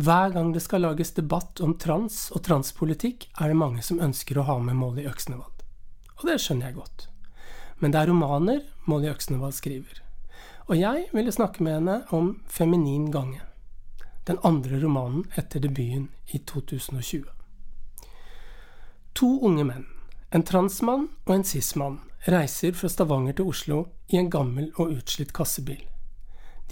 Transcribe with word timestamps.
Hver 0.00 0.30
gang 0.30 0.52
det 0.52 0.62
skal 0.64 0.80
lages 0.80 1.10
debatt 1.12 1.60
om 1.60 1.74
trans 1.76 2.30
og 2.32 2.40
transpolitikk, 2.46 3.26
er 3.36 3.50
det 3.50 3.56
mange 3.60 3.82
som 3.84 3.98
ønsker 4.00 4.38
å 4.40 4.46
ha 4.48 4.54
med 4.64 4.78
Molly 4.78 5.02
Øksnevad. 5.04 5.64
Og 6.20 6.22
det 6.24 6.38
skjønner 6.40 6.70
jeg 6.70 6.78
godt. 6.78 7.02
Men 7.82 7.92
det 7.92 8.00
er 8.00 8.08
romaner 8.08 8.62
Molly 8.88 9.10
Øksnevad 9.10 9.52
skriver. 9.58 9.98
Og 10.72 10.78
jeg 10.80 11.10
ville 11.12 11.34
snakke 11.34 11.66
med 11.66 11.76
henne 11.76 11.96
om 12.16 12.30
Feminin 12.48 13.10
gange. 13.12 13.42
Den 14.24 14.40
andre 14.46 14.80
romanen 14.80 15.26
etter 15.36 15.60
debuten 15.60 16.08
i 16.32 16.40
2020. 16.48 17.28
To 19.20 19.30
unge 19.50 19.68
menn, 19.68 19.86
en 20.32 20.46
transmann 20.48 21.10
og 21.26 21.34
en 21.34 21.44
cis-mann, 21.44 22.00
reiser 22.24 22.72
fra 22.72 22.88
Stavanger 22.88 23.36
til 23.36 23.52
Oslo 23.52 23.82
i 24.08 24.16
en 24.22 24.32
gammel 24.32 24.72
og 24.78 24.96
utslitt 24.96 25.36
kassebil. 25.36 25.84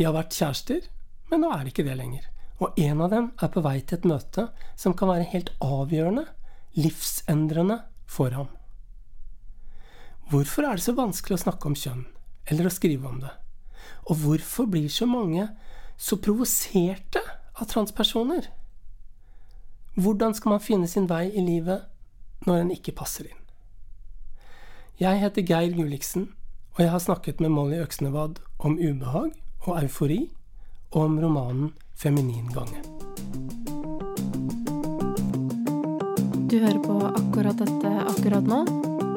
De 0.00 0.08
har 0.08 0.16
vært 0.16 0.32
kjærester, 0.32 0.88
men 1.28 1.44
nå 1.44 1.52
er 1.52 1.66
det 1.66 1.76
ikke 1.76 1.88
det 1.90 2.00
lenger. 2.00 2.24
Og 2.58 2.78
en 2.80 3.00
av 3.04 3.12
dem 3.12 3.30
er 3.38 3.50
på 3.54 3.62
vei 3.62 3.78
til 3.80 4.00
et 4.00 4.08
møte 4.08 4.48
som 4.78 4.94
kan 4.98 5.10
være 5.12 5.30
helt 5.32 5.52
avgjørende, 5.62 6.26
livsendrende, 6.78 7.82
for 8.08 8.32
ham. 8.32 8.48
Hvorfor 10.30 10.64
er 10.64 10.78
det 10.78 10.84
så 10.86 10.94
vanskelig 10.96 11.36
å 11.36 11.42
snakke 11.42 11.68
om 11.68 11.76
kjønn, 11.76 12.06
eller 12.48 12.68
å 12.68 12.72
skrive 12.72 13.08
om 13.08 13.18
det? 13.20 13.34
Og 14.08 14.16
hvorfor 14.22 14.68
blir 14.72 14.88
så 14.92 15.04
mange 15.08 15.44
så 16.00 16.16
provoserte 16.16 17.20
av 17.58 17.68
transpersoner? 17.68 18.48
Hvordan 19.98 20.34
skal 20.36 20.54
man 20.54 20.64
finne 20.64 20.88
sin 20.88 21.08
vei 21.10 21.26
i 21.28 21.44
livet 21.44 21.84
når 22.46 22.62
en 22.62 22.72
ikke 22.74 22.96
passer 22.96 23.28
inn? 23.28 23.44
Jeg 24.98 25.20
heter 25.20 25.44
Geir 25.46 25.76
Gulliksen, 25.76 26.30
og 26.74 26.80
jeg 26.84 26.90
har 26.94 27.02
snakket 27.02 27.40
med 27.44 27.52
Molly 27.54 27.78
Øksnevad 27.82 28.40
om 28.58 28.78
ubehag 28.78 29.36
og 29.66 29.82
eufori, 29.82 30.30
og 30.90 31.02
om 31.04 31.18
romanen 31.20 31.72
'Feminin 31.96 32.48
gange'. 32.54 32.82
Du 36.50 36.56
hører 36.58 36.80
på 36.86 36.96
akkurat 37.20 37.58
dette 37.58 37.90
akkurat 38.12 38.46
nå, 38.52 38.60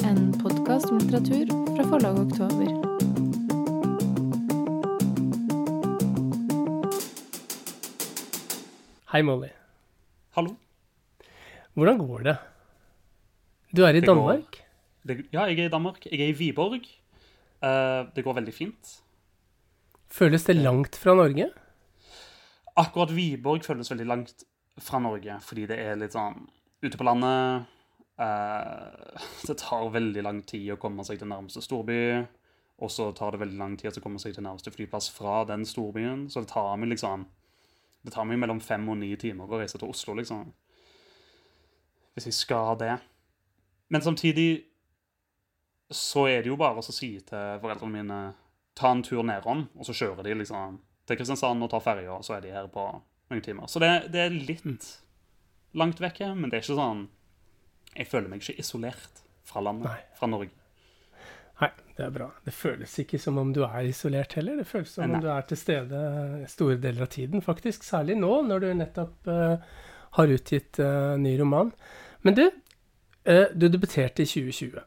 en 0.10 0.32
podkast 0.44 0.92
om 0.92 0.98
litteratur 1.00 1.48
fra 1.76 1.84
forlaget 1.92 2.32
Oktober. 2.32 2.68
Hei, 9.12 9.22
Molly. 9.28 9.50
Hallo. 10.38 10.54
Hvordan 11.76 11.98
går 12.00 12.24
det? 12.30 12.36
Du 13.76 13.84
er 13.84 13.90
i 13.96 14.00
Det 14.00 14.08
går- 14.08 14.16
Danmark? 14.16 14.62
Det, 15.08 15.26
ja, 15.34 15.44
jeg 15.48 15.60
er 15.60 15.66
i 15.66 15.70
Danmark. 15.70 16.06
Jeg 16.12 16.20
er 16.22 16.28
i 16.28 16.32
Viborg. 16.38 16.82
Uh, 17.64 18.08
det 18.16 18.24
går 18.24 18.34
veldig 18.40 18.54
fint. 18.54 19.02
Føles 20.10 20.44
det 20.44 20.56
langt 20.56 20.96
fra 20.96 21.14
Norge? 21.16 21.50
Akkurat 22.80 23.12
Viborg 23.12 23.66
føles 23.66 23.92
veldig 23.92 24.08
langt 24.08 24.44
fra 24.80 25.00
Norge, 25.04 25.38
fordi 25.44 25.66
det 25.68 25.78
er 25.84 26.00
litt 26.00 26.16
sånn 26.16 26.46
ute 26.82 26.98
på 26.98 27.08
landet. 27.08 27.68
eh, 28.22 29.22
det 29.48 29.58
tar 29.58 29.90
veldig 29.90 30.24
lang 30.24 30.42
tid 30.46 30.72
å 30.74 30.80
komme 30.80 31.04
seg 31.04 31.20
til 31.20 31.28
nærmeste 31.28 31.62
storby. 31.62 32.28
Og 32.82 32.90
så 32.92 33.12
tar 33.14 33.32
det 33.32 33.42
veldig 33.44 33.58
lang 33.58 33.78
tid 33.78 33.98
å 33.98 34.02
komme 34.02 34.20
seg 34.20 34.34
til 34.36 34.44
nærmeste 34.44 34.74
flyplass 34.74 35.10
fra 35.14 35.44
den 35.46 35.66
storbyen. 35.66 36.30
Så 36.30 36.42
det 36.42 36.50
tar 36.54 36.78
meg 36.78 36.90
liksom 36.90 37.28
Det 38.04 38.14
tar 38.16 38.26
meg 38.26 38.40
mellom 38.42 38.60
fem 38.60 38.88
og 38.90 38.98
ni 38.98 39.16
timer 39.16 39.46
å 39.46 39.60
reise 39.62 39.78
til 39.78 39.90
Oslo, 39.90 40.16
liksom. 40.18 40.48
Hvis 42.16 42.26
jeg 42.26 42.34
skal 42.34 42.78
det. 42.80 42.96
Men 43.90 44.02
samtidig 44.02 44.64
så 45.92 46.26
er 46.26 46.42
det 46.42 46.50
jo 46.50 46.58
bare 46.58 46.82
å 46.82 46.82
si 46.82 47.20
til 47.20 47.60
foreldrene 47.62 47.94
mine 47.94 48.34
ta 48.74 48.90
en 48.90 49.04
tur 49.04 49.22
nedom, 49.22 49.68
og 49.78 49.86
så 49.86 49.94
kjører 49.94 50.24
de 50.24 50.34
liksom 50.40 50.80
til 51.08 51.18
Kristiansand 51.18 51.64
og 51.64 51.72
tar 51.74 51.84
ferja, 51.84 52.14
og 52.18 52.26
så 52.26 52.38
er 52.38 52.46
de 52.46 52.54
her 52.54 52.68
på 52.72 52.86
noen 53.32 53.42
timer. 53.46 53.68
Så 53.72 53.80
det, 53.80 53.92
det 54.14 54.26
er 54.26 54.36
litt 54.36 54.88
langt 55.78 56.02
vekke, 56.04 56.34
men 56.36 56.50
det 56.50 56.60
er 56.60 56.66
ikke 56.66 56.80
sånn 56.80 57.06
Jeg 57.96 58.08
føler 58.08 58.32
meg 58.32 58.44
ikke 58.44 58.60
isolert 58.60 59.22
fra 59.48 59.62
landet, 59.66 59.90
Nei. 59.90 60.00
fra 60.16 60.28
Norge. 60.32 60.52
Nei, 61.62 61.70
det 61.98 62.06
er 62.06 62.14
bra. 62.16 62.28
Det 62.46 62.54
føles 62.56 62.94
ikke 63.04 63.20
som 63.20 63.38
om 63.38 63.52
du 63.54 63.62
er 63.68 63.90
isolert 63.90 64.34
heller. 64.38 64.56
Det 64.62 64.66
føles 64.70 64.94
som 64.96 65.10
Nei. 65.10 65.18
om 65.20 65.26
du 65.26 65.28
er 65.30 65.44
til 65.50 65.60
stede 65.60 66.04
store 66.50 66.78
deler 66.82 67.06
av 67.06 67.12
tiden, 67.14 67.44
faktisk. 67.46 67.84
Særlig 67.86 68.16
nå, 68.18 68.32
når 68.48 68.64
du 68.64 68.70
nettopp 68.80 69.28
uh, 69.30 69.74
har 70.18 70.34
utgitt 70.34 70.80
uh, 70.82 71.18
ny 71.22 71.36
roman. 71.42 71.74
Men 72.26 72.38
du, 72.40 72.46
uh, 73.28 73.46
du 73.54 73.68
debuterte 73.68 74.24
i 74.24 74.30
2020 74.30 74.80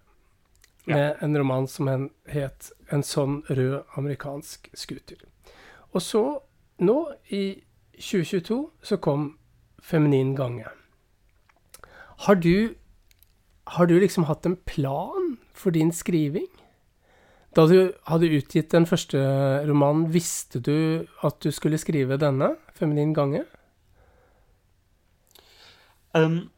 Ja. 0.84 0.96
med 0.96 1.22
en 1.24 1.38
roman 1.38 1.66
som 1.68 1.88
het 2.28 2.70
'En 2.90 3.02
sånn 3.02 3.42
rød 3.48 3.84
amerikansk 3.96 4.68
scooter'. 4.76 5.24
Og 5.94 6.02
så, 6.02 6.22
nå 6.82 6.96
i 7.30 7.44
2022, 7.94 8.70
så 8.82 8.96
kom 8.96 9.38
'Feminin 9.82 10.34
gange'. 10.36 10.70
Har 12.18 12.34
du, 12.34 12.74
har 13.66 13.86
du 13.86 13.98
liksom 13.98 14.24
hatt 14.24 14.46
en 14.46 14.56
plan 14.56 15.38
for 15.54 15.70
din 15.70 15.92
skriving? 15.92 16.48
Da 17.56 17.66
du 17.66 17.92
hadde 18.06 18.32
utgitt 18.34 18.72
den 18.72 18.86
første 18.86 19.18
romanen, 19.68 20.08
visste 20.14 20.60
du 20.60 21.06
at 21.22 21.38
du 21.44 21.50
skulle 21.50 21.78
skrive 21.78 22.18
denne, 22.18 22.56
'Feminin 22.74 23.14
gange'? 23.14 23.44
Um, 26.14 26.50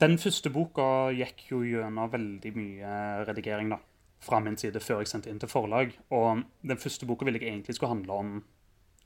den 0.00 0.18
første 0.18 0.50
boka 0.50 1.10
gikk 1.10 1.50
jo 1.50 1.62
gjennom 1.62 2.10
veldig 2.12 2.52
mye 2.54 3.24
redigering 3.26 3.70
da, 3.70 3.78
fra 4.20 4.40
min 4.40 4.56
side 4.60 4.80
før 4.84 5.02
jeg 5.02 5.10
sendte 5.12 5.30
inn 5.32 5.40
til 5.40 5.50
forlag. 5.50 5.94
Og 6.12 6.44
den 6.62 6.80
første 6.80 7.08
boka 7.08 7.24
ville 7.24 7.40
jeg 7.40 7.52
egentlig 7.54 7.76
skulle 7.76 7.94
handle 7.94 8.12
om 8.12 8.32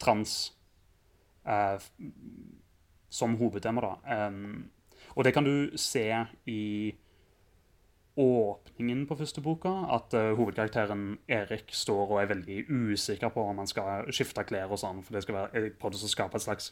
trans 0.03 0.53
eh, 1.47 1.79
som 3.15 3.37
hovedtema. 3.39 3.81
da. 3.81 4.27
Um, 4.29 4.71
og 5.15 5.25
det 5.25 5.35
kan 5.35 5.47
du 5.47 5.71
se 5.79 6.27
i 6.51 6.95
åpningen 8.17 9.07
på 9.07 9.17
første 9.19 9.43
boka, 9.43 9.71
at 9.95 10.15
uh, 10.15 10.37
hovedkarakteren 10.39 11.19
Erik 11.29 11.71
står 11.75 12.11
og 12.11 12.23
er 12.23 12.31
veldig 12.31 12.65
usikker 12.71 13.29
på 13.35 13.43
om 13.43 13.59
han 13.59 13.71
skal 13.71 14.11
skifte 14.15 14.45
klær 14.47 14.71
og 14.71 14.79
sånn, 14.79 15.03
for 15.03 15.15
det 15.15 15.25
skal 15.25 15.39
være, 15.39 15.51
jeg 15.55 15.75
prøvde 15.83 15.99
å 15.99 16.11
skape 16.11 16.39
et 16.39 16.47
slags 16.47 16.71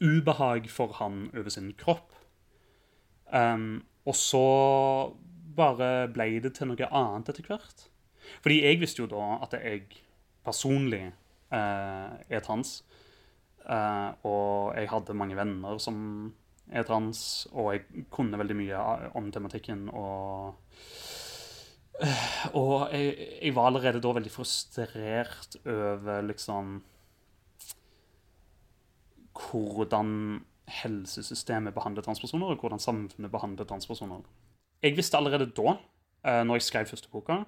ubehag 0.00 0.68
for 0.70 0.92
han 1.00 1.30
over 1.34 1.52
sin 1.52 1.72
kropp. 1.76 2.12
Um, 3.32 3.84
og 4.08 4.16
så 4.16 4.44
bare 5.58 6.08
ble 6.12 6.30
det 6.44 6.54
til 6.56 6.70
noe 6.70 6.90
annet 6.90 7.32
etter 7.32 7.46
hvert. 7.48 7.88
Fordi 8.44 8.60
jeg 8.64 8.80
visste 8.82 9.04
jo 9.04 9.10
da 9.10 9.38
at 9.44 9.56
jeg 9.58 9.86
personlig 10.46 11.04
eh, 11.04 12.10
er 12.28 12.44
trans. 12.44 12.82
Eh, 13.64 14.10
og 14.28 14.76
jeg 14.76 14.90
hadde 14.92 15.16
mange 15.18 15.38
venner 15.38 15.80
som 15.82 15.98
er 16.68 16.84
trans, 16.84 17.20
og 17.52 17.72
jeg 17.74 18.06
kunne 18.12 18.40
veldig 18.40 18.56
mye 18.58 18.82
om 19.18 19.30
tematikken. 19.32 19.88
Og, 19.96 20.58
eh, 22.02 22.28
og 22.52 22.92
jeg, 22.92 23.16
jeg 23.42 23.56
var 23.56 23.70
allerede 23.70 24.02
da 24.04 24.14
veldig 24.18 24.32
frustrert 24.32 25.58
over 25.64 26.22
liksom 26.28 26.78
hvordan 29.38 30.08
helsesystemet 30.82 31.74
behandler 31.76 32.02
transpersoner, 32.02 32.50
og 32.52 32.60
hvordan 32.60 32.82
samfunnet 32.82 33.32
behandler 33.32 33.68
transpersoner. 33.68 34.24
Jeg 34.82 34.96
visste 34.96 35.18
allerede 35.18 35.50
da, 35.56 35.74
uh, 35.74 36.42
når 36.46 36.58
jeg 36.58 36.66
skrev 36.68 36.86
første 36.86 37.10
boka 37.10 37.40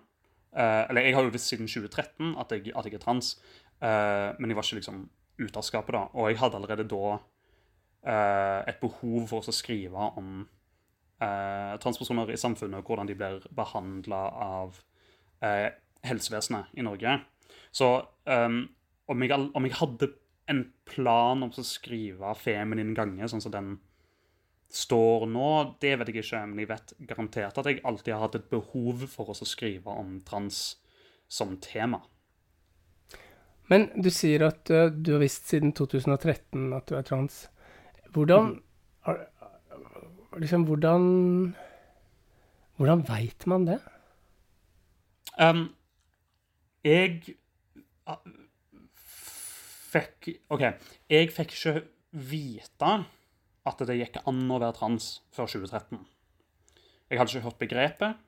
eh, 0.57 0.85
Eller 0.89 1.07
jeg 1.07 1.15
har 1.15 1.23
jo 1.23 1.31
visst 1.31 1.51
siden 1.53 1.69
2013 1.69 2.35
at 2.43 2.53
jeg, 2.53 2.73
at 2.77 2.87
jeg 2.87 2.95
er 2.95 3.03
trans, 3.03 3.37
eh, 3.83 4.31
men 4.39 4.51
jeg 4.51 4.57
var 4.59 4.67
ikke 4.67 4.81
liksom 4.81 5.05
ute 5.39 5.59
av 5.59 5.63
skapet 5.63 5.95
da. 5.95 6.01
Og 6.15 6.31
jeg 6.31 6.41
hadde 6.41 6.59
allerede 6.59 6.89
da 6.91 7.19
et 8.67 8.79
behov 8.81 9.27
for 9.29 9.45
å 9.45 9.53
skrive 9.53 10.07
om 10.17 10.47
transpersoner 11.21 12.31
i 12.33 12.39
samfunnet, 12.41 12.81
og 12.81 12.89
hvordan 12.89 13.09
de 13.11 13.15
blir 13.15 13.43
behandla 13.53 14.21
av 14.41 14.79
helsevesenet 16.09 16.73
i 16.81 16.85
Norge. 16.87 17.19
Så 17.73 17.91
um, 18.25 18.63
om, 19.05 19.23
jeg, 19.23 19.37
om 19.37 19.69
jeg 19.69 19.77
hadde 19.83 20.09
en 20.51 20.65
plan 20.89 21.45
om 21.45 21.53
å 21.53 21.67
skrive 21.67 22.33
feminin 22.41 22.95
gange, 22.97 23.29
sånn 23.31 23.45
som 23.45 23.55
den 23.55 23.75
står 24.71 25.27
nå, 25.31 25.51
det 25.83 25.97
vet 25.99 26.13
jeg 26.13 26.23
ikke, 26.23 26.45
men 26.47 26.63
jeg 26.63 26.71
vet 26.71 26.93
garantert 27.09 27.59
at 27.59 27.67
jeg 27.67 27.83
alltid 27.85 28.15
har 28.15 28.25
hatt 28.27 28.39
et 28.39 28.51
behov 28.53 29.03
for 29.11 29.33
å 29.33 29.37
skrive 29.37 29.91
om 29.91 30.21
trans 30.27 30.61
som 31.31 31.57
tema. 31.63 32.01
Men 33.71 33.89
du 34.03 34.11
sier 34.11 34.43
at 34.49 34.71
uh, 34.75 34.89
du 34.91 35.13
har 35.15 35.23
visst 35.23 35.51
siden 35.51 35.75
2013 35.79 36.73
at 36.75 36.91
du 36.91 36.97
er 36.99 37.07
trans. 37.07 37.45
Hvordan 38.15 38.57
har- 39.07 39.27
Liksom, 40.39 40.63
hvordan 40.63 41.55
Hvordan 42.79 43.03
veit 43.09 43.47
man 43.47 43.67
det? 43.67 43.81
Um, 45.41 45.75
jeg 46.85 47.35
ah, 48.07 48.21
fikk 49.91 50.29
OK. 50.49 50.63
Jeg 51.11 51.33
fikk 51.35 51.53
ikke 51.57 51.75
vite 52.31 52.93
at 53.69 53.83
det 53.87 53.99
gikk 53.99 54.21
an 54.25 54.43
å 54.49 54.59
være 54.61 54.77
trans 54.79 55.13
før 55.35 55.51
2013. 55.51 56.01
Jeg 57.11 57.19
hadde 57.19 57.35
ikke 57.35 57.47
hørt 57.49 57.61
begrepet. 57.61 58.21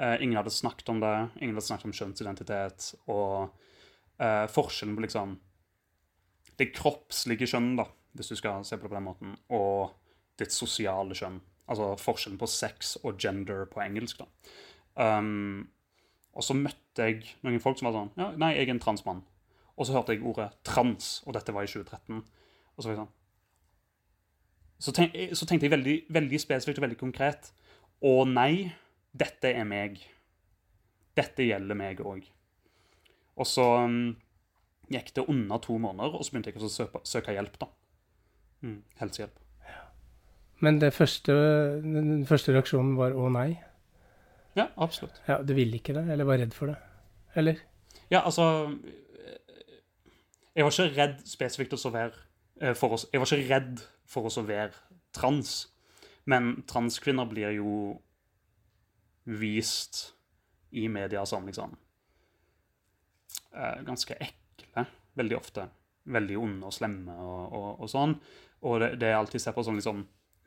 Eh, 0.00 0.16
ingen 0.24 0.38
hadde 0.38 0.50
snakket 0.50 0.90
om 0.90 1.00
det. 1.02 1.14
Ingen 1.40 1.54
hadde 1.54 1.66
snakket 1.68 1.90
om 1.90 1.94
kjønnsidentitet. 1.94 2.88
Og 3.12 3.52
uh, 4.18 4.46
forskjellen 4.50 4.96
på 4.96 5.04
liksom 5.04 5.36
det 6.58 6.70
kroppslige 6.74 7.48
kjønn, 7.50 7.74
da, 7.78 7.86
hvis 8.14 8.32
du 8.32 8.38
skal 8.38 8.64
se 8.66 8.78
på 8.78 8.86
det 8.86 8.92
på 8.92 8.98
den 8.98 9.06
måten, 9.06 9.36
og 9.54 9.94
ditt 10.38 10.54
sosiale 10.54 11.16
kjønn. 11.18 11.40
Altså 11.70 11.94
forskjellen 11.98 12.38
på 12.40 12.50
sex 12.50 12.96
og 13.02 13.18
gender 13.20 13.66
på 13.70 13.82
engelsk. 13.84 14.22
da. 14.22 14.28
Um, 14.94 15.68
og 16.34 16.42
så 16.46 16.56
møtte 16.58 17.06
jeg 17.08 17.36
noen 17.46 17.62
folk 17.62 17.78
som 17.78 17.88
var 17.88 17.96
sånn 17.96 18.10
ja, 18.18 18.28
Nei, 18.38 18.52
jeg 18.54 18.68
er 18.68 18.74
en 18.74 18.82
transmann. 18.82 19.22
Og 19.74 19.86
så 19.86 19.96
hørte 19.96 20.14
jeg 20.14 20.22
ordet 20.26 20.52
trans, 20.66 21.20
og 21.26 21.34
dette 21.34 21.54
var 21.54 21.66
i 21.66 21.70
2013. 21.70 22.22
Og 22.22 22.82
så 22.82 22.88
var 22.88 22.94
jeg 22.94 23.02
sånn 23.02 23.14
Så, 24.78 24.92
tenk, 24.92 25.14
så 25.32 25.46
tenkte 25.46 25.68
jeg 25.68 25.74
veldig, 25.74 25.96
veldig 26.12 26.40
spesifikt 26.42 26.80
og 26.80 26.86
veldig 26.88 26.98
konkret. 27.00 27.52
Å 28.04 28.14
nei, 28.28 28.72
dette 29.16 29.52
er 29.54 29.64
meg. 29.68 30.00
Dette 31.16 31.46
gjelder 31.46 31.78
meg 31.78 32.02
òg. 32.04 32.26
Og 33.38 33.48
så 33.48 33.64
um, 33.86 34.14
gikk 34.92 35.14
det 35.16 35.24
under 35.30 35.62
to 35.62 35.78
måneder, 35.80 36.14
og 36.18 36.26
så 36.26 36.34
begynte 36.34 36.52
jeg 36.52 36.62
å 36.62 36.70
søke, 36.70 37.02
søke 37.08 37.34
hjelp. 37.34 37.56
da. 37.62 37.70
Mm, 38.64 38.80
helsehjelp. 39.00 39.40
Men 40.64 40.78
det 40.80 40.92
første, 40.94 41.34
den 41.82 42.26
første 42.28 42.54
reaksjonen 42.54 42.94
var 42.96 43.16
å 43.18 43.28
nei? 43.32 43.50
Ja, 44.56 44.68
absolutt. 44.76 45.18
Ja, 45.28 45.40
Du 45.42 45.54
ville 45.54 45.80
ikke 45.80 45.96
det, 45.96 46.06
eller 46.12 46.28
var 46.28 46.38
redd 46.38 46.54
for 46.54 46.70
det? 46.70 46.76
Eller? 47.34 47.58
Ja, 48.10 48.20
altså 48.20 48.78
Jeg 50.54 50.62
var 50.62 50.70
ikke 50.70 50.94
redd 50.94 51.16
spesifikt 51.26 51.74
å 51.74 51.90
være 51.90 52.12
eh, 52.60 52.74
for 52.78 52.94
oss. 52.94 53.08
Jeg 53.12 53.20
var 53.20 53.32
ikke 53.34 53.50
redd 53.50 53.82
for 54.08 54.28
å 54.28 54.44
være 54.46 54.72
trans. 55.14 55.68
Men 56.30 56.62
transkvinner 56.68 57.28
blir 57.28 57.56
jo 57.58 57.74
vist 59.24 60.14
i 60.74 60.88
media 60.88 61.24
som 61.26 61.46
liksom 61.46 61.76
eh, 63.54 63.80
ganske 63.86 64.16
ekle, 64.20 64.86
veldig 65.16 65.38
ofte. 65.38 65.68
Veldig 66.04 66.36
onde 66.36 66.68
og 66.68 66.74
slemme 66.76 67.14
og, 67.16 67.54
og, 67.56 67.68
og 67.84 67.88
sånn. 67.88 68.18
Og 68.64 68.80
det, 68.82 68.90
det 69.00 69.12
er 69.12 69.20
alltid 69.20 69.40
sett 69.40 69.56
på 69.56 69.64
som 69.64 69.78
liksom 69.78 70.02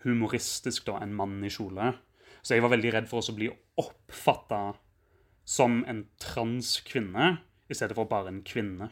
humoristisk, 0.06 0.86
da, 0.86 1.00
en 1.02 1.16
mann 1.18 1.40
i 1.46 1.50
kjole. 1.54 1.94
Så 2.42 2.56
jeg 2.56 2.64
var 2.66 2.76
veldig 2.76 2.94
redd 2.94 3.10
for 3.10 3.26
å 3.26 3.36
bli 3.36 3.50
oppfatta 3.82 4.62
som 5.48 5.82
en 5.88 6.04
transkvinne 6.22 7.38
i 7.68 7.76
stedet 7.76 7.96
for 7.98 8.10
bare 8.10 8.32
en 8.32 8.44
kvinne. 8.46 8.90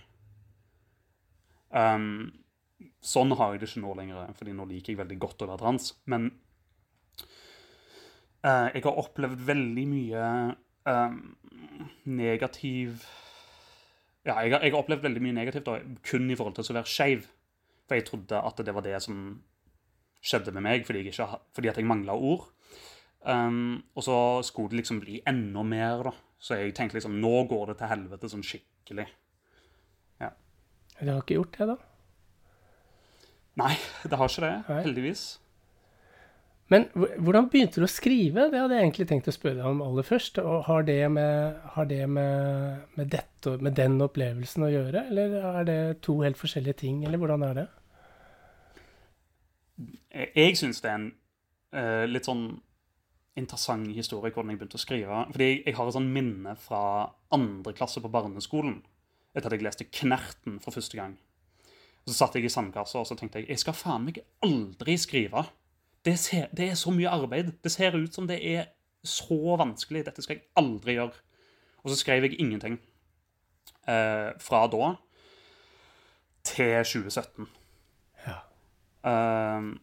Um, 1.69 2.31
sånn 3.03 3.33
har 3.37 3.53
jeg 3.53 3.61
det 3.61 3.69
ikke 3.69 3.83
nå 3.83 3.93
lenger, 3.99 4.33
fordi 4.37 4.55
nå 4.55 4.67
liker 4.69 4.93
jeg 4.93 5.01
veldig 5.01 5.17
godt 5.21 5.43
å 5.45 5.49
være 5.51 5.61
trans. 5.61 5.91
Men 6.11 6.29
uh, 8.45 8.69
jeg 8.73 8.83
har 8.85 9.01
opplevd 9.03 9.45
veldig 9.47 9.85
mye 9.91 10.25
um, 10.89 11.19
negativ 12.05 13.05
Ja, 14.25 14.39
jeg 14.41 14.55
har, 14.55 14.61
jeg 14.61 14.73
har, 14.73 14.79
opplevd 14.79 15.05
veldig 15.05 15.21
mye 15.21 15.37
negativt 15.37 15.67
da, 15.67 15.79
kun 16.05 16.29
i 16.29 16.37
forhold 16.37 16.57
til 16.57 16.65
å 16.73 16.79
være 16.79 16.89
skeiv. 16.91 17.27
For 17.85 17.99
jeg 17.99 18.07
trodde 18.07 18.41
at 18.41 18.61
det 18.65 18.73
var 18.73 18.85
det 18.85 18.97
som 19.05 19.19
skjedde 20.25 20.53
med 20.55 20.65
meg, 20.65 20.85
fordi, 20.87 21.03
jeg 21.03 21.13
ikke, 21.13 21.27
fordi 21.53 21.69
at 21.69 21.77
jeg 21.77 21.85
mangla 21.85 22.15
ord. 22.17 22.47
Um, 23.25 23.83
og 23.97 24.05
så 24.05 24.17
skulle 24.45 24.73
det 24.73 24.83
liksom 24.83 25.01
bli 25.01 25.19
enda 25.29 25.61
mer, 25.65 26.07
da. 26.09 26.13
Så 26.41 26.59
jeg 26.59 26.75
tenkte 26.77 26.99
liksom 26.99 27.15
Nå 27.21 27.45
går 27.49 27.71
det 27.71 27.79
til 27.79 27.89
helvete 27.89 28.29
sånn 28.29 28.45
skikkelig. 28.45 29.05
Ja. 30.21 30.31
Dere 30.99 31.15
har 31.15 31.23
ikke 31.23 31.39
gjort 31.39 31.57
det, 31.57 31.69
da? 31.73 31.77
Nei, 33.59 33.73
det 34.03 34.19
har 34.19 34.31
ikke 34.31 34.43
det. 34.43 34.53
Nei. 34.67 34.83
Heldigvis. 34.87 35.25
Men 36.73 36.87
hvordan 36.95 37.45
begynte 37.53 37.77
du 37.77 37.85
å 37.85 37.91
skrive? 37.91 38.47
Det 38.49 38.57
hadde 38.57 38.77
jeg 38.77 38.87
egentlig 38.87 39.05
tenkt 39.11 39.27
å 39.29 39.33
spørre 39.35 39.59
deg 39.59 39.67
om 39.69 39.83
aller 39.85 40.05
først. 40.05 40.39
Og 40.41 40.63
har 40.65 40.85
det, 40.87 40.97
med, 41.13 41.59
har 41.75 41.89
det 41.89 42.01
med, 42.09 42.85
med, 42.97 43.11
dette, 43.13 43.53
med 43.61 43.77
den 43.77 43.99
opplevelsen 44.01 44.65
å 44.65 44.71
gjøre, 44.73 45.05
eller 45.11 45.35
er 45.51 45.67
det 45.67 45.79
to 46.05 46.17
helt 46.25 46.39
forskjellige 46.41 46.81
ting, 46.81 47.03
eller 47.05 47.21
hvordan 47.21 47.45
er 47.45 47.59
det? 47.59 47.67
Jeg 50.15 50.57
syns 50.57 50.81
det 50.81 50.89
er 50.89 50.97
en 50.97 51.09
uh, 51.75 52.05
litt 52.09 52.25
sånn 52.25 52.47
interessant 53.35 53.91
historie 53.93 54.31
hvordan 54.31 54.53
jeg 54.53 54.61
begynte 54.61 54.79
å 54.79 54.81
skrive. 54.81 55.21
Fordi 55.35 55.49
jeg 55.51 55.77
har 55.77 55.91
et 55.91 55.97
sånn 55.97 56.11
minne 56.15 56.55
fra 56.59 56.81
andre 57.35 57.75
klasse 57.77 58.01
på 58.01 58.11
barneskolen 58.11 58.79
etter 59.35 59.51
at 59.51 59.57
jeg 59.57 59.65
leste 59.67 59.89
Knerten 59.91 60.57
for 60.63 60.73
første 60.73 60.97
gang. 60.97 61.17
Så 62.05 62.13
satt 62.13 62.35
jeg 62.37 62.45
i 62.45 62.53
sandkassa 62.53 63.01
og 63.01 63.07
så 63.09 63.17
tenkte 63.17 63.41
jeg, 63.41 63.49
jeg 63.49 63.61
skal 63.63 63.77
faen 63.77 64.05
meg 64.05 64.19
aldri 64.45 64.97
skrive. 65.01 65.45
Det, 66.05 66.17
ser, 66.21 66.51
det, 66.53 66.69
er 66.69 66.77
så 66.77 66.93
mye 66.93 67.09
arbeid. 67.09 67.55
Det 67.63 67.71
ser 67.73 67.97
ut 67.97 68.13
som 68.13 68.27
det 68.29 68.37
er 68.45 68.67
så 69.05 69.57
vanskelig. 69.57 70.03
Dette 70.05 70.21
skal 70.21 70.37
jeg 70.37 70.45
aldri 70.61 70.99
gjøre. 70.99 71.17
Og 71.81 71.89
så 71.91 71.97
skrev 71.97 72.27
jeg 72.27 72.37
ingenting. 72.41 72.77
Eh, 73.89 74.29
fra 74.41 74.65
da 74.69 74.93
til 76.45 76.77
2017. 76.85 77.49
Ja. 78.27 78.37
Eh, 79.09 79.73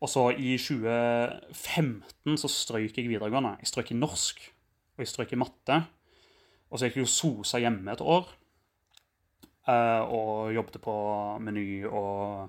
og 0.00 0.08
så 0.08 0.30
i 0.32 0.56
2015 0.58 2.40
så 2.40 2.50
strøyk 2.50 2.96
jeg 2.98 3.12
videregående. 3.12 3.56
Jeg 3.60 3.70
strøyk 3.70 3.92
i 3.92 4.00
norsk, 4.00 4.42
og 4.96 5.04
jeg 5.04 5.12
strøyk 5.12 5.32
i 5.36 5.40
matte. 5.44 5.82
Og 6.68 6.78
så 6.80 6.88
gikk 6.88 6.98
jeg 6.98 7.06
jo 7.06 7.12
sosa 7.12 7.60
hjemme 7.62 7.92
et 7.92 8.02
år. 8.04 8.28
Uh, 9.68 10.02
og 10.08 10.54
jobbet 10.56 10.78
på 10.80 10.94
Meny 11.44 11.84
og 11.84 12.48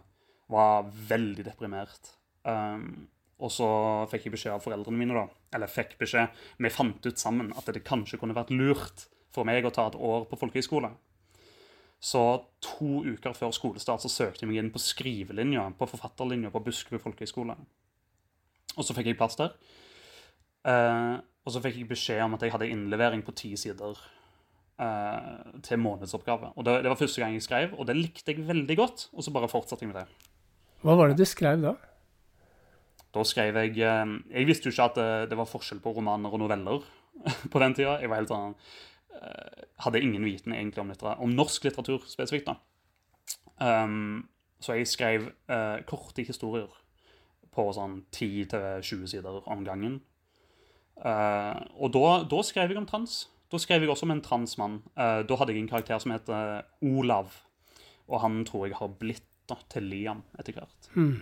var 0.50 0.88
veldig 1.10 1.44
deprimert. 1.50 2.14
Um, 2.48 3.10
og 3.40 3.52
så 3.52 3.68
fikk 4.12 4.28
jeg 4.28 4.36
beskjed 4.36 4.56
av 4.56 4.64
foreldrene 4.64 5.00
mine, 5.00 5.16
da, 5.16 5.28
eller 5.56 5.72
fikk 5.72 5.94
beskjed 6.00 6.32
Vi 6.60 6.72
fant 6.74 7.06
ut 7.06 7.20
sammen 7.20 7.54
at 7.60 7.68
det 7.72 7.86
kanskje 7.88 8.20
kunne 8.20 8.36
vært 8.36 8.52
lurt 8.56 9.06
for 9.36 9.48
meg 9.48 9.68
å 9.68 9.72
ta 9.72 9.88
et 9.88 10.00
år 10.00 10.26
på 10.30 10.40
folkehøyskole. 10.40 10.90
Så 12.00 12.22
to 12.64 13.04
uker 13.04 13.36
før 13.36 13.52
skolestart 13.56 14.04
så 14.04 14.12
søkte 14.12 14.46
jeg 14.46 14.52
meg 14.52 14.62
inn 14.62 14.72
på 14.72 14.82
skrivelinja 14.82 15.66
på 15.78 15.88
forfatterlinja 15.92 16.52
på 16.54 16.62
Buskerud 16.64 17.04
folkehøgskole. 17.04 17.56
Og 18.78 18.88
så 18.88 18.96
fikk 18.96 19.12
jeg 19.12 19.20
plass 19.20 19.36
der. 19.40 19.56
Eh, 20.68 21.16
og 21.20 21.54
så 21.54 21.62
fikk 21.64 21.82
jeg 21.82 21.90
beskjed 21.90 22.24
om 22.24 22.38
at 22.38 22.46
jeg 22.46 22.54
hadde 22.56 22.70
innlevering 22.72 23.24
på 23.26 23.36
ti 23.36 23.52
sider 23.60 24.00
eh, 24.00 24.19
til 25.66 25.80
månedsoppgave. 25.82 26.54
Og 26.56 26.64
det, 26.64 26.78
det, 26.86 26.92
var 26.92 27.00
første 27.00 27.20
gang 27.20 27.34
jeg 27.36 27.44
skrev, 27.44 27.74
og 27.76 27.88
det 27.90 27.98
likte 27.98 28.32
jeg 28.32 28.46
veldig 28.48 28.78
godt. 28.80 29.10
Og 29.12 29.26
så 29.26 29.34
bare 29.36 29.50
fortsatte 29.52 29.84
jeg 29.84 29.92
med 29.92 30.00
det. 30.00 30.06
Hva 30.88 30.96
var 30.96 31.12
det 31.12 31.20
du 31.20 31.28
skrev 31.28 31.60
da? 31.66 31.74
Da 33.12 33.26
skrev 33.28 33.58
jeg 33.60 33.82
eh, 33.84 34.14
Jeg 34.32 34.48
visste 34.48 34.70
jo 34.70 34.72
ikke 34.72 34.86
at 34.88 35.00
det, 35.00 35.10
det 35.34 35.40
var 35.40 35.50
forskjell 35.50 35.82
på 35.84 35.92
romaner 35.98 36.32
og 36.32 36.40
noveller 36.40 36.86
på 37.52 37.64
den 37.66 37.76
tida. 37.76 37.98
Jeg 38.00 38.12
var 38.12 38.22
helt 38.22 38.32
sånn 38.32 38.56
Eh, 39.22 39.64
hadde 39.84 40.02
ingen 40.02 40.24
viten 40.24 40.54
egentlig 40.54 40.82
om, 40.82 40.94
om 41.20 41.32
norsk 41.36 41.64
litteratur 41.64 42.06
spesifikt. 42.08 42.48
da. 42.48 42.56
Um, 43.60 44.30
så 44.60 44.74
jeg 44.74 44.88
skrev 44.88 45.26
uh, 45.52 45.80
korte 45.88 46.24
historier 46.24 46.70
på 47.52 47.66
sånn 47.76 48.04
10-20 48.16 49.10
sider 49.12 49.42
om 49.52 49.66
gangen. 49.68 50.00
Uh, 51.00 51.60
og 51.80 51.92
da, 51.96 52.06
da, 52.32 52.42
skrev 52.44 52.72
jeg 52.72 52.80
om 52.80 52.88
trans. 52.88 53.26
Da 53.50 53.60
skrev 53.62 53.84
jeg 53.84 53.92
også 53.92 54.06
om 54.06 54.14
en 54.14 54.24
transmann. 54.26 54.78
Uh, 54.94 55.22
da 55.26 55.40
hadde 55.40 55.56
jeg 55.56 55.64
en 55.64 55.72
karakter 55.72 56.02
som 56.02 56.14
heter 56.14 56.62
Olav. 56.86 57.34
Og 58.10 58.22
han 58.24 58.44
tror 58.46 58.68
jeg 58.68 58.78
har 58.78 58.94
blitt 59.02 59.26
da, 59.50 59.58
til 59.72 59.90
Liam 59.90 60.22
etter 60.38 60.58
hvert. 60.58 60.92
Mm. 60.94 61.18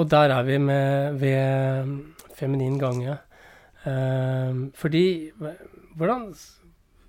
Og 0.00 0.08
der 0.08 0.32
er 0.32 0.46
vi 0.48 0.56
med, 0.58 1.18
ved 1.20 1.90
feminin 2.38 2.78
gange. 2.80 3.18
fordi 4.74 5.32
hvordan 5.96 6.28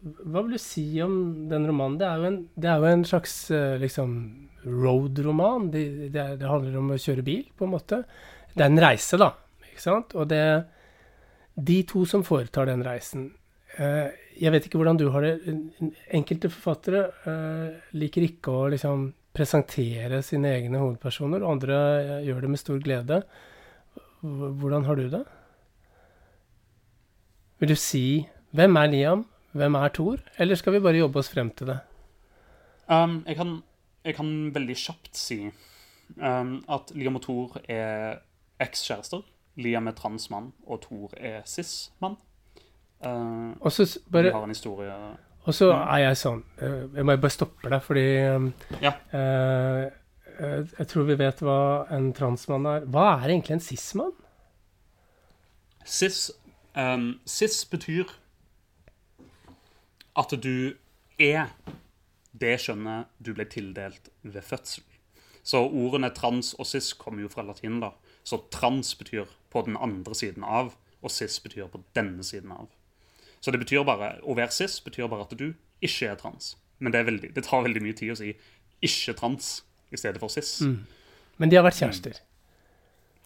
Hva 0.02 0.42
vil 0.42 0.56
du 0.58 0.60
si 0.60 1.02
om 1.02 1.48
den 1.48 1.68
romanen? 1.70 2.00
Det 2.00 2.08
er 2.08 2.18
jo 2.18 2.26
en, 2.28 2.40
er 2.60 2.82
jo 2.82 2.90
en 2.90 3.06
slags 3.08 3.52
uh, 3.52 3.78
liksom 3.80 4.18
road-roman. 4.66 5.72
Det, 5.72 6.10
det, 6.12 6.26
det, 6.40 6.48
handler 6.50 6.78
om 6.80 6.92
å 6.92 7.00
kjøre 7.00 7.24
bil, 7.24 7.46
på 7.56 7.68
en 7.68 7.74
måte. 7.74 8.04
Det 8.54 8.66
er 8.66 8.72
en 8.72 8.84
reise, 8.84 9.20
da. 9.22 9.32
Ikke 9.70 9.84
sant? 9.84 10.16
Og 10.16 10.28
det 10.30 10.44
De 11.54 11.84
to 11.86 12.04
som 12.10 12.24
foretar 12.26 12.66
den 12.66 12.82
reisen 12.82 13.28
eh, 13.30 13.43
Jeg 13.78 14.54
vet 14.54 14.66
ikke 14.68 14.80
hvordan 14.82 15.00
du 15.00 15.08
har 15.14 15.26
det. 15.26 15.34
Enkelte 16.14 16.50
forfattere 16.54 17.04
eh, 17.30 17.82
liker 17.98 18.26
ikke 18.26 18.54
å 18.54 18.68
liksom 18.74 19.08
presentere 19.34 20.22
sine 20.26 20.52
egne 20.60 20.82
hovedpersoner, 20.82 21.46
andre 21.46 21.78
gjør 22.26 22.44
det 22.46 22.52
med 22.54 22.62
stor 22.62 22.82
glede. 22.84 23.24
Hvordan 24.22 24.86
har 24.86 25.00
du 25.00 25.08
det? 25.10 25.24
Vil 27.60 27.74
du 27.74 27.80
si 27.80 28.06
hvem 28.54 28.78
er 28.78 28.92
Liam? 28.92 29.26
Hvem 29.54 29.78
er 29.78 29.94
Thor? 29.94 30.22
Eller 30.38 30.58
skal 30.58 30.76
vi 30.76 30.84
bare 30.86 31.02
jobbe 31.02 31.22
oss 31.22 31.32
frem 31.34 31.50
til 31.58 31.72
det? 31.74 31.80
Um, 32.90 33.22
jeg, 33.28 33.38
kan, 33.38 33.56
jeg, 34.06 34.16
kan, 34.18 34.30
veldig 34.54 34.76
kjapt 34.78 35.18
si 35.18 35.40
um, 36.18 36.58
at 36.70 36.94
Liam 36.98 37.18
og 37.18 37.26
Thor 37.26 37.58
er 37.66 38.22
ekskjærester. 38.62 39.24
Liam 39.62 39.90
er 39.90 39.98
transmann, 39.98 40.52
og 40.66 40.82
Thor 40.86 41.14
er 41.18 41.42
cis-mann. 41.50 42.18
Uh, 43.04 43.52
og 43.60 43.72
så 43.72 43.86
bare 44.12 44.32
har 44.32 44.44
en 44.46 44.54
historie 44.54 44.94
Og 45.44 45.56
så 45.56 45.74
er 45.76 46.06
jeg 46.06 46.20
sånn 46.22 46.38
uh, 46.62 46.86
Jeg 46.96 47.04
må 47.04 47.18
bare 47.20 47.34
stoppe 47.36 47.68
deg, 47.68 47.82
fordi 47.84 48.06
um, 48.32 48.46
ja. 48.80 48.94
uh, 49.12 49.90
Jeg 50.80 50.88
tror 50.88 51.10
vi 51.10 51.18
vet 51.20 51.44
hva 51.44 51.58
en 51.92 52.14
transmann 52.16 52.70
er. 52.70 52.88
Hva 52.88 53.10
er 53.18 53.34
egentlig 53.34 53.58
en 53.58 53.66
cis-mann? 53.66 54.14
Cis, 55.84 56.30
cis 57.28 57.58
betyr 57.68 58.08
at 60.16 60.32
du 60.40 60.74
er 61.20 61.52
det 62.34 62.56
skjønnet 62.64 63.12
du 63.22 63.34
ble 63.36 63.46
tildelt 63.52 64.10
ved 64.24 64.42
fødsel. 64.48 64.86
Så 65.44 65.60
ordene 65.68 66.10
trans 66.16 66.54
og 66.56 66.68
cis 66.70 66.94
kommer 66.98 67.26
jo 67.26 67.32
fra 67.32 67.44
latin. 67.46 67.82
da. 67.84 67.92
Så 68.24 68.40
trans 68.50 68.96
betyr 68.96 69.28
på 69.52 69.62
den 69.68 69.78
andre 69.78 70.16
siden 70.16 70.44
av, 70.44 70.74
og 71.04 71.12
cis 71.12 71.40
betyr 71.44 71.68
på 71.68 71.84
denne 71.96 72.24
siden 72.24 72.52
av. 72.56 72.72
Så 73.44 73.52
det 73.52 73.60
betyr 73.60 73.84
bare, 73.84 74.14
cis 74.56 74.78
betyr 74.86 75.10
bare 75.12 75.26
at 75.28 75.34
du 75.36 75.50
ikke 75.84 76.08
er 76.14 76.16
trans. 76.20 76.54
Men 76.80 76.94
det, 76.94 77.02
er 77.02 77.10
veldig, 77.10 77.32
det 77.36 77.44
tar 77.44 77.64
veldig 77.66 77.82
mye 77.84 77.96
tid 78.00 78.14
å 78.14 78.20
si 78.20 78.32
ikke 78.84 79.16
trans 79.20 79.50
i 79.92 80.00
stedet 80.00 80.20
for 80.22 80.32
cis. 80.32 80.62
Men 81.38 81.52
de 81.52 81.60
har 81.60 81.66
vært 81.66 81.82
kjærester. 81.82 82.22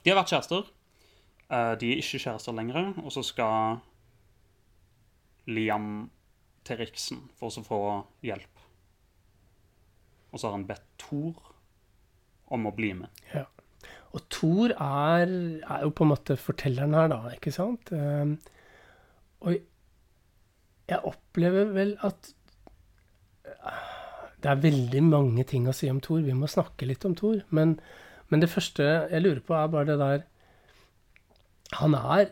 De 0.03 0.11
har 0.11 0.17
vært 0.19 0.33
kjærester. 0.33 0.67
Eh, 1.49 1.73
De 1.81 1.91
er 1.93 2.01
ikke 2.01 2.21
kjærester 2.25 2.55
lenger. 2.57 2.93
Og 3.03 3.13
så 3.13 3.23
skal 3.25 3.79
Liam 5.47 6.09
til 6.67 6.81
Riksen 6.81 7.21
for 7.39 7.53
å 7.53 7.63
få 7.65 7.81
hjelp. 8.25 8.63
Og 10.33 10.39
så 10.41 10.49
har 10.49 10.57
han 10.57 10.67
bedt 10.67 10.83
Thor 10.99 11.53
om 12.51 12.67
å 12.67 12.73
bli 12.75 12.91
med. 12.97 13.23
Ja. 13.33 13.45
Og 14.15 14.25
Thor 14.33 14.73
er, 14.73 15.29
er 15.61 15.85
jo 15.85 15.93
på 15.95 16.05
en 16.05 16.11
måte 16.11 16.37
fortelleren 16.39 16.95
her, 16.97 17.09
da, 17.11 17.21
ikke 17.35 17.53
sant? 17.55 17.91
Um, 17.91 18.37
og 19.45 19.59
jeg 20.87 21.03
opplever 21.03 21.71
vel 21.75 21.93
at 22.05 22.31
uh, 23.47 23.85
det 24.43 24.51
er 24.51 24.63
veldig 24.63 25.03
mange 25.03 25.45
ting 25.49 25.67
å 25.67 25.75
si 25.75 25.89
om 25.91 25.99
Thor. 26.03 26.21
Vi 26.25 26.35
må 26.37 26.49
snakke 26.51 26.87
litt 26.87 27.05
om 27.07 27.15
Thor. 27.17 27.41
Men, 27.49 27.77
men 28.29 28.43
det 28.43 28.51
første 28.51 28.85
jeg 28.85 29.23
lurer 29.23 29.41
på, 29.43 29.55
er 29.57 29.71
bare 29.73 29.89
det 29.91 29.97
der 30.01 30.25
Han 31.81 31.95
er 31.97 32.29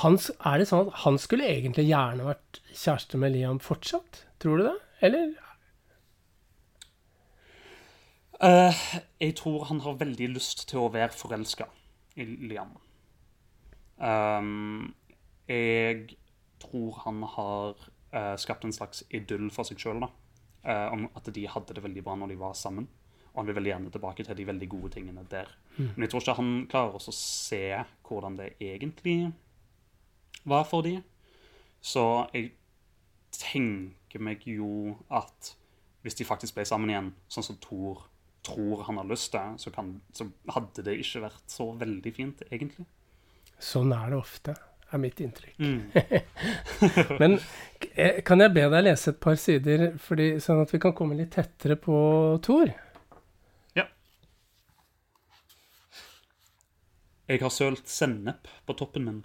han, 0.00 0.16
Er 0.40 0.58
det 0.58 0.68
sånn 0.70 0.88
at 0.88 1.02
han 1.04 1.18
skulle 1.20 1.46
egentlig 1.46 1.84
gjerne 1.86 2.26
vært 2.26 2.60
kjæreste 2.72 3.20
med 3.20 3.34
Liam 3.34 3.60
fortsatt? 3.62 4.24
Tror 4.42 4.58
du 4.58 4.64
det? 4.66 4.78
Eller? 5.06 5.34
Uh, 8.40 8.74
jeg 9.22 9.36
tror 9.38 9.68
han 9.68 9.84
har 9.84 10.00
veldig 10.00 10.32
lyst 10.34 10.66
til 10.72 10.82
å 10.82 10.90
være 10.92 11.14
forelska 11.14 11.68
i 12.18 12.26
Liam. 12.48 12.74
Um, 14.00 14.94
jeg 15.46 16.16
tror 16.64 17.00
han 17.04 17.22
har 17.36 17.86
eh, 18.12 18.34
skapt 18.40 18.66
en 18.66 18.74
slags 18.74 19.04
idyll 19.14 19.50
for 19.54 19.68
seg 19.68 19.80
sjøl, 19.80 20.06
om 20.64 21.02
at 21.12 21.26
de 21.36 21.42
hadde 21.44 21.74
det 21.76 21.82
veldig 21.84 22.00
bra 22.06 22.14
når 22.16 22.30
de 22.32 22.36
var 22.40 22.54
sammen. 22.56 22.86
Og 23.34 23.42
han 23.42 23.48
vil 23.50 23.56
veldig 23.58 23.68
gjerne 23.68 23.90
tilbake 23.92 24.24
til 24.24 24.36
de 24.38 24.46
veldig 24.48 24.68
gode 24.72 24.90
tingene 24.94 25.24
der. 25.28 25.50
Men 25.76 26.06
jeg 26.06 26.12
tror 26.12 26.22
ikke 26.22 26.36
han 26.38 26.52
klarer 26.72 26.96
også 26.96 27.12
å 27.12 27.16
se 27.18 27.66
hvordan 28.06 28.38
det 28.38 28.46
egentlig 28.64 29.34
var 30.48 30.64
for 30.70 30.86
de. 30.86 30.94
Så 31.84 32.04
jeg 32.32 32.54
tenker 33.34 34.22
meg 34.24 34.46
jo 34.48 34.94
at 35.12 35.52
hvis 36.04 36.16
de 36.16 36.26
faktisk 36.28 36.56
ble 36.56 36.66
sammen 36.68 36.92
igjen, 36.92 37.12
sånn 37.32 37.46
som 37.46 37.60
Thor 37.64 38.06
tror 38.44 38.84
han 38.88 39.00
har 39.00 39.08
lyst 39.08 39.32
til, 39.32 39.56
så, 39.60 39.72
kan, 39.72 39.96
så 40.12 40.28
hadde 40.52 40.84
det 40.86 40.98
ikke 41.00 41.24
vært 41.24 41.50
så 41.50 41.70
veldig 41.80 42.12
fint, 42.14 42.44
egentlig. 42.52 42.84
Sånn 43.56 43.94
er 43.96 44.12
det 44.12 44.18
ofte, 44.20 44.54
er 44.94 45.02
mitt 45.02 45.20
inntrykk. 45.20 45.58
Men 47.22 47.36
eh, 47.94 48.20
kan 48.26 48.42
jeg 48.42 48.54
be 48.54 48.64
deg 48.72 48.86
lese 48.86 49.12
et 49.12 49.20
par 49.22 49.36
sider, 49.40 49.90
fordi, 50.00 50.34
sånn 50.42 50.62
at 50.64 50.72
vi 50.74 50.80
kan 50.82 50.94
komme 50.96 51.18
litt 51.18 51.34
tettere 51.36 51.76
på 51.80 51.96
Thor? 52.44 52.72
Ja. 53.76 53.88
Jeg 57.30 57.42
har 57.44 57.54
sølt 57.54 57.90
sennep 57.90 58.50
på 58.66 58.78
toppen 58.78 59.08
min. 59.10 59.22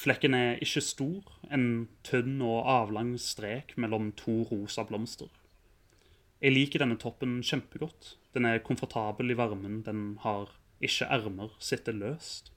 Flekken 0.00 0.32
er 0.32 0.62
ikke 0.64 0.80
stor, 0.80 1.34
en 1.52 1.64
tynn 2.06 2.38
og 2.40 2.64
avlang 2.72 3.12
strek 3.20 3.74
mellom 3.76 4.14
to 4.16 4.40
rosa 4.48 4.86
blomster. 4.88 5.28
Jeg 6.40 6.54
liker 6.54 6.80
denne 6.80 6.96
toppen 6.96 7.42
kjempegodt. 7.44 8.14
Den 8.32 8.46
er 8.48 8.62
komfortabel 8.64 9.34
i 9.34 9.36
varmen, 9.36 9.82
den 9.84 10.14
har 10.22 10.48
ikke 10.80 11.10
ermer, 11.12 11.52
sitter 11.60 11.92
løst. 11.92 12.48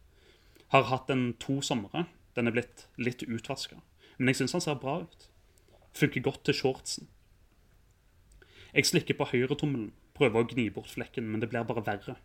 Har 0.73 0.89
hatt 0.89 1.07
den 1.07 1.33
to 1.39 1.61
somre. 1.61 2.07
Den 2.33 2.49
er 2.49 2.55
blitt 2.55 2.87
litt 2.97 3.23
utvaska. 3.23 3.77
Men 4.17 4.31
jeg 4.31 4.41
syns 4.41 4.55
han 4.57 4.63
ser 4.65 4.79
bra 4.81 4.99
ut. 5.05 5.27
Funker 5.93 6.25
godt 6.25 6.43
til 6.47 6.57
shortsen. 6.57 7.09
Jeg 8.73 8.89
slikker 8.89 9.17
på 9.19 9.27
høyretommelen, 9.29 9.91
prøver 10.17 10.41
å 10.41 10.49
gni 10.49 10.65
bort 10.73 10.89
flekken, 10.89 11.27
men 11.29 11.43
det 11.43 11.51
blir 11.51 11.65
bare 11.69 11.83
verre. 11.85 12.15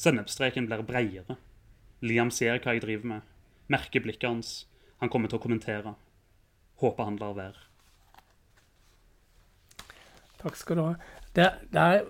Sennepsstreken 0.00 0.66
blir 0.66 0.82
breiere. 0.86 1.36
Liam 2.02 2.32
ser 2.34 2.58
hva 2.58 2.74
jeg 2.74 2.82
driver 2.82 3.10
med, 3.12 3.34
merker 3.70 4.02
blikket 4.02 4.26
hans. 4.26 4.52
Han 4.98 5.12
kommer 5.12 5.30
til 5.30 5.38
å 5.38 5.44
kommentere. 5.44 5.94
Håper 6.82 7.06
han 7.06 7.20
lar 7.20 7.36
være. 7.38 7.66
Takk 10.40 10.56
skal 10.56 10.78
du 10.78 10.82
ha. 10.82 10.92
Det, 11.36 11.46
det 11.70 11.84
er 11.84 12.02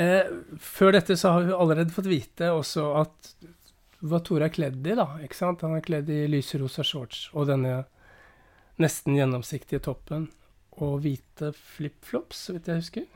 eh, 0.00 0.30
Før 0.58 0.96
dette 0.96 1.14
så 1.20 1.34
har 1.36 1.46
vi 1.46 1.54
allerede 1.54 1.94
fått 1.94 2.08
vite 2.10 2.48
også 2.56 2.86
at 3.04 3.32
hva 4.00 4.20
Thor 4.24 4.44
er 4.44 4.52
kledd 4.52 4.84
i, 4.86 4.96
da. 4.96 5.06
ikke 5.24 5.36
sant? 5.36 5.64
Han 5.66 5.76
er 5.76 5.84
kledd 5.84 6.10
i 6.12 6.24
lyserosa 6.30 6.84
shorts 6.86 7.28
og 7.34 7.48
denne 7.50 7.82
nesten 8.80 9.18
gjennomsiktige 9.18 9.82
toppen 9.84 10.30
og 10.80 11.02
hvite 11.04 11.50
flipflops, 11.56 12.46
så 12.46 12.56
vidt 12.56 12.70
jeg 12.70 12.80
husker. 12.80 13.08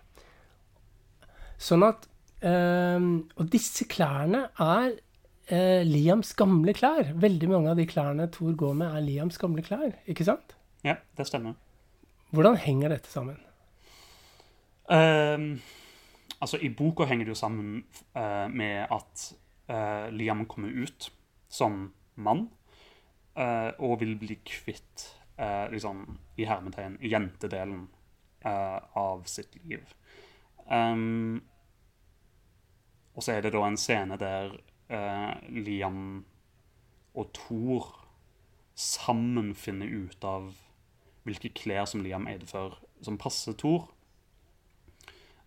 Sånn 1.61 1.87
at 1.87 2.05
eh, 2.45 3.01
Og 3.01 3.49
disse 3.49 3.87
klærne 3.89 4.49
er 4.61 4.91
eh, 5.49 5.85
Liams 5.87 6.35
gamle 6.37 6.75
klær. 6.77 7.15
Veldig 7.23 7.49
mange 7.53 7.73
av 7.73 7.81
de 7.81 7.89
klærne 7.89 8.29
Thor 8.35 8.53
går 8.59 8.77
med, 8.83 8.91
er 8.91 9.07
Liams 9.07 9.41
gamle 9.41 9.65
klær, 9.65 9.95
ikke 10.11 10.27
sant? 10.29 10.57
Ja, 10.85 10.99
det 11.17 11.29
stemmer. 11.31 11.57
Hvordan 12.35 12.59
henger 12.61 12.93
dette 12.93 13.09
sammen? 13.09 13.39
Um, 14.85 15.63
altså, 16.43 16.59
i 16.61 16.69
boka 16.69 17.07
henger 17.09 17.29
det 17.29 17.33
jo 17.33 17.39
sammen 17.39 17.85
uh, 18.19 18.51
med 18.53 18.91
at 18.93 19.31
eh, 19.67 20.09
Liam 20.13 20.45
kommer 20.47 20.69
ut 20.69 21.11
som 21.49 21.93
mann 22.15 22.49
eh, 23.37 23.71
og 23.79 24.01
vil 24.03 24.17
bli 24.19 24.39
kvitt 24.47 25.09
eh, 25.37 25.67
liksom, 25.73 26.07
i 26.37 26.47
hermetegn 26.49 26.99
jentedelen 27.03 27.89
eh, 28.45 28.79
av 28.99 29.25
sitt 29.31 29.57
liv. 29.65 29.85
Um, 30.65 31.43
og 33.15 33.23
så 33.23 33.37
er 33.37 33.45
det 33.45 33.53
da 33.55 33.63
en 33.67 33.79
scene 33.79 34.19
der 34.19 34.57
eh, 34.91 35.35
Liam 35.55 36.25
og 37.15 37.31
Thor 37.37 37.93
sammen 38.75 39.53
finner 39.55 39.87
ut 39.87 40.25
av 40.27 40.51
hvilke 41.25 41.53
klær 41.55 41.87
som 41.89 42.03
Liam 42.05 42.27
eide 42.29 42.47
før, 42.49 42.75
som 43.05 43.19
passer 43.21 43.55
Thor. 43.59 43.87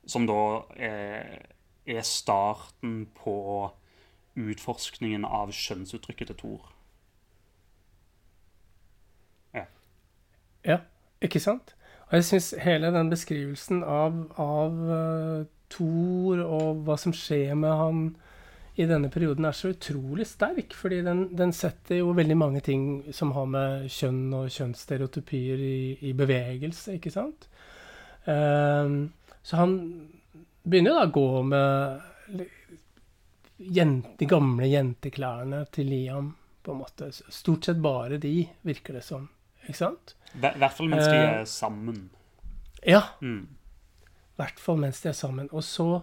Som 0.07 0.25
da 0.29 0.63
er, 0.79 1.51
er 1.83 2.07
starten 2.07 3.01
på 3.17 3.36
utforskningen 4.38 5.25
av 5.25 5.51
kjønnsuttrykket 5.56 6.32
til 6.32 6.39
Thor. 6.41 6.70
Ja, 9.58 9.65
ja 10.67 10.79
ikke 11.24 11.41
sant? 11.41 11.74
Og 12.08 12.20
jeg 12.20 12.27
syns 12.29 12.53
hele 12.63 12.94
den 12.96 13.10
beskrivelsen 13.12 13.82
av, 13.84 14.15
av 14.39 14.77
uh, 14.88 15.46
Thor 15.74 16.39
og 16.46 16.86
hva 16.88 16.96
som 17.00 17.15
skjer 17.15 17.58
med 17.60 17.75
han 17.75 18.01
i 18.77 18.86
denne 18.86 19.10
perioden, 19.10 19.48
er 19.50 19.56
så 19.58 19.72
utrolig 19.74 20.27
sterk. 20.29 20.75
Fordi 20.77 21.01
den, 21.03 21.25
den 21.38 21.51
setter 21.56 22.00
jo 22.00 22.13
veldig 22.15 22.38
mange 22.38 22.62
ting 22.63 22.84
som 23.12 23.34
har 23.36 23.50
med 23.50 23.88
kjønn 23.91 24.36
og 24.38 24.51
kjønnsstereotypier 24.53 25.63
i, 25.65 25.79
i 26.06 26.13
bevegelse, 26.15 27.00
ikke 27.00 27.12
sant? 27.12 27.50
Uh, 28.27 29.10
så 29.41 29.60
han 29.63 29.74
begynner 30.67 30.94
jo 30.94 31.00
da 31.00 31.08
å 31.08 31.15
gå 31.15 31.27
med 31.48 32.46
li- 33.59 33.71
jen- 33.75 34.03
de 34.19 34.25
gamle 34.25 34.67
jenteklærne 34.69 35.65
til 35.71 35.85
Liam, 35.85 36.35
på 36.63 36.71
en 36.71 36.77
måte. 36.83 37.11
Stort 37.31 37.65
sett 37.65 37.81
bare 37.81 38.17
de, 38.17 38.47
virker 38.63 38.93
det 38.93 39.03
som. 39.03 39.29
Ikke 39.67 39.77
sant? 39.77 40.15
I 40.35 40.39
hvert 40.59 40.73
fall 40.73 40.89
mens 40.89 41.05
de 41.07 41.15
Eh. 41.15 41.39
er 41.41 41.45
sammen. 41.45 42.09
Ja, 42.85 43.01
Mm. 43.21 43.47
i 43.47 44.35
hvert 44.37 44.59
fall 44.59 44.77
mens 44.77 45.01
de 45.01 45.09
er 45.09 45.13
sammen. 45.13 45.49
Og 45.51 45.63
så 45.63 46.01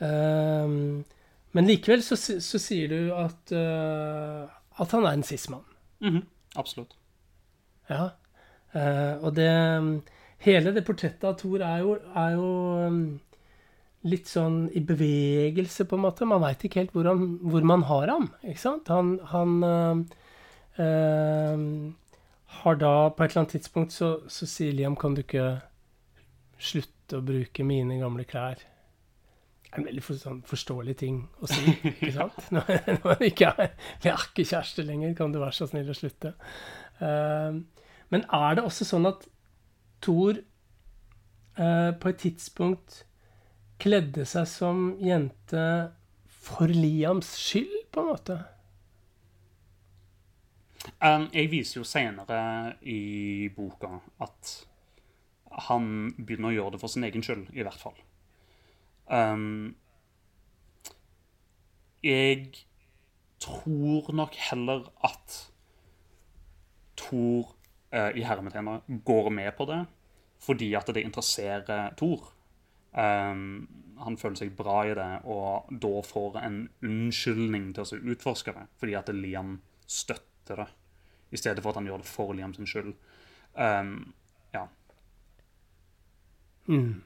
um, 0.00 1.04
Men 1.52 1.66
likevel 1.66 2.02
så, 2.04 2.16
så 2.16 2.58
sier 2.60 2.88
du 2.88 2.98
at, 3.16 3.52
uh, 3.56 4.48
at 4.80 4.90
han 4.94 5.04
er 5.08 5.16
en 5.16 5.22
sismann. 5.26 5.64
Mm 6.00 6.12
Mhm, 6.12 6.22
Absolutt. 6.56 6.94
Ja. 7.90 8.10
Uh, 8.74 9.24
og 9.24 9.34
det 9.36 10.02
Hele 10.38 10.70
det 10.74 10.84
portrettet 10.86 11.24
av 11.24 11.34
Thor 11.40 11.58
er 11.66 11.78
jo, 11.82 11.94
er 12.14 12.30
jo 12.36 12.86
um, 12.86 13.20
litt 14.06 14.30
sånn 14.30 14.68
i 14.76 14.82
bevegelse, 14.84 15.86
på 15.88 15.98
en 15.98 16.04
måte. 16.04 16.28
Man 16.28 16.42
veit 16.44 16.62
ikke 16.64 16.82
helt 16.82 16.94
hvor, 16.94 17.08
han, 17.10 17.38
hvor 17.42 17.64
man 17.66 17.84
har 17.88 18.12
ham, 18.12 18.28
ikke 18.46 18.62
sant? 18.62 18.90
Han, 18.92 19.16
han 19.32 19.56
øh, 19.66 20.02
øh, 20.84 21.64
har 22.62 22.78
da 22.80 22.92
På 23.10 23.24
et 23.24 23.30
eller 23.30 23.42
annet 23.42 23.56
tidspunkt 23.56 23.92
så, 23.92 24.20
så 24.28 24.46
sier 24.48 24.72
Liam 24.72 24.96
Kan 24.96 25.14
du 25.14 25.20
ikke 25.20 25.60
slutte 26.58 27.18
å 27.18 27.24
bruke 27.24 27.66
mine 27.66 27.98
gamle 28.00 28.24
klær? 28.28 28.62
Det 29.68 29.74
er 29.74 29.82
en 29.82 29.88
veldig 29.90 30.02
for, 30.02 30.16
sånn, 30.16 30.38
forståelig 30.48 30.94
ting 30.96 31.18
å 31.44 31.48
si, 31.50 31.74
ikke 31.90 32.14
sant? 32.14 32.38
Når, 32.54 32.70
når 32.86 33.02
man 33.04 33.24
ikke 33.26 33.50
er, 33.52 33.74
vi 34.00 34.10
er 34.10 34.22
ikke 34.24 34.46
kjærester 34.48 34.86
lenger, 34.88 35.12
kan 35.18 35.34
du 35.34 35.42
være 35.42 35.54
så 35.58 35.68
snill 35.68 35.90
å 35.92 35.96
slutte? 35.96 36.32
Uh, 37.02 37.60
men 38.08 38.24
er 38.24 38.56
det 38.56 38.64
også 38.64 38.88
sånn 38.88 39.10
at 39.10 39.28
Thor 40.02 40.40
uh, 40.40 41.92
på 42.00 42.10
et 42.10 42.20
tidspunkt 42.24 43.02
kledde 43.78 44.24
seg 44.28 44.46
som 44.50 44.92
jente 45.02 45.64
for 46.26 46.70
Liams 46.70 47.34
skyld, 47.38 47.88
på 47.92 48.02
en 48.02 48.10
måte? 48.12 48.38
Um, 51.02 51.28
jeg 51.34 51.50
viser 51.52 51.80
jo 51.80 51.86
senere 51.86 52.40
i 52.86 53.48
boka 53.54 53.98
at 54.24 54.54
han 55.68 56.12
begynner 56.16 56.52
å 56.52 56.56
gjøre 56.56 56.74
det 56.74 56.80
for 56.82 56.92
sin 56.92 57.06
egen 57.08 57.24
skyld, 57.24 57.48
i 57.54 57.64
hvert 57.66 57.80
fall. 57.80 57.98
Um, 59.08 59.74
jeg 62.04 62.64
tror 63.42 64.10
nok 64.14 64.36
heller 64.48 64.88
at 65.06 65.36
Thor 66.98 67.54
uh, 67.94 68.10
i 68.14 68.24
hermetegner 68.26 68.82
går 69.06 69.30
med 69.34 69.54
på 69.58 69.68
det 69.70 69.84
fordi 70.38 70.68
at 70.78 70.86
det 70.94 71.02
interesserer 71.02 71.96
Thor. 71.98 72.28
Um, 72.92 73.68
han 73.98 74.16
føler 74.18 74.38
seg 74.38 74.54
bra 74.56 74.82
i 74.86 74.94
det, 74.96 75.08
og 75.28 75.70
da 75.82 75.94
får 76.06 76.38
en 76.42 76.60
unnskyldning 76.86 77.72
til 77.76 77.84
å 77.84 78.12
utforske 78.14 78.54
det. 78.54 78.66
Fordi 78.80 78.94
at 78.98 79.10
Liam 79.14 79.56
støtter 79.88 80.62
det, 80.62 80.68
i 81.34 81.40
stedet 81.40 81.64
for 81.64 81.72
at 81.72 81.80
han 81.80 81.88
gjør 81.90 82.04
det 82.04 82.10
for 82.10 82.36
Liam 82.36 82.54
sin 82.56 82.68
skyld. 82.68 82.94
Um, 83.58 84.12
ja. 84.54 84.64
Mm. 86.68 87.02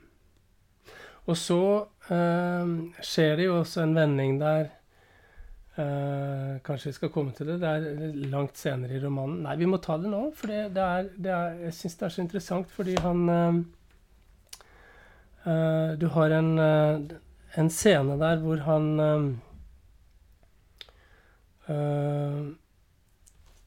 Og 1.30 1.36
så 1.38 1.62
uh, 2.10 2.70
skjer 3.00 3.36
det 3.38 3.48
jo 3.48 3.58
også 3.60 3.84
en 3.84 3.94
vending 3.94 4.40
der 4.40 4.64
uh, 5.78 6.58
Kanskje 6.66 6.90
vi 6.90 6.96
skal 6.98 7.12
komme 7.14 7.34
til 7.36 7.52
det. 7.52 7.60
Det 7.62 7.70
er 7.70 8.16
langt 8.32 8.58
senere 8.58 8.98
i 8.98 9.02
romanen. 9.02 9.44
Nei, 9.46 9.56
vi 9.60 9.70
må 9.70 9.78
ta 9.82 9.96
det 10.02 10.10
nå. 10.12 10.26
For 10.36 10.52
jeg 10.52 11.76
syns 11.78 11.96
det 12.00 12.08
er 12.08 12.16
så 12.16 12.24
interessant 12.26 12.74
fordi 12.74 12.98
han 13.00 13.22
uh, 13.30 13.62
Du 15.42 16.06
har 16.14 16.30
en, 16.30 16.50
en, 16.60 17.70
scene 17.74 18.14
der 18.20 18.38
hvor 18.44 18.60
han 18.62 18.84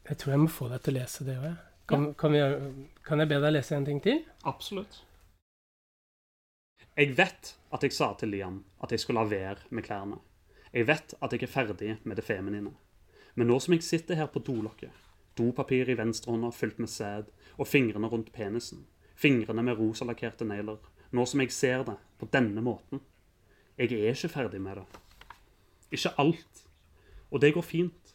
Jeg 0.05 0.17
tror 0.21 0.31
jeg 0.31 0.39
må 0.39 0.47
få 0.47 0.69
deg 0.71 0.85
til 0.85 0.95
å 0.95 0.99
lese 1.01 1.27
det 1.27 1.35
òg, 1.41 1.57
Kan, 1.91 2.07
kan, 2.15 2.37
kan 3.03 3.19
jeg 3.19 3.29
be 3.29 3.41
deg 3.43 3.57
lese 3.57 3.75
en 3.75 3.85
ting 3.85 3.99
til? 4.01 4.23
Absolutt. 4.47 5.01
Jeg 6.95 7.11
vet 7.17 7.51
at 7.75 7.83
jeg 7.83 7.91
sa 7.91 8.13
til 8.15 8.31
Liam 8.31 8.61
at 8.79 8.93
jeg 8.95 9.03
skulle 9.03 9.19
la 9.19 9.27
være 9.27 9.67
med 9.75 9.83
klærne. 9.83 10.21
Jeg 10.71 10.87
vet 10.87 11.13
at 11.19 11.33
jeg 11.33 11.43
er 11.43 11.51
ferdig 11.51 11.97
med 12.03 12.15
det 12.15 12.23
feminine. 12.23 12.71
Men 13.35 13.49
nå 13.51 13.59
som 13.59 13.75
jeg 13.75 13.83
sitter 13.83 14.15
her 14.15 14.29
på 14.31 14.39
dolokket, 14.39 14.91
dopapir 15.35 15.89
i 15.91 15.97
venstrehånda 15.99 16.53
fylt 16.55 16.79
med 16.79 16.87
sæd, 16.87 17.27
og 17.59 17.67
fingrene 17.67 18.07
rundt 18.07 18.31
penisen, 18.31 18.85
fingrene 19.15 19.63
med 19.63 19.75
rosalakkerte 19.75 20.47
negler, 20.47 20.79
nå 21.11 21.25
som 21.27 21.43
jeg 21.43 21.53
ser 21.53 21.85
det 21.87 21.97
på 22.19 22.29
denne 22.31 22.63
måten 22.63 23.01
Jeg 23.77 23.91
er 23.91 24.13
ikke 24.15 24.31
ferdig 24.31 24.61
med 24.61 24.77
det. 24.79 24.85
Ikke 25.91 26.13
alt. 26.17 26.61
Og 27.31 27.41
det 27.41 27.53
går 27.53 27.61
fint. 27.61 28.13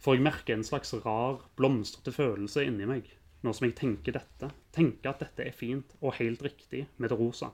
For 0.00 0.14
jeg 0.14 0.24
merker 0.24 0.54
en 0.54 0.64
slags 0.64 0.94
rar, 1.04 1.42
blomstrete 1.56 2.12
følelse 2.14 2.64
inni 2.64 2.86
meg 2.88 3.10
nå 3.44 3.52
som 3.54 3.68
jeg 3.68 3.76
tenker 3.78 4.16
dette. 4.16 4.50
Tenker 4.74 5.12
at 5.12 5.22
dette 5.22 5.46
er 5.46 5.54
fint 5.54 5.94
og 6.00 6.16
helt 6.18 6.42
riktig 6.42 6.86
med 6.96 7.12
det 7.12 7.18
rosa. 7.18 7.52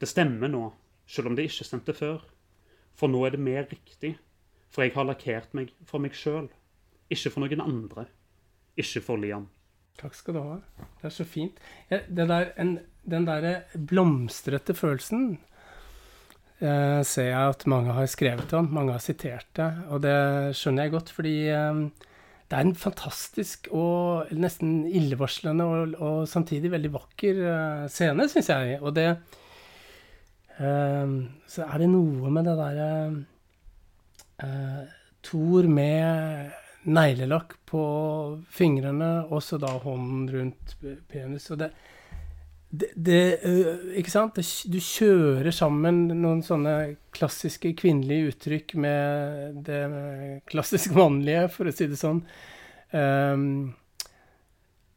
Det 0.00 0.08
stemmer 0.08 0.48
nå, 0.48 0.70
selv 1.06 1.30
om 1.30 1.36
det 1.36 1.50
ikke 1.50 1.66
stemte 1.68 1.96
før. 1.96 2.22
For 2.96 3.12
nå 3.12 3.22
er 3.26 3.36
det 3.36 3.42
mer 3.44 3.68
riktig. 3.68 4.14
For 4.70 4.86
jeg 4.86 4.94
har 4.94 5.08
lakkert 5.08 5.52
meg 5.56 5.72
for 5.86 6.02
meg 6.02 6.14
sjøl, 6.16 6.48
ikke 7.10 7.32
for 7.34 7.44
noen 7.44 7.64
andre. 7.64 8.06
Ikke 8.78 9.02
for 9.04 9.20
Liam. 9.20 9.48
Takk 10.00 10.14
skal 10.16 10.36
du 10.36 10.40
ha. 10.40 10.58
Det 11.00 11.10
er 11.10 11.12
så 11.12 11.26
fint. 11.28 11.58
Det 11.90 12.28
der, 12.30 12.52
en, 12.62 12.78
den 13.08 13.26
derre 13.28 13.54
blomstrete 13.74 14.76
følelsen 14.76 15.32
eh, 16.60 17.00
ser 17.06 17.30
jeg 17.30 17.54
at 17.54 17.66
mange 17.70 17.96
har 17.96 18.08
skrevet 18.10 18.52
om. 18.56 18.70
Mange 18.76 18.94
har 18.96 19.04
sitert 19.04 19.48
det. 19.58 19.70
Og 19.90 20.02
det 20.04 20.16
skjønner 20.58 20.86
jeg 20.86 20.94
godt, 20.96 21.12
fordi 21.16 21.36
eh, 21.54 21.84
det 22.50 22.58
er 22.58 22.66
en 22.66 22.74
fantastisk 22.76 23.70
og 23.72 24.32
nesten 24.34 24.82
illevarslende 24.88 25.66
og, 25.66 25.94
og 26.00 26.26
samtidig 26.28 26.72
veldig 26.72 26.92
vakker 26.98 27.44
eh, 27.54 27.86
scene, 27.92 28.28
syns 28.32 28.52
jeg. 28.52 28.80
Og 28.82 28.96
det, 28.98 29.12
Ehm, 30.60 31.20
så 31.48 31.64
er 31.64 31.80
det 31.80 31.88
noe 31.88 32.30
med 32.32 32.48
det 32.48 32.56
derre 32.58 32.88
Tor 34.40 34.96
Thor 35.20 35.66
med 35.68 36.52
neglelakk 36.88 37.58
på 37.68 37.82
fingrene, 38.48 39.10
og 39.28 39.42
så 39.44 39.58
da 39.60 39.74
hånden 39.82 40.30
rundt 40.32 40.76
penis. 41.12 41.50
Og 41.52 41.60
det, 41.60 41.68
det, 42.70 42.90
det 42.94 43.22
uh, 43.42 43.90
Ikke 43.98 44.12
sant? 44.12 44.38
Du 44.70 44.78
kjører 44.78 45.50
sammen 45.54 46.04
noen 46.12 46.42
sånne 46.46 46.74
klassiske 47.14 47.72
kvinnelige 47.78 48.30
uttrykk 48.34 48.76
med 48.80 49.60
det 49.66 49.82
klassisk 50.50 50.94
mannlige, 50.98 51.48
for 51.54 51.70
å 51.70 51.74
si 51.74 51.88
det 51.90 51.98
sånn. 52.00 52.22
Um, 52.94 53.72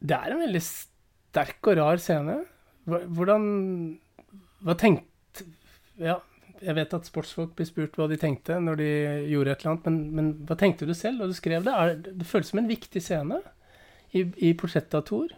det 0.04 0.20
er 0.20 0.36
en 0.36 0.44
veldig 0.44 0.62
sterk 0.66 1.72
og 1.72 1.80
rar 1.80 2.02
scene. 2.02 2.42
Hvordan 2.86 3.44
Hva 4.64 4.76
tenkte 4.80 5.10
ja, 6.02 6.18
jeg 6.64 6.76
vet 6.78 6.94
at 6.96 7.08
sportsfolk 7.08 7.54
blir 7.58 7.68
spurt 7.68 7.98
hva 8.00 8.08
de 8.10 8.18
tenkte 8.20 8.58
når 8.62 8.80
de 8.80 8.90
gjorde 9.32 9.54
et 9.54 9.64
eller 9.64 9.72
annet, 9.74 9.88
men, 9.88 9.98
men 10.18 10.32
hva 10.48 10.58
tenkte 10.60 10.88
du 10.90 10.94
selv 10.98 11.22
da 11.22 11.30
du 11.30 11.36
skrev 11.38 11.66
det? 11.66 11.74
Er, 11.74 11.96
det 12.06 12.28
føles 12.28 12.50
som 12.52 12.62
en 12.62 12.70
viktig 12.70 13.02
scene 13.04 13.40
i, 14.14 14.24
i 14.24 14.54
portrettet 14.58 14.98
av 15.00 15.06
Thor. 15.10 15.34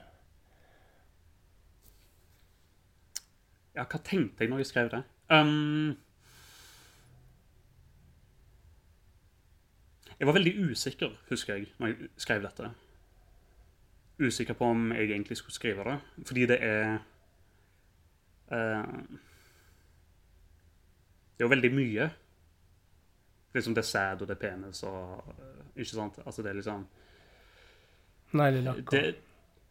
Ja, 3.76 3.84
hva 3.84 4.00
tenkte 4.00 4.44
jeg 4.44 4.52
når 4.52 4.64
jeg 4.64 4.72
skrev 4.72 4.90
det? 4.94 5.04
Um, 5.30 5.98
jeg 10.20 10.28
var 10.28 10.38
veldig 10.38 10.54
usikker, 10.72 11.16
husker 11.30 11.56
jeg, 11.56 11.68
når 11.80 11.88
jeg 11.92 12.10
skrev 12.18 12.44
dette. 12.46 12.72
Usikker 14.20 14.56
på 14.56 14.72
om 14.72 14.92
jeg 14.96 15.10
egentlig 15.12 15.38
skulle 15.38 15.54
skrive 15.54 15.84
det, 15.84 16.00
fordi 16.28 16.46
det 16.46 16.60
er 16.64 16.98
uh, 18.52 19.22
det 21.36 21.44
er 21.44 21.50
jo 21.50 21.52
veldig 21.52 21.72
mye. 21.76 22.10
Liksom 23.54 23.76
det 23.76 23.82
er 23.82 23.88
sæd 23.90 24.22
og 24.22 24.28
det 24.28 24.36
er 24.36 24.50
penis 24.50 24.84
og 24.84 25.36
Ikke 25.76 25.90
sant? 25.90 26.20
Altså, 26.26 26.42
det 26.42 26.50
er 26.50 26.54
liksom 26.54 26.88
Neglelakk. 28.32 28.92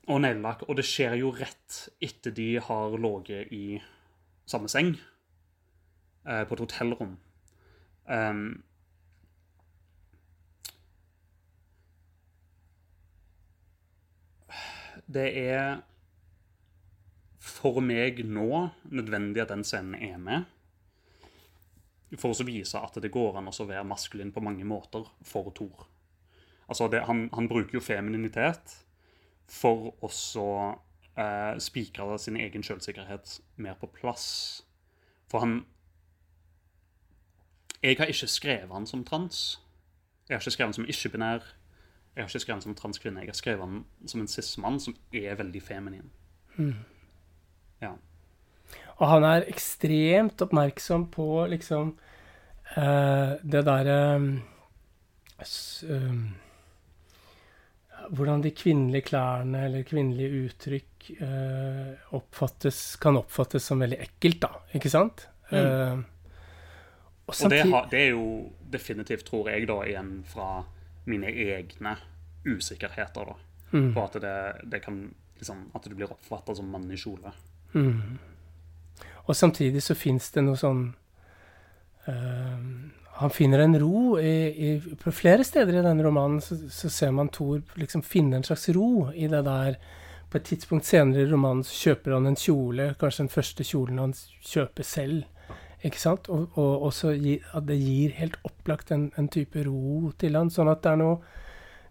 Og 0.06 0.20
neglelakk. 0.20 0.66
Og 0.68 0.76
det 0.78 0.86
skjer 0.88 1.16
jo 1.20 1.32
rett 1.34 1.80
etter 2.02 2.34
de 2.34 2.54
har 2.60 2.96
ligget 3.00 3.52
i 3.54 3.80
samme 4.44 4.68
seng 4.68 4.94
eh, 6.28 6.44
på 6.44 6.56
et 6.56 6.62
hotellrom. 6.64 7.16
Um, 8.04 8.62
det 15.08 15.30
er 15.40 15.80
for 17.44 17.80
meg 17.84 18.20
nå 18.28 18.66
nødvendig 18.92 19.44
at 19.44 19.52
den 19.52 19.64
scenen 19.64 19.96
er 19.96 20.20
med 20.20 20.50
for 22.20 22.30
å 22.30 22.46
vise 22.46 22.78
at 22.78 22.96
det 23.02 23.12
går 23.12 23.40
an 23.40 23.50
å 23.50 23.66
være 23.66 23.86
maskulin 23.88 24.32
på 24.32 24.42
mange 24.44 24.66
måter 24.68 25.06
for 25.26 25.50
Thor. 25.56 25.86
Altså 26.68 26.88
det, 26.92 27.02
han, 27.08 27.26
han, 27.34 27.48
bruker 27.50 27.78
jo 27.78 27.84
femininitet 27.84 28.76
for 29.48 29.94
også 30.04 30.74
eh, 31.18 31.58
spikre 31.58 32.18
sin 32.18 32.36
egen 32.36 32.62
selvsikkerhet 32.62 33.40
mer 33.56 33.74
på 33.80 33.86
plass. 33.86 34.64
For 35.30 35.38
han 35.38 35.66
Jeg 37.82 37.96
har 37.98 38.06
ikke 38.06 38.26
skrevet 38.26 38.72
han 38.72 38.86
som 38.86 39.04
trans. 39.04 39.60
Jeg 40.28 40.34
har 40.34 40.40
ikke 40.40 40.50
skrevet 40.50 40.68
han 40.68 40.72
som 40.72 40.84
ikke-binær. 40.88 41.42
Jeg 42.16 42.22
har 42.22 42.28
ikke 42.28 42.40
skrevet 42.40 42.56
han 42.56 42.62
som 42.62 42.74
transkvinne. 42.74 43.20
Jeg 43.20 43.28
har 43.28 43.34
skrevet 43.34 43.60
han 43.60 43.84
som 44.06 44.20
en 44.20 44.28
cis-mann 44.28 44.80
som 44.80 44.96
er 45.12 45.34
veldig 45.34 45.62
feminin. 45.62 46.10
Mm. 46.56 46.74
Ja. 47.82 47.90
Og 48.96 49.08
han 49.08 49.24
er 49.24 49.48
ekstremt 49.50 50.42
oppmerksom 50.42 51.10
på 51.10 51.46
liksom 51.50 51.98
uh, 52.76 53.34
det 53.42 53.64
derre 53.66 53.98
uh, 55.40 56.22
Hvordan 58.10 58.42
de 58.44 58.50
kvinnelige 58.56 59.08
klærne 59.08 59.64
eller 59.68 59.86
kvinnelige 59.88 60.44
uttrykk 60.44 61.10
eh, 61.16 62.10
oppfattes, 62.16 62.96
kan 63.00 63.16
oppfattes 63.20 63.70
som 63.70 63.80
veldig 63.80 64.00
ekkelt, 64.04 64.40
da. 64.44 64.50
Ikke 64.76 64.92
sant? 64.92 65.28
Mm. 65.50 66.00
og, 67.26 67.34
og 67.36 67.50
det, 67.52 67.60
har, 67.68 67.88
det, 67.92 67.98
er 68.00 68.14
jo 68.16 68.28
definitivt, 68.72 69.26
tror 69.28 69.50
jeg, 69.52 69.68
da, 69.68 69.76
igjen 69.86 70.14
fra 70.26 70.64
mine 71.06 71.28
egne 71.28 71.96
usikkerheter, 72.48 73.32
da. 73.32 73.36
Mm. 73.74 73.90
På 73.94 74.04
at 74.06 74.18
det, 74.22 74.36
det 74.70 74.80
kan 74.84 75.00
liksom, 75.38 75.70
At 75.74 75.84
du 75.84 75.94
blir 75.94 76.12
oppfatta 76.12 76.54
som 76.54 76.68
mann 76.70 76.90
i 76.92 76.98
kjole. 76.98 77.32
Mm. 77.74 78.18
Og 79.24 79.36
samtidig 79.36 79.82
så 79.82 79.96
fins 79.98 80.30
det 80.34 80.44
noe 80.44 80.58
sånn 80.60 80.84
uh, 82.06 82.60
Han 83.20 83.30
finner 83.30 83.62
en 83.62 83.76
ro 83.78 84.16
i, 84.18 84.36
i, 84.66 84.70
På 84.98 85.12
flere 85.14 85.44
steder 85.46 85.78
i 85.78 85.84
denne 85.84 86.02
romanen 86.02 86.40
så, 86.42 86.56
så 86.70 86.90
ser 86.90 87.12
man 87.14 87.30
Thor 87.34 87.60
liksom 87.78 88.02
finne 88.02 88.40
en 88.40 88.46
slags 88.46 88.66
ro 88.74 89.10
i 89.14 89.28
det 89.30 89.44
der 89.46 89.78
på 90.34 90.40
et 90.40 90.48
tidspunkt 90.48 90.88
senere 90.88 91.22
i 91.22 91.28
romanen 91.30 91.62
så 91.62 91.76
kjøper 91.78 92.16
han 92.16 92.26
en 92.26 92.34
kjole, 92.34 92.88
kanskje 92.98 93.22
den 93.22 93.30
første 93.30 93.66
kjolen 93.68 94.00
han 94.02 94.14
kjøper 94.42 94.86
selv. 94.88 95.52
Ikke 95.86 96.00
sant? 96.00 96.26
Og, 96.32 96.56
og 96.58 96.88
også 96.88 97.12
gi, 97.14 97.36
at 97.54 97.68
det 97.68 97.76
gir 97.78 98.16
helt 98.18 98.40
opplagt 98.42 98.90
en, 98.96 99.12
en, 99.20 99.28
type 99.30 99.62
ro 99.62 100.10
til 100.18 100.34
han, 100.34 100.50
sånn 100.50 100.72
at 100.72 100.82
det 100.82 100.90
er 100.90 100.98
noe, 100.98 101.20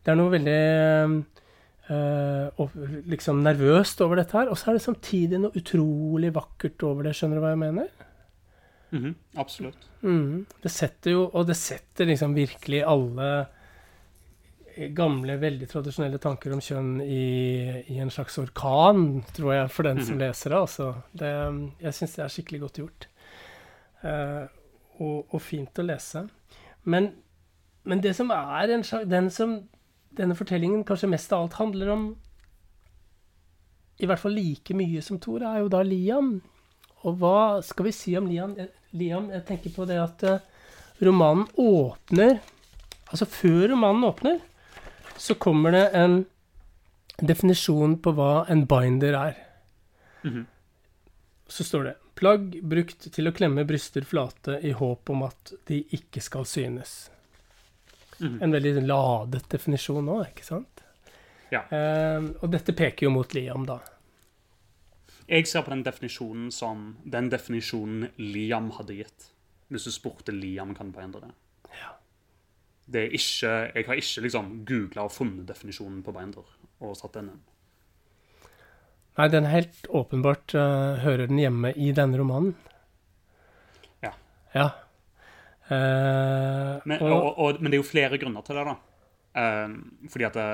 det 0.03 0.11
er 0.11 0.19
noe 0.19 0.33
veldig 0.33 0.57
øh, 1.95 2.75
liksom 3.13 3.39
nervøst 3.45 4.03
over 4.03 4.19
dette 4.19 4.35
her. 4.41 4.51
Og 4.51 4.59
så 4.59 4.73
er 4.73 4.79
det 4.79 4.85
samtidig 4.89 5.39
noe 5.39 5.55
utrolig 5.63 6.33
vakkert 6.35 6.83
over 6.89 7.07
det. 7.07 7.15
Skjønner 7.15 7.39
du 7.39 7.45
hva 7.45 7.53
jeg 7.53 7.63
mener? 7.63 7.93
Mm 8.93 9.03
-hmm, 9.03 9.13
absolutt. 9.41 9.89
Mm, 10.01 10.45
det 10.61 10.69
setter 10.69 11.11
jo 11.11 11.29
Og 11.33 11.47
det 11.47 11.55
setter 11.57 12.05
liksom 12.05 12.35
virkelig 12.35 12.83
alle 12.83 13.47
gamle, 14.95 15.37
veldig 15.37 15.67
tradisjonelle 15.69 16.17
tanker 16.21 16.53
om 16.53 16.61
kjønn 16.63 17.01
i, 17.01 17.83
i 17.93 17.99
en 18.01 18.11
slags 18.13 18.37
orkan, 18.41 19.23
tror 19.35 19.53
jeg, 19.53 19.71
for 19.71 19.83
den 19.83 20.01
som 20.01 20.15
mm 20.15 20.21
-hmm. 20.21 20.27
leser 20.27 20.49
det. 20.49 20.59
Altså. 20.59 20.93
det 21.11 21.31
jeg 21.81 21.93
syns 21.93 22.15
det 22.15 22.23
er 22.23 22.27
skikkelig 22.27 22.59
godt 22.61 22.77
gjort. 22.77 23.07
Uh, 24.03 24.47
og, 24.99 25.33
og, 25.33 25.41
fint 25.41 25.79
å 25.79 25.81
lese. 25.81 26.27
Men, 26.83 27.11
men 27.83 28.03
det 28.03 28.15
som 28.15 28.29
er 28.29 28.73
en 28.73 28.83
slags 28.83 29.09
Den 29.09 29.29
som 29.29 29.69
denne 30.17 30.35
fortellingen 30.35 30.83
kanskje 30.83 31.09
mest 31.09 31.33
av 31.33 31.41
alt 31.41 31.53
handler 31.53 31.89
om, 31.89 32.17
i 33.99 34.05
hvert 34.05 34.19
fall 34.19 34.35
like 34.35 34.73
mye 34.73 35.01
som 35.01 35.19
Tor, 35.19 35.41
er 35.41 35.59
jo 35.59 35.67
da 35.67 35.81
Liam. 35.81 36.41
Og 37.03 37.17
hva 37.17 37.61
skal 37.61 37.85
vi 37.85 37.91
si 37.91 38.15
om 38.17 38.25
Liam? 38.25 38.55
Liam, 38.93 39.29
jeg 39.33 39.45
tenker 39.47 39.73
på 39.73 39.85
det 39.89 39.99
at 40.01 40.25
uh, 40.29 40.39
romanen 41.03 41.47
åpner 41.59 42.39
Altså, 43.13 43.27
før 43.29 43.67
romanen 43.69 44.07
åpner, 44.07 44.39
så 45.21 45.35
kommer 45.37 45.75
det 45.75 45.83
en 45.93 46.15
definisjon 47.21 47.99
på 48.01 48.13
hva 48.17 48.45
en 48.49 48.63
binder 48.65 49.13
er. 49.13 49.35
Mm 50.23 50.33
-hmm. 50.33 50.45
Så 51.47 51.63
står 51.63 51.83
det 51.83 51.95
'plagg 52.15 52.63
brukt 52.63 53.11
til 53.13 53.27
å 53.27 53.31
klemme 53.31 53.65
bryster 53.65 54.01
flate 54.01 54.59
i 54.63 54.71
håp 54.71 55.09
om 55.09 55.23
at 55.23 55.53
de 55.67 55.83
ikke 55.91 56.21
skal 56.21 56.45
synes'. 56.45 57.09
Mm 58.19 58.33
-hmm. 58.33 58.43
En 58.43 58.51
veldig 58.51 58.87
ladet 58.87 59.49
definisjon 59.49 60.05
nå, 60.05 60.25
ikke 60.25 60.45
sant? 60.45 60.83
Ja. 61.49 61.61
Eh, 61.69 62.23
og 62.41 62.49
dette 62.49 62.73
peker 62.73 63.05
jo 63.05 63.09
mot 63.09 63.33
Liam, 63.33 63.65
da. 63.65 63.79
Jeg 65.29 65.47
ser 65.47 65.63
på 65.63 65.71
den 65.71 65.85
definisjonen 65.85 66.51
som 66.51 66.97
den 67.05 67.29
definisjonen 67.31 68.09
Liam 68.19 68.71
hadde 68.77 68.97
gitt. 68.97 69.29
Hvis 69.71 69.87
du 69.87 69.93
spurte 69.95 70.35
Liam, 70.35 70.75
kan 70.75 70.89
du 70.89 70.95
bare 70.95 71.07
endre 71.07 71.27
det. 71.27 71.33
Ja. 71.73 71.95
det 72.85 72.99
er 73.01 73.15
ikke, 73.17 73.53
jeg 73.73 73.85
har 73.87 73.97
ikke 73.97 74.21
liksom 74.25 74.49
googla 74.67 75.07
og 75.07 75.15
funnet 75.15 75.47
definisjonen 75.47 76.03
på 76.03 76.13
Binder 76.13 76.45
og 76.83 76.97
satt 76.99 77.15
den 77.17 77.31
inn. 77.31 77.41
Nei, 79.17 79.27
den 79.29 79.45
helt 79.45 79.87
åpenbart 79.93 80.55
uh, 80.57 80.99
hører 81.03 81.29
den 81.29 81.39
hjemme 81.39 81.71
i 81.77 81.91
denne 81.95 82.17
romanen. 82.17 82.55
Ja. 84.01 84.11
ja. 84.55 84.67
Uh, 85.69 86.81
men, 86.89 86.97
og, 86.99 87.37
og, 87.37 87.61
men, 87.61 87.69
det 87.69 87.77
er 87.77 87.83
jo 87.83 87.87
flere 87.87 88.19
grunner 88.21 88.45
til 88.45 88.57
det, 88.57 88.65
da. 88.71 88.75
Uh, 89.37 90.09
fordi 90.09 90.27
at 90.27 90.37
det, 90.37 90.47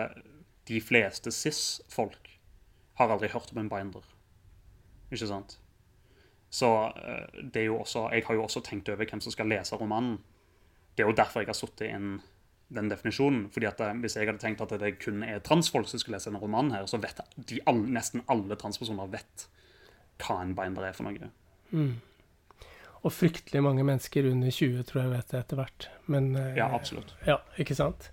de 0.69 0.81
fleste 0.83 1.31
cis-folk 1.33 2.35
har 2.99 3.15
aldri 3.15 3.31
hørt 3.31 3.55
om 3.55 3.63
en 3.63 3.71
binder. 3.71 4.03
Ikke 5.09 5.29
sant? 5.29 5.57
Så 6.49 6.69
eh, 6.97 7.41
det 7.41 7.63
er 7.63 7.69
jo 7.69 7.79
også 7.83 8.07
Jeg 8.13 8.25
har 8.25 8.35
jo 8.35 8.43
også 8.43 8.61
tenkt 8.65 8.89
over 8.89 9.05
hvem 9.05 9.21
som 9.21 9.33
skal 9.33 9.49
lese 9.49 9.77
romanen. 9.77 10.17
Det 10.95 11.03
er 11.03 11.09
jo 11.11 11.17
derfor 11.17 11.43
jeg 11.43 11.51
har 11.51 11.57
satt 11.57 11.81
inn 11.85 12.19
den 12.69 12.89
definisjonen. 12.89 13.49
fordi 13.53 13.69
at 13.69 13.79
eh, 13.81 13.93
Hvis 14.01 14.17
jeg 14.17 14.27
hadde 14.29 14.41
tenkt 14.41 14.61
at 14.61 14.73
det 14.81 14.97
kun 15.03 15.23
er 15.23 15.39
transfolk 15.45 15.89
som 15.89 16.01
skal 16.01 16.17
lese 16.17 16.29
denne 16.29 16.41
romanen, 16.41 16.73
her, 16.75 16.85
så 16.85 17.01
vet 17.01 17.21
de 17.37 17.61
alle, 17.65 17.87
nesten 17.99 18.25
alle 18.27 18.57
transpersoner 18.59 19.09
vet 19.13 19.47
hva 20.19 20.41
en 20.43 20.55
binder 20.57 20.89
er 20.89 20.95
for 20.97 21.07
noe. 21.07 21.31
Mm. 21.71 21.99
Og 22.99 23.13
fryktelig 23.15 23.61
mange 23.63 23.85
mennesker 23.87 24.27
under 24.27 24.51
20 24.51 24.83
tror 24.89 25.01
jeg 25.05 25.11
vet 25.13 25.31
det 25.31 25.39
etter 25.39 25.61
hvert. 25.61 25.89
Men, 26.11 26.35
eh, 26.35 26.57
ja, 26.57 26.67
absolutt. 26.75 27.13
Ja, 27.27 27.39
ikke 27.57 27.77
sant? 27.77 28.11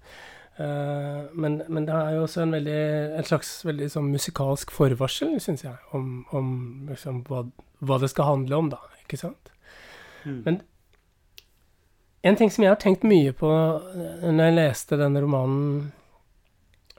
Uh, 0.56 1.28
men, 1.36 1.58
men, 1.68 1.84
det 1.84 1.92
er 1.92 2.14
jo 2.16 2.22
også 2.24 2.46
en, 2.46 2.54
veldig, 2.56 2.80
en 3.18 3.26
slags 3.28 3.50
veldig 3.66 3.90
sånn 3.92 4.06
musikalsk 4.08 4.70
forvarsel, 4.72 5.34
syns 5.42 5.66
jeg, 5.66 5.76
om, 5.92 6.22
om 6.32 6.46
liksom, 6.88 7.18
hva, 7.28 7.42
hva, 7.84 7.98
det 8.00 8.08
skal 8.08 8.30
handle 8.30 8.60
om, 8.62 8.70
da. 8.72 8.80
Ikke 9.02 9.18
sant? 9.20 9.50
Mm. 10.24 10.38
Men 10.46 10.60
en 12.26 12.38
ting 12.40 12.50
som 12.50 12.64
jeg 12.64 12.72
har 12.72 12.80
tenkt 12.80 13.04
mye 13.06 13.34
på 13.36 13.50
eh, 13.52 14.24
når 14.32 14.48
jeg 14.48 14.56
leste 14.56 14.98
denne 14.98 15.20
romanen, 15.22 15.90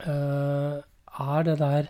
uh, 0.06 0.78
er 1.18 1.48
det 1.48 1.56
der 1.58 1.90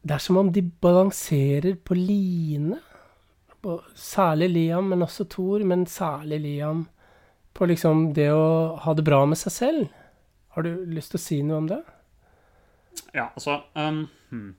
Det 0.00 0.16
er 0.16 0.22
som 0.24 0.38
om 0.40 0.48
de 0.48 0.62
balanserer 0.64 1.76
på 1.84 1.94
line. 1.94 2.80
På, 3.60 3.82
særlig 3.94 4.48
Liam, 4.54 4.88
men 4.88 5.02
også 5.04 5.28
Thor, 5.28 5.60
men 5.68 5.84
særlig 5.86 6.40
Liam 6.40 6.86
på 7.56 7.66
liksom 7.66 8.12
det 8.16 8.30
å 8.32 8.76
ha 8.84 8.94
det 8.94 9.04
bra 9.06 9.24
med 9.28 9.38
seg 9.40 9.54
selv. 9.54 9.96
Har 10.54 10.66
du 10.66 10.72
lyst 10.90 11.14
til 11.14 11.20
å 11.20 11.22
si 11.22 11.40
noe 11.46 11.60
om 11.62 11.68
det? 11.70 11.80
Ja, 13.14 13.28
altså 13.28 13.60
um, 13.74 14.06
hmm. 14.30 14.54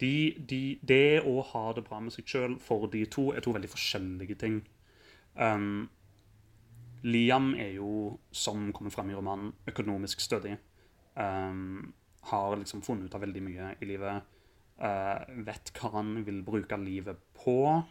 de, 0.00 0.12
de, 0.38 0.60
Det 0.82 1.22
å 1.26 1.40
ha 1.52 1.64
det 1.76 1.84
bra 1.86 1.98
med 2.02 2.14
seg 2.14 2.28
sjøl 2.28 2.54
for 2.62 2.86
de 2.92 3.04
to 3.10 3.30
er 3.34 3.42
to 3.44 3.54
veldig 3.54 3.70
forskjellige 3.72 4.38
ting. 4.42 4.60
Um, 5.34 5.88
Liam 7.02 7.52
er 7.58 7.74
jo, 7.80 8.18
som 8.30 8.70
kommer 8.74 8.94
fram 8.94 9.10
i 9.10 9.16
romanen, 9.16 9.50
økonomisk 9.66 10.22
stødig. 10.22 10.54
Um, 11.18 11.92
har 12.30 12.54
liksom 12.56 12.84
funnet 12.86 13.10
ut 13.10 13.16
av 13.18 13.24
veldig 13.24 13.42
mye 13.42 13.72
i 13.82 13.88
livet. 13.90 14.30
Uh, 14.78 15.18
vet 15.46 15.72
hva 15.76 15.90
han 15.96 16.14
vil 16.26 16.42
bruke 16.46 16.78
livet 16.78 17.18
på. 17.34 17.82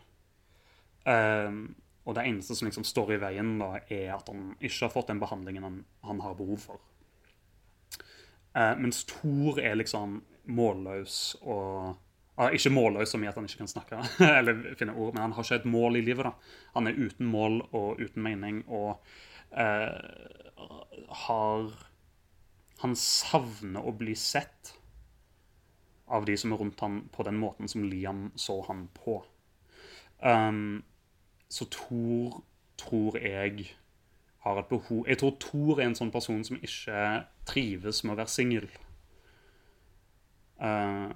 Um, 1.04 1.66
og 2.02 2.16
det 2.18 2.26
eneste 2.26 2.56
som 2.58 2.68
liksom 2.68 2.86
står 2.88 3.16
i 3.16 3.20
veien, 3.22 3.58
da, 3.62 3.76
er 3.94 4.16
at 4.16 4.30
han 4.32 4.56
ikke 4.60 4.88
har 4.88 4.94
fått 4.94 5.12
den 5.12 5.22
behandlingen 5.22 5.68
han, 5.68 5.82
han 6.08 6.24
har 6.24 6.38
behov 6.40 6.64
for. 6.64 6.82
Eh, 8.58 8.74
mens 8.82 9.04
Thor 9.08 9.60
er 9.62 9.78
liksom 9.80 10.18
målløs 10.52 11.38
og 11.46 11.94
ah, 12.36 12.50
Ikke 12.52 12.74
målløs 12.74 13.14
som 13.14 13.24
i 13.24 13.30
at 13.30 13.38
han 13.38 13.46
ikke 13.48 13.62
kan 13.62 13.70
snakke 13.72 14.02
eller 14.40 14.74
finne 14.80 14.96
ord, 14.98 15.14
men 15.14 15.28
han 15.28 15.36
har 15.38 15.46
ikke 15.46 15.62
et 15.62 15.70
mål 15.70 16.00
i 16.02 16.04
livet. 16.04 16.26
da. 16.26 16.34
Han 16.76 16.90
er 16.90 16.98
uten 16.98 17.30
mål 17.30 17.62
og 17.70 18.02
uten 18.02 18.26
mening 18.26 18.64
og 18.68 18.98
eh, 19.54 19.94
har 21.28 21.72
Han 22.82 22.96
savner 22.98 23.86
å 23.86 23.94
bli 23.94 24.16
sett 24.18 24.74
av 26.12 26.26
de 26.26 26.34
som 26.38 26.52
er 26.52 26.58
rundt 26.58 26.82
han 26.82 27.04
på 27.14 27.24
den 27.24 27.38
måten 27.40 27.70
som 27.70 27.86
Liam 27.86 28.32
så 28.36 28.58
han 28.66 28.88
på. 28.98 29.22
Um, 30.18 30.82
så 31.52 31.68
Thor 31.70 32.42
tror 32.80 33.18
jeg 33.20 33.68
har 34.42 34.60
et 34.60 34.70
behov 34.70 35.06
Jeg 35.08 35.18
tror 35.22 35.36
Thor 35.40 35.80
er 35.80 35.90
en 35.90 35.98
sånn 35.98 36.14
person 36.14 36.44
som 36.48 36.58
ikke 36.64 37.02
trives 37.46 38.04
med 38.04 38.16
å 38.16 38.20
være 38.22 38.32
singel. 38.32 38.68
Uh, 40.62 41.12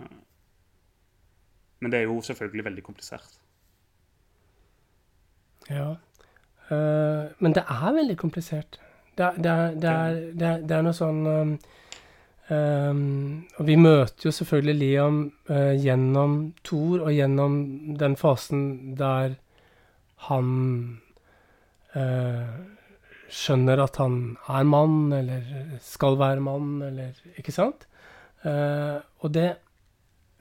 men 1.80 1.94
det 1.94 2.02
er 2.02 2.10
jo 2.10 2.20
selvfølgelig 2.26 2.66
veldig 2.66 2.84
komplisert. 2.84 3.40
Ja. 5.70 5.96
Uh, 6.70 7.32
men 7.40 7.56
det 7.56 7.64
er 7.70 7.94
veldig 7.94 8.18
komplisert. 8.18 8.80
Det, 9.18 9.32
det, 9.38 9.52
er, 9.52 9.74
det, 9.80 9.90
er, 9.90 10.62
det 10.68 10.76
er, 10.76 10.82
noe 10.84 10.92
sånn 10.92 11.22
um, 11.24 11.52
um, 12.52 13.46
Og 13.56 13.68
vi 13.70 13.78
møter 13.80 14.28
jo 14.28 14.34
selvfølgelig 14.36 14.76
Liam 14.76 15.20
uh, 15.48 15.72
gjennom 15.72 16.34
Thor 16.68 17.06
og 17.06 17.14
gjennom 17.16 17.56
den 17.96 18.18
fasen 18.20 18.66
der 19.00 19.38
han 20.16 20.48
øh, 21.96 22.56
skjønner 23.32 23.82
at 23.84 24.00
han 24.02 24.16
er 24.52 24.66
mann, 24.68 25.14
eller 25.14 25.42
skal 25.84 26.18
være 26.20 26.44
mann, 26.44 26.82
eller 26.86 27.18
Ikke 27.38 27.54
sant? 27.56 27.88
Uh, 28.46 29.02
og 29.26 29.34
det 29.34 29.56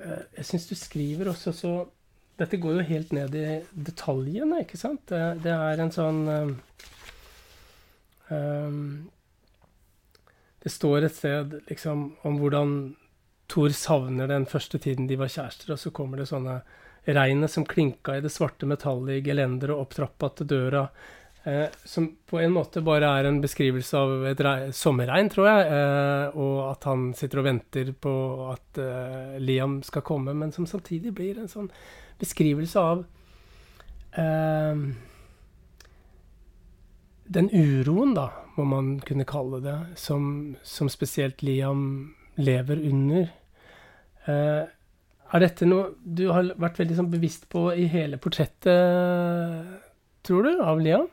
uh, 0.03 0.25
Jeg 0.37 0.45
syns 0.45 0.69
du 0.69 0.75
skriver 0.77 1.31
også 1.33 1.55
så 1.57 1.73
Dette 2.39 2.59
går 2.59 2.81
jo 2.81 2.89
helt 2.89 3.13
ned 3.15 3.35
i 3.39 3.61
detaljene, 3.87 4.61
ikke 4.65 4.79
sant? 4.79 5.05
Det, 5.09 5.21
det 5.45 5.53
er 5.55 5.81
en 5.81 5.93
sånn 5.95 6.21
um, 8.29 8.91
Det 10.65 10.73
står 10.73 11.07
et 11.07 11.15
sted 11.15 11.61
liksom 11.71 12.09
om 12.27 12.41
hvordan 12.43 12.75
Thor 13.49 13.71
savner 13.77 14.27
den 14.27 14.49
første 14.51 14.81
tiden 14.81 15.07
de 15.07 15.19
var 15.21 15.31
kjærester, 15.31 15.75
og 15.75 15.79
så 15.79 15.93
kommer 15.95 16.19
det 16.19 16.31
sånne 16.31 16.63
regnet 17.05 17.51
som 17.51 17.67
klinka 17.69 18.17
i 18.17 18.23
det 18.25 18.33
svarte 18.33 18.67
metallet 18.69 19.19
i 19.19 19.25
gelenderet 19.27 19.77
opp 19.77 19.95
trappa 19.97 20.31
til 20.39 20.49
døra. 20.49 20.87
Eh, 21.45 21.67
som 21.85 22.07
på 22.27 22.39
en 22.41 22.55
måte 22.55 22.81
bare 22.81 23.11
er 23.19 23.29
en 23.29 23.41
beskrivelse 23.43 23.99
av 24.01 24.27
et 24.31 24.41
sommerregn, 24.73 25.29
tror 25.33 25.51
jeg. 25.51 25.67
Eh, 25.77 26.39
og 26.41 26.61
at 26.71 26.87
han 26.89 27.11
sitter 27.17 27.43
og 27.43 27.49
venter 27.51 27.91
på 27.93 28.15
at 28.55 28.81
eh, 28.81 29.35
Liam 29.45 29.83
skal 29.85 30.07
komme, 30.07 30.33
men 30.33 30.55
som 30.57 30.69
samtidig 30.69 31.13
blir 31.17 31.41
en 31.41 31.51
sånn 31.53 31.69
beskrivelse 32.21 32.81
av 32.81 33.05
eh, 34.17 34.87
den 37.25 37.51
uroen, 37.53 38.15
da, 38.17 38.31
må 38.57 38.65
man 38.71 38.95
kunne 39.05 39.27
kalle 39.29 39.61
det, 39.65 39.77
som, 40.01 40.57
som 40.63 40.89
spesielt 40.93 41.43
Liam 41.45 42.15
lever 42.41 42.81
under. 42.89 43.29
Eh, 44.25 44.65
er 45.35 45.43
dette 45.43 45.67
noe 45.67 45.91
du 46.05 46.29
har 46.33 46.47
vært 46.63 46.79
veldig 46.79 46.97
sånn 47.01 47.11
bevisst 47.13 47.49
på 47.53 47.67
i 47.75 47.87
hele 47.91 48.17
portrettet, 48.23 49.81
tror 50.25 50.47
du, 50.47 50.53
av 50.63 50.79
Liam? 50.83 51.09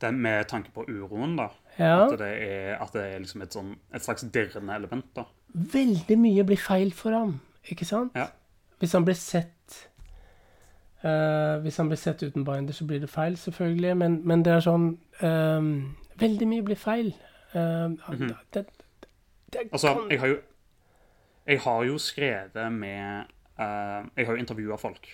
Det 0.00 0.08
er 0.10 0.16
med 0.16 0.46
tanke 0.50 0.72
på 0.74 0.84
uroen, 0.90 1.36
da. 1.38 1.48
Ja. 1.78 2.04
At 2.06 2.18
det 2.20 2.30
er, 2.44 2.74
at 2.82 2.92
det 2.94 3.02
er 3.14 3.18
liksom 3.22 3.42
et, 3.44 3.54
sånn, 3.54 3.72
et 3.94 4.04
slags 4.04 4.26
dirrende 4.34 4.74
element. 4.76 5.06
da. 5.16 5.24
Veldig 5.54 6.16
mye 6.18 6.44
blir 6.46 6.60
feil 6.60 6.90
for 6.94 7.14
ham, 7.14 7.36
ikke 7.70 7.86
sant? 7.88 8.14
Ja. 8.18 8.26
Hvis 8.82 8.92
han 8.96 9.04
blir 9.06 9.14
sett 9.16 9.76
uh, 11.04 11.60
Hvis 11.62 11.76
han 11.78 11.88
blir 11.88 12.00
sett 12.00 12.22
uten 12.26 12.44
binder, 12.44 12.74
så 12.74 12.84
blir 12.88 13.00
det 13.00 13.08
feil, 13.12 13.36
selvfølgelig. 13.38 13.94
Men, 13.96 14.18
men 14.28 14.42
det 14.44 14.52
er 14.56 14.64
sånn 14.66 14.88
um, 15.22 15.68
Veldig 16.20 16.46
mye 16.50 16.62
blir 16.66 16.78
feil. 16.78 17.12
Eh, 17.54 17.86
Mhm. 18.10 18.32
det, 18.54 18.64
det 19.52 19.60
Altså, 19.72 19.94
kan 19.94 20.10
jeg 20.10 20.20
har 20.20 20.26
jo 20.32 20.36
Jeg 21.46 21.60
har 21.60 21.84
jo 21.84 21.98
skrevet 21.98 22.72
med 22.72 23.30
uh, 23.60 24.06
Jeg 24.16 24.26
har 24.26 24.32
jo 24.32 24.40
intervjua 24.40 24.76
folk 24.80 25.08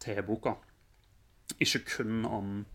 til 0.00 0.22
boka. 0.26 0.56
Ikke 1.60 1.84
kun 1.96 2.24
om 2.24 2.66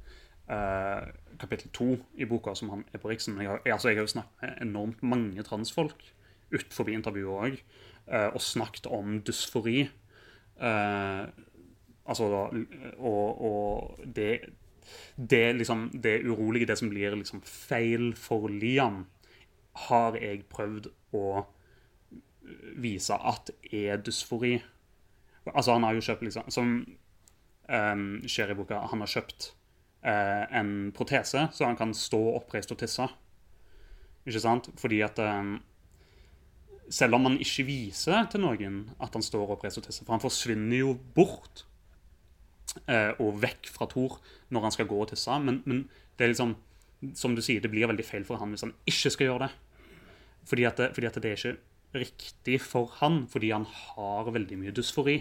uh, 0.50 1.08
kapittel 1.40 1.70
to 1.74 1.98
i 2.16 2.26
boka, 2.26 2.56
som 2.56 2.70
han 2.70 2.86
er 2.94 2.98
på 3.04 3.10
Riksen. 3.10 3.42
Jeg 3.42 3.50
har, 3.50 3.62
altså, 3.66 3.90
jeg 3.90 3.98
har 3.98 4.08
jo 4.08 4.16
snakket 4.16 4.42
med 4.42 4.62
enormt 4.62 5.04
mange 5.04 5.44
transfolk 5.44 6.14
utenfor 6.52 6.90
intervjuet 6.92 7.46
òg, 7.46 7.60
og 8.34 8.42
snakket 8.44 8.90
om 8.92 9.22
dysfori. 9.24 9.86
Eh, 10.62 11.28
altså 12.06 12.24
Og, 12.98 13.42
og 13.42 14.00
det, 14.16 14.40
det 15.16 15.56
liksom 15.56 15.90
Det 16.04 16.22
urolige, 16.26 16.66
det 16.66 16.78
som 16.78 16.90
blir 16.90 17.16
liksom 17.16 17.42
feil 17.42 18.14
for 18.16 18.48
Liam, 18.48 19.06
har 19.88 20.18
jeg 20.20 20.44
prøvd 20.50 20.92
å 21.14 21.46
vise 22.82 23.16
at 23.16 23.52
er 23.72 24.02
dysfori. 24.02 24.58
Altså, 25.54 25.74
han 25.74 25.84
har 25.84 25.96
jo 25.98 26.04
kjøpt 26.06 26.22
liksom 26.26 26.52
Som 26.54 26.74
um, 27.70 28.06
skjer 28.30 28.54
i 28.54 28.58
boka, 28.58 28.84
han 28.92 29.02
har 29.02 29.10
kjøpt 29.10 29.52
uh, 30.06 30.46
en 30.58 30.92
protese 30.96 31.48
så 31.54 31.66
han 31.66 31.80
kan 31.80 31.94
stå 31.98 32.20
oppreist 32.36 32.74
og 32.74 32.82
tisse. 32.82 33.08
Ikke 34.28 34.44
sant? 34.44 34.70
Fordi 34.78 35.02
at 35.06 35.20
um, 35.24 35.56
selv 36.92 37.16
om 37.16 37.30
han 37.30 37.40
ikke 37.42 37.66
viser 37.70 38.28
til 38.32 38.44
noen 38.44 38.84
at 39.02 39.14
han 39.16 39.26
står 39.26 39.56
oppreist 39.56 39.80
og 39.80 39.88
tisser, 39.88 40.06
for 40.06 40.18
han 40.18 40.24
forsvinner 40.24 40.82
jo 40.82 40.96
bort 41.16 41.64
uh, 42.90 43.14
og 43.22 43.40
vekk 43.42 43.72
fra 43.72 43.88
Thor 43.90 44.20
når 44.52 44.68
han 44.68 44.76
skal 44.76 44.90
gå 44.90 45.00
og 45.00 45.10
tisse, 45.14 45.40
men, 45.40 45.62
men 45.66 45.86
det 46.18 46.28
er 46.28 46.34
liksom 46.34 46.58
som 47.18 47.34
du 47.34 47.42
sier, 47.42 47.62
det 47.64 47.72
blir 47.74 47.90
veldig 47.90 48.06
feil 48.06 48.26
for 48.28 48.38
han 48.38 48.52
hvis 48.54 48.62
han 48.68 48.76
ikke 48.90 49.10
skal 49.14 49.30
gjøre 49.30 49.48
det. 49.48 49.54
Fordi 50.50 50.66
at 50.70 50.82
fordi 50.94 51.08
at 51.08 51.18
det 51.18 51.32
er 51.32 51.40
ikke 51.40 51.71
riktig 51.94 52.62
for 52.64 52.92
han, 53.02 53.26
fordi 53.28 53.52
han 53.52 53.66
har 53.66 54.32
veldig 54.32 54.58
mye 54.60 54.74
dysfori. 54.76 55.20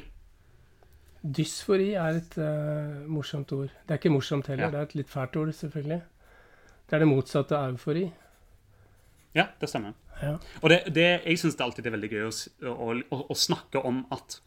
Dysfori 1.20 1.92
er 2.00 2.20
et 2.22 2.36
uh, 2.40 3.02
morsomt 3.10 3.52
ord. 3.52 3.72
Det 3.84 3.96
er 3.96 4.00
ikke 4.00 4.12
morsomt 4.14 4.48
heller, 4.48 4.64
Ja. 4.64 4.70
det 4.70 4.78
er 4.78 4.88
et 4.88 4.94
litt 5.02 5.10
fælt 5.10 5.36
ord, 5.36 5.52
selvfølgelig. 5.52 6.00
Det 6.88 6.96
er 6.96 6.98
det 7.04 7.08
motsatte 7.08 7.56
av 7.56 7.74
eufori. 7.74 8.06
Ja, 9.34 9.46
det 9.60 9.68
stemmer. 9.68 9.92
Ja. 10.22 10.36
Og 10.62 10.70
det, 10.70 10.80
det, 10.94 11.22
jeg 11.24 11.38
syns 11.38 11.56
det 11.56 11.64
alltid 11.64 11.86
er 11.86 11.94
veldig 11.94 12.10
gøy 12.10 12.24
å, 12.26 12.32
å, 12.72 13.20
å, 13.30 13.36
snakke 13.38 13.82
om 13.86 14.02
at 14.12 14.40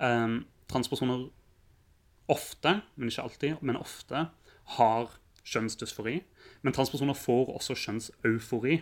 um, 0.00 0.40
transpersoner 0.72 1.26
ofte, 2.32 2.78
men 2.96 3.10
ikke 3.12 3.26
alltid, 3.26 3.60
men 3.60 3.76
ofte 3.76 4.28
har 4.78 5.12
kjønnsdysfori. 5.44 6.22
Men 6.62 6.74
transpersoner 6.74 7.18
får 7.18 7.52
også 7.58 7.76
kjønnseufori. 7.84 8.80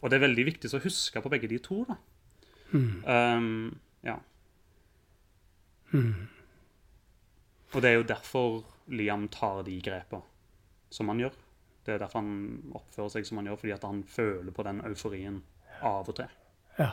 Og 0.00 0.10
det 0.10 0.18
er 0.18 0.26
veldig 0.26 0.46
viktig 0.50 0.70
å 0.76 0.82
huske 0.84 1.22
på 1.22 1.32
begge 1.32 1.50
de 1.50 1.58
to. 1.62 1.82
da. 1.88 1.96
Um, 2.72 3.78
ja. 4.04 4.18
Og 7.72 7.82
det 7.82 7.90
er 7.90 7.98
jo 7.98 8.08
derfor 8.08 8.62
Liam 8.92 9.26
tar 9.32 9.64
de 9.66 9.78
grepa 9.82 10.20
som 10.92 11.10
han 11.10 11.24
gjør. 11.24 11.34
Det 11.86 11.94
er 11.94 12.02
derfor 12.02 12.22
han 12.22 12.72
oppfører 12.74 13.12
seg 13.14 13.26
som 13.28 13.40
han 13.40 13.50
gjør, 13.50 13.60
fordi 13.62 13.74
at 13.76 13.84
han 13.86 14.02
føler 14.10 14.54
på 14.54 14.64
den 14.66 14.82
euforien 14.88 15.40
av 15.84 16.08
og 16.08 16.18
til. 16.18 16.32
Ja. 16.80 16.92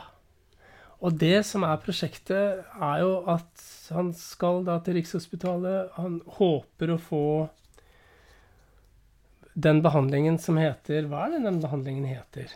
Og 1.04 1.18
det 1.20 1.42
som 1.48 1.66
er 1.66 1.80
prosjektet, 1.82 2.62
er 2.64 3.00
jo 3.02 3.16
at 3.28 3.64
han 3.92 4.12
skal 4.16 4.62
da 4.66 4.78
til 4.84 4.96
Rikshospitalet. 4.98 5.96
Han 5.98 6.20
håper 6.38 6.94
å 6.94 7.00
få 7.02 7.24
den 9.54 9.82
behandlingen 9.84 10.38
som 10.42 10.56
heter 10.58 11.06
Hva 11.10 11.26
er 11.26 11.36
det 11.36 11.44
den 11.44 11.60
behandlingen 11.62 12.06
heter? 12.08 12.54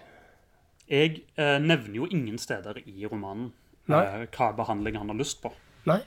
Jeg 0.89 1.25
eh, 1.37 1.59
nevner 1.61 1.97
jo 2.01 2.09
ingen 2.09 2.39
steder 2.41 2.81
i 2.87 3.07
romanen 3.07 3.51
eh, 3.89 4.25
hva 4.33 4.53
behandling 4.57 4.97
han 4.97 5.13
har 5.13 5.19
lyst 5.19 5.43
på. 5.43 5.53
Nei? 5.89 6.01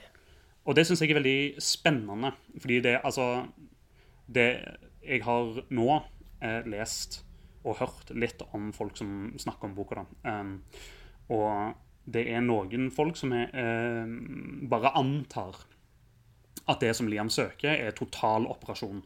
Og 0.66 0.76
det 0.78 0.86
syns 0.86 1.02
jeg 1.02 1.10
er 1.10 1.18
veldig 1.18 1.62
spennende, 1.62 2.32
fordi 2.54 2.80
det 2.84 3.00
altså 3.02 3.46
Det 4.32 4.48
jeg 5.02 5.22
har 5.26 5.62
nå 5.74 5.86
eh, 6.42 6.62
lest 6.70 7.22
og 7.66 7.78
hørt 7.78 8.10
litt 8.14 8.42
om 8.54 8.70
folk 8.74 8.96
som 8.98 9.32
snakker 9.38 9.68
om 9.68 9.74
boka, 9.74 10.02
da. 10.02 10.38
Um, 10.40 10.54
og 11.34 11.74
det 12.10 12.24
er 12.34 12.42
noen 12.42 12.88
folk 12.94 13.18
som 13.18 13.34
er, 13.36 13.50
eh, 13.54 14.14
bare 14.70 14.94
antar 14.98 15.60
at 16.66 16.80
det 16.82 16.94
som 16.96 17.08
Liam 17.10 17.30
søker, 17.30 17.74
er 17.74 17.94
total 17.94 18.46
operasjon. 18.50 19.02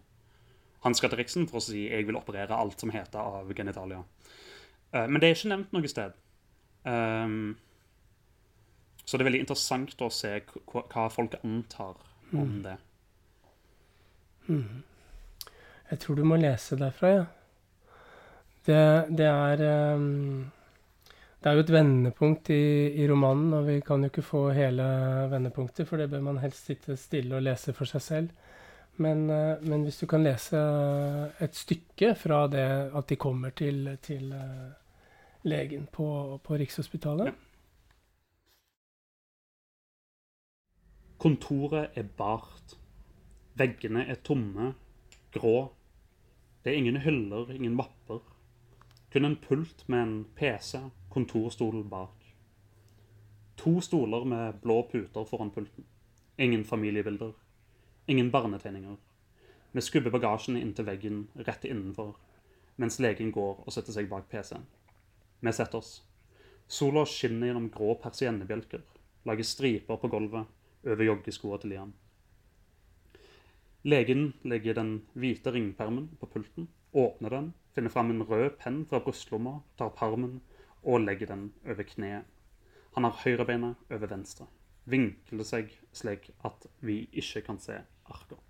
Han 0.84 0.94
skal 0.94 1.10
til 1.10 1.18
Riksen 1.20 1.48
for 1.48 1.58
å 1.58 1.62
si 1.62 1.88
'jeg 1.88 2.06
vil 2.06 2.16
operere 2.16 2.56
alt 2.56 2.80
som 2.80 2.90
heter 2.90 3.18
av 3.18 3.52
genitalia'. 3.52 4.04
Eh, 4.96 5.06
men 5.09 5.20
det 5.20 5.28
er 5.28 5.38
ikke 5.38 5.52
nevnt 5.52 5.76
noe 5.76 5.92
sted. 5.92 6.16
Um, 6.87 7.56
så 9.06 9.16
det 9.16 9.24
er 9.24 9.30
veldig 9.30 9.44
interessant 9.44 10.02
å 10.02 10.11
se 10.11 10.32
hva, 10.42 11.06
folk 11.14 11.37
antar 11.42 11.94
om 12.35 12.61
det. 12.64 12.76
Jeg 15.90 15.98
tror 16.02 16.18
du 16.18 16.24
må 16.26 16.38
lese 16.40 16.78
derfra, 16.78 17.11
ja. 17.14 17.24
Det, 18.66 18.78
det 19.14 19.26
er 19.30 19.61
um, 19.94 20.46
Det 21.38 21.46
er 21.46 21.54
jo 21.54 21.62
et 21.62 21.70
vendepunkt 21.70 22.50
i, 22.50 22.64
i 22.98 23.06
romanen, 23.06 23.52
og 23.54 23.68
vi 23.68 23.76
kan 23.87 24.02
jo 24.02 24.11
ikke 24.11 24.24
få 24.26 24.40
hele 24.56 24.87
vendepunktet, 25.30 25.87
for 25.87 26.02
det 26.02 26.09
bør 26.11 26.24
man 26.26 26.40
helst 26.42 26.66
sitte 26.66 26.96
stille 26.98 27.38
og 27.38 27.46
lese 27.46 27.74
for 27.76 27.87
seg 27.87 28.02
selv. 28.02 28.32
Men, 28.98 29.28
uh, 29.30 29.62
men 29.62 29.85
hvis 29.87 30.00
du 30.02 30.09
kan 30.11 30.26
lese 30.26 30.59
et 31.46 31.54
stykke 31.54 32.16
fra 32.18 32.46
det 32.50 32.66
at 32.90 33.06
de 33.06 33.20
kommer 33.20 33.54
til, 33.54 33.92
til 34.02 34.32
eh, 34.35 34.74
legen 35.46 35.87
på, 35.92 36.06
på 36.44 36.59
Rikshospitalet 36.59 37.32
Ja. 37.32 37.37
Kontoret 41.18 41.96
er 41.96 42.04
bart. 42.16 42.76
Veggene 43.56 44.04
er 44.04 44.18
tomme, 44.20 44.74
grå. 45.32 45.72
Det 46.62 46.72
er 46.72 46.76
ingen 46.76 46.96
hyller, 47.00 47.50
ingen 47.50 47.74
mapper. 47.74 48.20
Kun 49.12 49.24
en 49.24 49.37
pult 49.37 49.88
med 49.88 50.02
en 50.02 50.24
PC, 50.37 50.76
kontorstol 51.11 51.85
bak. 51.88 52.26
To 53.56 53.80
stoler 53.80 54.24
med 54.24 54.61
blå 54.62 54.82
puter 54.92 55.24
foran 55.24 55.50
pulten. 55.50 55.85
Ingen 56.38 56.64
familiebilder. 56.64 57.32
Ingen 58.06 58.30
barnetegninger. 58.30 58.96
Vi 59.72 59.80
skubber 59.80 60.11
bagasjen 60.11 60.56
inntil 60.56 60.87
veggen 60.87 61.28
rett 61.48 61.64
innenfor, 61.64 62.16
mens 62.76 63.00
legen 63.00 63.32
går 63.32 63.64
og 63.66 63.72
setter 63.72 63.92
seg 63.92 64.09
bak 64.09 64.28
PC-en. 64.28 64.66
Vi 65.40 65.53
setter 65.53 65.79
oss. 65.79 66.03
Sola 66.66 67.05
skinner 67.07 67.51
gjennom 67.51 67.68
grå 67.70 67.94
persiennebjelker, 68.03 68.83
lager 69.29 69.46
striper 69.46 70.01
på 70.03 70.11
gulvet 70.11 70.49
over 70.87 71.05
joggeskoa 71.07 71.59
til 71.62 71.75
Liam. 71.75 71.92
Legen 73.87 74.33
legger 74.42 74.75
den 74.75 74.96
hvite 75.14 75.53
ringpermen 75.55 76.09
på 76.18 76.27
pulten, 76.27 76.66
åpner 76.90 77.31
den, 77.31 77.53
finner 77.75 77.92
fram 77.94 78.11
en 78.11 78.25
rød 78.27 78.57
penn 78.59 78.81
fra 78.90 78.99
brystlomma, 79.05 79.61
tar 79.79 79.92
permen 79.94 80.40
og 80.83 81.05
legger 81.05 81.31
den 81.31 81.51
over 81.66 81.87
kneet. 81.87 82.27
Han 82.96 83.07
har 83.07 83.20
høyrebeinet 83.22 83.92
over 83.92 84.11
venstre, 84.11 84.49
vinkler 84.90 85.46
seg 85.46 85.70
slik 85.94 86.31
at 86.49 86.66
vi 86.81 87.05
ikke 87.12 87.44
kan 87.46 87.61
se 87.62 87.79
arka. 88.11 88.40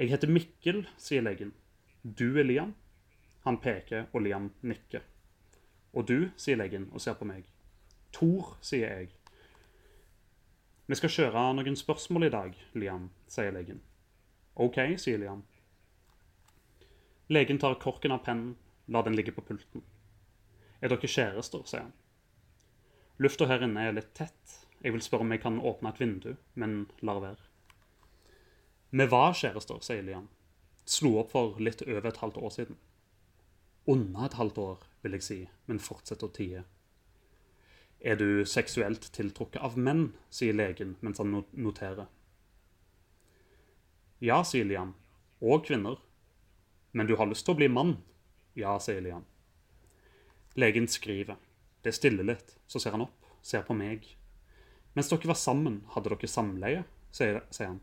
Jeg 0.00 0.10
heter 0.14 0.32
Mikkel, 0.32 0.86
sier 0.96 1.22
legen. 1.22 1.52
Du 2.02 2.38
er 2.40 2.46
Liam? 2.48 2.74
Han 3.44 3.60
peker, 3.60 4.06
og 4.14 4.24
Liam 4.24 4.50
nikker. 4.64 5.04
Og 5.94 6.06
du, 6.06 6.30
sier 6.36 6.58
legen 6.60 6.88
og 6.92 7.02
ser 7.02 7.16
på 7.18 7.26
meg. 7.26 7.46
Tor, 8.14 8.56
sier 8.64 8.90
jeg. 8.90 9.10
Vi 10.90 10.98
skal 10.98 11.12
kjøre 11.14 11.44
noen 11.54 11.76
spørsmål 11.78 12.26
i 12.26 12.32
dag, 12.34 12.54
Liam, 12.74 13.10
sier 13.30 13.52
legen. 13.54 13.82
OK, 14.58 14.78
sier 14.98 15.20
Liam. 15.22 15.44
Legen 17.30 17.60
tar 17.62 17.78
korken 17.82 18.14
av 18.14 18.24
pennen, 18.26 18.56
lar 18.90 19.06
den 19.06 19.14
ligge 19.14 19.34
på 19.34 19.44
pulten. 19.46 19.84
Er 20.82 20.90
dere 20.90 21.10
kjærester, 21.10 21.62
sier 21.68 21.86
han. 21.86 21.94
Lufta 23.22 23.46
her 23.46 23.62
inne 23.62 23.84
er 23.86 23.94
litt 23.94 24.10
tett. 24.18 24.56
Jeg 24.80 24.94
vil 24.96 25.04
spørre 25.04 25.26
om 25.26 25.32
jeg 25.34 25.42
kan 25.42 25.60
åpne 25.60 25.92
et 25.92 26.00
vindu, 26.00 26.30
men 26.58 26.86
lar 27.06 27.20
være. 27.22 27.46
Vi 28.90 29.06
var 29.12 29.36
kjærester, 29.38 29.78
sier 29.86 30.02
Liam. 30.02 30.26
Slo 30.90 31.20
opp 31.20 31.30
for 31.36 31.60
litt 31.62 31.84
over 31.86 32.10
et 32.10 32.18
halvt 32.18 32.40
år 32.40 32.54
siden. 32.56 32.78
Under 33.86 34.26
et 34.26 34.38
halvt 34.40 34.58
år, 34.58 34.89
vil 35.02 35.16
jeg 35.16 35.26
si, 35.26 35.38
men 35.66 35.82
fortsetter 35.82 36.28
å 36.28 36.34
tie. 36.34 36.62
Er 38.00 38.16
du 38.16 38.44
seksuelt 38.48 39.10
tiltrukket 39.12 39.60
av 39.60 39.76
menn, 39.76 40.12
sier 40.32 40.56
legen 40.56 40.96
mens 41.04 41.20
han 41.20 41.34
noterer. 41.52 42.08
Ja, 44.20 44.42
sier 44.44 44.64
Liam. 44.68 44.94
Og 45.40 45.64
kvinner. 45.64 46.00
Men 46.92 47.08
du 47.08 47.14
har 47.16 47.28
lyst 47.28 47.46
til 47.46 47.54
å 47.54 47.60
bli 47.60 47.68
mann? 47.72 47.98
Ja, 48.56 48.78
sier 48.80 49.00
Liam. 49.04 49.24
Legen 50.60 50.88
skriver. 50.88 51.38
Det 51.80 51.92
er 51.92 51.96
stille 51.96 52.24
litt, 52.26 52.56
så 52.68 52.80
ser 52.80 52.92
han 52.96 53.06
opp, 53.06 53.28
ser 53.40 53.62
på 53.64 53.76
meg. 53.76 54.04
Mens 54.92 55.08
dere 55.08 55.30
var 55.30 55.38
sammen, 55.40 55.80
hadde 55.94 56.10
dere 56.12 56.28
samleie, 56.28 56.82
sier, 57.14 57.40
han. 57.60 57.78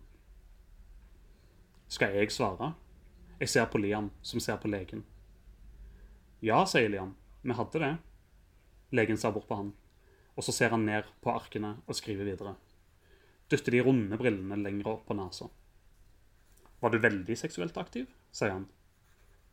Skal 1.89 2.17
jeg 2.19 2.33
svare? 2.35 2.73
Jeg 3.39 3.49
ser 3.49 3.69
på 3.71 3.81
Liam, 3.81 4.11
som 4.21 4.43
ser 4.43 4.59
på 4.61 4.69
legen. 4.69 5.05
Ja, 6.39 6.65
sier 6.65 6.89
Liam. 6.89 7.15
Vi 7.41 7.53
hadde 7.57 7.79
det. 7.79 7.97
Legen 8.89 9.17
ser 9.17 9.31
bort 9.31 9.47
på 9.47 9.55
han, 9.55 9.71
og 10.35 10.45
så 10.45 10.53
ser 10.53 10.69
han 10.69 10.85
ned 10.85 11.07
på 11.21 11.31
arkene 11.33 11.79
og 11.87 11.97
skriver 11.97 12.29
videre. 12.29 12.53
Dytter 13.49 13.73
de 13.73 13.81
runde 13.81 14.19
brillene 14.19 14.59
lenger 14.61 14.91
opp 14.91 15.07
på 15.07 15.17
nesa. 15.17 15.47
Var 16.79 16.93
du 16.93 16.99
veldig 17.01 17.37
seksuelt 17.37 17.77
aktiv? 17.77 18.05
sier 18.31 18.53
han. 18.53 18.67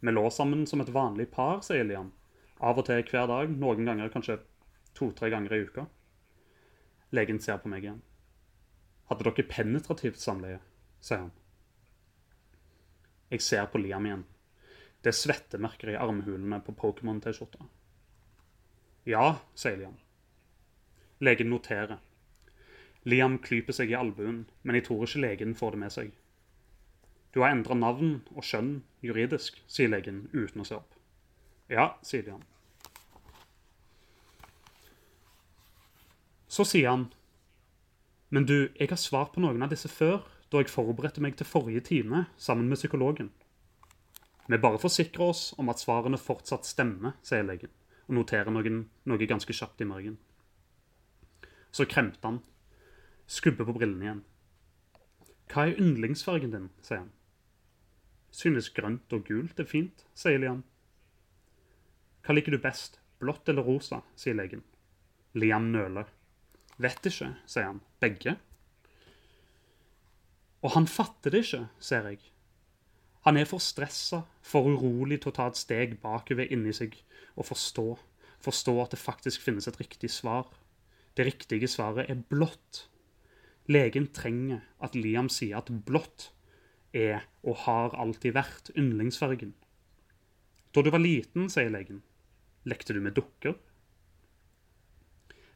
Vi 0.00 0.12
lå 0.12 0.26
sammen 0.30 0.66
som 0.66 0.82
et 0.84 0.92
vanlig 0.92 1.30
par, 1.32 1.62
sier 1.64 1.86
Liam. 1.88 2.12
Av 2.60 2.76
og 2.76 2.84
til 2.84 3.00
hver 3.08 3.30
dag, 3.30 3.48
noen 3.48 3.88
ganger 3.88 4.12
kanskje 4.12 4.42
to-tre 4.94 5.30
ganger 5.32 5.54
i 5.56 5.62
uka. 5.64 5.86
Legen 7.16 7.40
ser 7.40 7.62
på 7.62 7.72
meg 7.72 7.86
igjen. 7.86 8.02
Hadde 9.08 9.24
dere 9.24 9.48
penetrativt 9.48 10.20
samleie? 10.20 10.60
sier 11.00 11.24
han. 11.24 11.32
Jeg 13.32 13.40
ser 13.40 13.66
på 13.72 13.80
Liam 13.80 14.04
igjen. 14.04 14.28
Det 15.04 15.12
er 15.12 15.18
svettemerker 15.18 15.90
i 15.92 15.98
armhulene 16.00 16.62
på 16.64 16.72
Pokémon-T-skjorta. 16.80 17.66
Ja, 19.04 19.24
sier 19.52 19.76
Liam. 19.76 19.98
Legen 21.20 21.50
noterer. 21.52 21.98
Liam 23.04 23.36
klyper 23.44 23.76
seg 23.76 23.92
i 23.92 23.98
albuen, 23.98 24.46
men 24.62 24.78
jeg 24.78 24.86
tror 24.86 25.04
ikke 25.04 25.20
legen 25.26 25.52
får 25.58 25.76
det 25.76 25.80
med 25.82 25.92
seg. 25.92 26.14
Du 27.36 27.42
har 27.42 27.52
endra 27.52 27.76
navn 27.76 28.16
og 28.32 28.48
skjønn 28.48 28.78
juridisk, 29.04 29.60
sier 29.68 29.92
legen 29.92 30.24
uten 30.32 30.64
å 30.64 30.68
se 30.70 30.78
opp. 30.80 30.96
Ja, 31.68 31.90
sier 32.00 32.24
Liam. 32.24 32.40
Så 36.48 36.64
sier 36.64 36.94
han, 36.94 37.10
men 38.32 38.48
du, 38.48 38.70
jeg 38.80 38.88
har 38.88 39.04
svart 39.04 39.36
på 39.36 39.44
noen 39.44 39.60
av 39.66 39.74
disse 39.74 39.90
før, 39.92 40.22
da 40.48 40.64
jeg 40.64 40.72
forberedte 40.72 41.20
meg 41.20 41.36
til 41.36 41.50
forrige 41.50 41.84
time 41.92 42.24
sammen 42.40 42.72
med 42.72 42.80
psykologen. 42.80 43.34
Vi 44.46 44.58
bare 44.60 44.80
forsikrer 44.80 45.30
oss 45.30 45.54
om 45.58 45.70
at 45.72 45.80
svarene 45.80 46.20
fortsatt 46.20 46.68
stemmer, 46.68 47.16
sier 47.24 47.46
legen, 47.46 47.72
og 48.08 48.18
noterer 48.18 48.52
noen, 48.52 48.84
noe 49.08 49.28
ganske 49.28 49.56
kjapt 49.56 49.80
i 49.80 49.88
margen. 49.88 50.18
Så 51.74 51.86
kremter 51.88 52.28
han, 52.28 52.42
skubber 53.26 53.64
på 53.64 53.76
brillene 53.78 54.04
igjen. 54.04 54.22
Hva 55.48 55.68
er 55.68 55.80
yndlingsfargen 55.80 56.52
din, 56.52 56.68
sier 56.84 57.04
han. 57.04 57.12
Synes 58.34 58.68
grønt 58.74 59.12
og 59.14 59.24
gult 59.28 59.60
er 59.62 59.68
fint, 59.70 60.04
sier 60.18 60.40
Liam. 60.42 60.64
Hva 62.24 62.36
liker 62.36 62.54
du 62.54 62.60
best, 62.60 62.98
blått 63.22 63.48
eller 63.48 63.64
rosa, 63.64 64.02
sier 64.18 64.36
legen. 64.36 64.64
Liam 65.38 65.70
nøler. 65.72 66.10
Vet 66.82 67.06
ikke, 67.08 67.30
sier 67.46 67.70
han. 67.70 67.80
Begge? 68.02 68.36
Og 70.64 70.72
han 70.76 70.88
fatter 70.90 71.32
det 71.32 71.44
ikke, 71.44 71.66
ser 71.78 72.08
jeg. 72.10 72.33
Han 73.24 73.38
er 73.40 73.48
for 73.48 73.62
stressa, 73.64 74.24
for 74.44 74.68
urolig 74.68 75.22
til 75.22 75.32
å 75.32 75.36
ta 75.38 75.48
et 75.48 75.56
steg 75.56 75.96
bakover 76.02 76.50
inni 76.52 76.74
seg 76.76 76.98
og 77.34 77.48
forstå, 77.48 77.86
forstå 78.44 78.74
at 78.82 78.92
det 78.92 79.00
faktisk 79.00 79.44
finnes 79.46 79.68
et 79.70 79.78
riktig 79.80 80.10
svar. 80.12 80.50
Det 81.16 81.24
riktige 81.30 81.70
svaret 81.70 82.10
er 82.10 82.20
blått. 82.20 82.84
Legen 83.70 84.10
trenger 84.12 84.60
at 84.84 84.96
Liam 84.98 85.30
sier 85.32 85.62
at 85.62 85.72
blått 85.88 86.28
er 86.92 87.24
og 87.42 87.62
har 87.64 87.96
alltid 87.96 88.36
vært 88.36 88.68
yndlingsfargen. 88.76 89.54
Da 90.74 90.82
du 90.82 90.90
var 90.92 91.00
liten, 91.00 91.48
sier 91.48 91.70
legen, 91.72 92.02
lekte 92.68 92.92
du 92.92 93.00
med 93.00 93.16
dukker? 93.16 93.56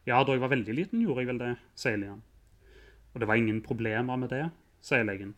Ja, 0.09 0.23
da 0.25 0.33
jeg 0.33 0.41
var 0.41 0.55
veldig 0.55 0.73
liten, 0.73 1.03
gjorde 1.05 1.21
jeg 1.21 1.31
vel 1.35 1.43
det, 1.43 1.53
sier 1.77 2.01
Liam. 2.01 2.23
Og 3.13 3.21
det 3.21 3.29
var 3.29 3.37
ingen 3.37 3.61
problemer 3.65 4.17
med 4.17 4.33
det, 4.33 4.47
sier 4.81 5.05
legen. 5.05 5.35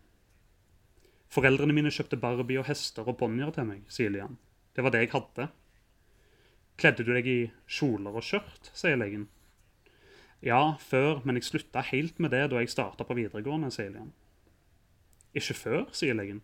Foreldrene 1.30 1.74
mine 1.76 1.92
kjøpte 1.94 2.18
Barbie 2.18 2.58
og 2.58 2.66
hester 2.66 3.06
og 3.06 3.18
ponnier 3.20 3.52
til 3.54 3.68
meg, 3.68 3.84
sier 3.92 4.10
Lian. 4.10 4.38
Det 4.74 4.82
var 4.82 4.94
det 4.94 5.04
jeg 5.04 5.12
hadde. 5.12 5.46
Kledde 6.80 7.04
du 7.06 7.12
deg 7.14 7.28
i 7.30 7.40
kjoler 7.70 8.16
og 8.18 8.24
skjørt, 8.26 8.72
sier 8.74 8.98
legen. 8.98 9.28
Ja, 10.42 10.74
før, 10.80 11.20
men 11.22 11.36
jeg 11.36 11.46
slutta 11.46 11.84
helt 11.90 12.18
med 12.18 12.32
det 12.34 12.46
da 12.50 12.62
jeg 12.62 12.72
starta 12.72 13.06
på 13.06 13.14
videregående, 13.14 13.70
sier 13.70 13.92
Lian. 13.94 14.10
Ikke 15.36 15.54
før, 15.54 15.84
sier 15.94 16.16
legen. 16.18 16.40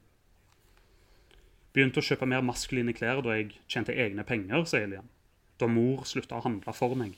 Begynte 1.74 1.98
å 2.00 2.06
kjøpe 2.06 2.28
mer 2.30 2.44
maskuline 2.46 2.94
klær 2.96 3.24
da 3.26 3.34
jeg 3.34 3.56
tjente 3.66 3.96
egne 3.96 4.22
penger, 4.28 4.62
sier 4.70 4.86
Lian. 4.92 5.10
Da 5.58 5.66
mor 5.66 6.04
slutta 6.06 6.38
å 6.38 6.44
handle 6.44 6.76
for 6.76 6.94
meg. 6.94 7.16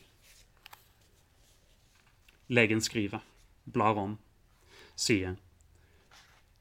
Legen 2.49 2.81
skriver, 2.81 3.21
blar 3.69 3.99
om, 4.01 4.17
sier 4.97 5.37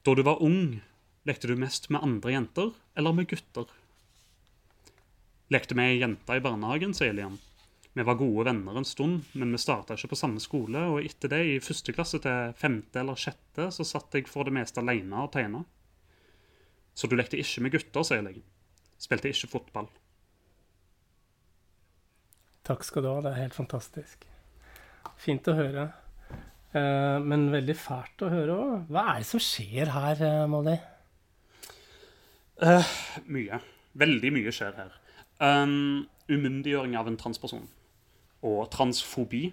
Da 0.04 0.12
du 0.14 0.20
var 0.26 0.42
ung, 0.44 0.82
lekte 1.26 1.50
du 1.50 1.56
mest 1.58 1.88
med 1.90 2.04
andre 2.04 2.34
jenter 2.36 2.72
eller 2.98 3.16
med 3.16 3.28
gutter? 3.30 3.66
Lekte 5.48 5.74
med 5.78 5.94
ei 5.94 6.00
jente 6.02 6.36
i 6.36 6.42
barnehagen, 6.44 6.92
sier 6.94 7.14
Liam. 7.16 7.38
Vi 7.96 8.04
var 8.04 8.18
gode 8.20 8.44
venner 8.46 8.76
en 8.78 8.86
stund, 8.86 9.24
men 9.32 9.50
vi 9.50 9.58
starta 9.58 9.96
ikke 9.96 10.12
på 10.12 10.18
samme 10.20 10.42
skole, 10.44 10.84
og 10.92 11.00
etter 11.02 11.32
det, 11.32 11.40
i 11.48 11.62
første 11.64 11.94
klasse 11.96 12.20
til 12.22 12.52
femte 12.58 13.00
eller 13.00 13.18
sjette, 13.18 13.70
så 13.74 13.86
satt 13.86 14.14
jeg 14.14 14.28
for 14.30 14.46
det 14.46 14.54
meste 14.54 14.78
alene 14.84 15.24
og 15.24 15.32
tegna. 15.34 15.64
Så 16.94 17.08
du 17.08 17.16
lekte 17.18 17.40
ikke 17.40 17.64
med 17.64 17.74
gutter, 17.74 18.04
sier 18.06 18.22
legen. 18.22 18.44
Spilte 19.02 19.32
ikke 19.32 19.50
fotball. 19.50 19.88
Takk 22.68 22.84
skal 22.84 23.06
du 23.06 23.08
ha, 23.10 23.22
det 23.24 23.32
er 23.32 23.42
helt 23.46 23.56
fantastisk. 23.56 24.28
Fint 25.18 25.48
å 25.48 25.56
høre. 25.56 25.88
Eh, 26.76 27.18
men 27.24 27.48
veldig 27.54 27.76
fælt 27.78 28.26
å 28.26 28.30
høre 28.32 28.56
òg. 28.60 28.72
Hva 28.92 29.04
er 29.14 29.22
det 29.22 29.28
som 29.30 29.42
skjer 29.42 29.94
her, 29.94 30.20
eh, 30.22 30.46
Molly? 32.60 32.84
Mye. 33.26 33.60
Veldig 33.98 34.32
mye 34.34 34.52
skjer 34.54 34.76
her. 34.78 34.94
Um, 35.40 36.06
umyndiggjøring 36.30 36.96
av 36.98 37.08
en 37.10 37.18
transperson. 37.18 37.66
Og 38.42 38.68
transfobi. 38.74 39.52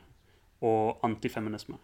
Og 0.65 1.01
antifeminisme. 1.05 1.77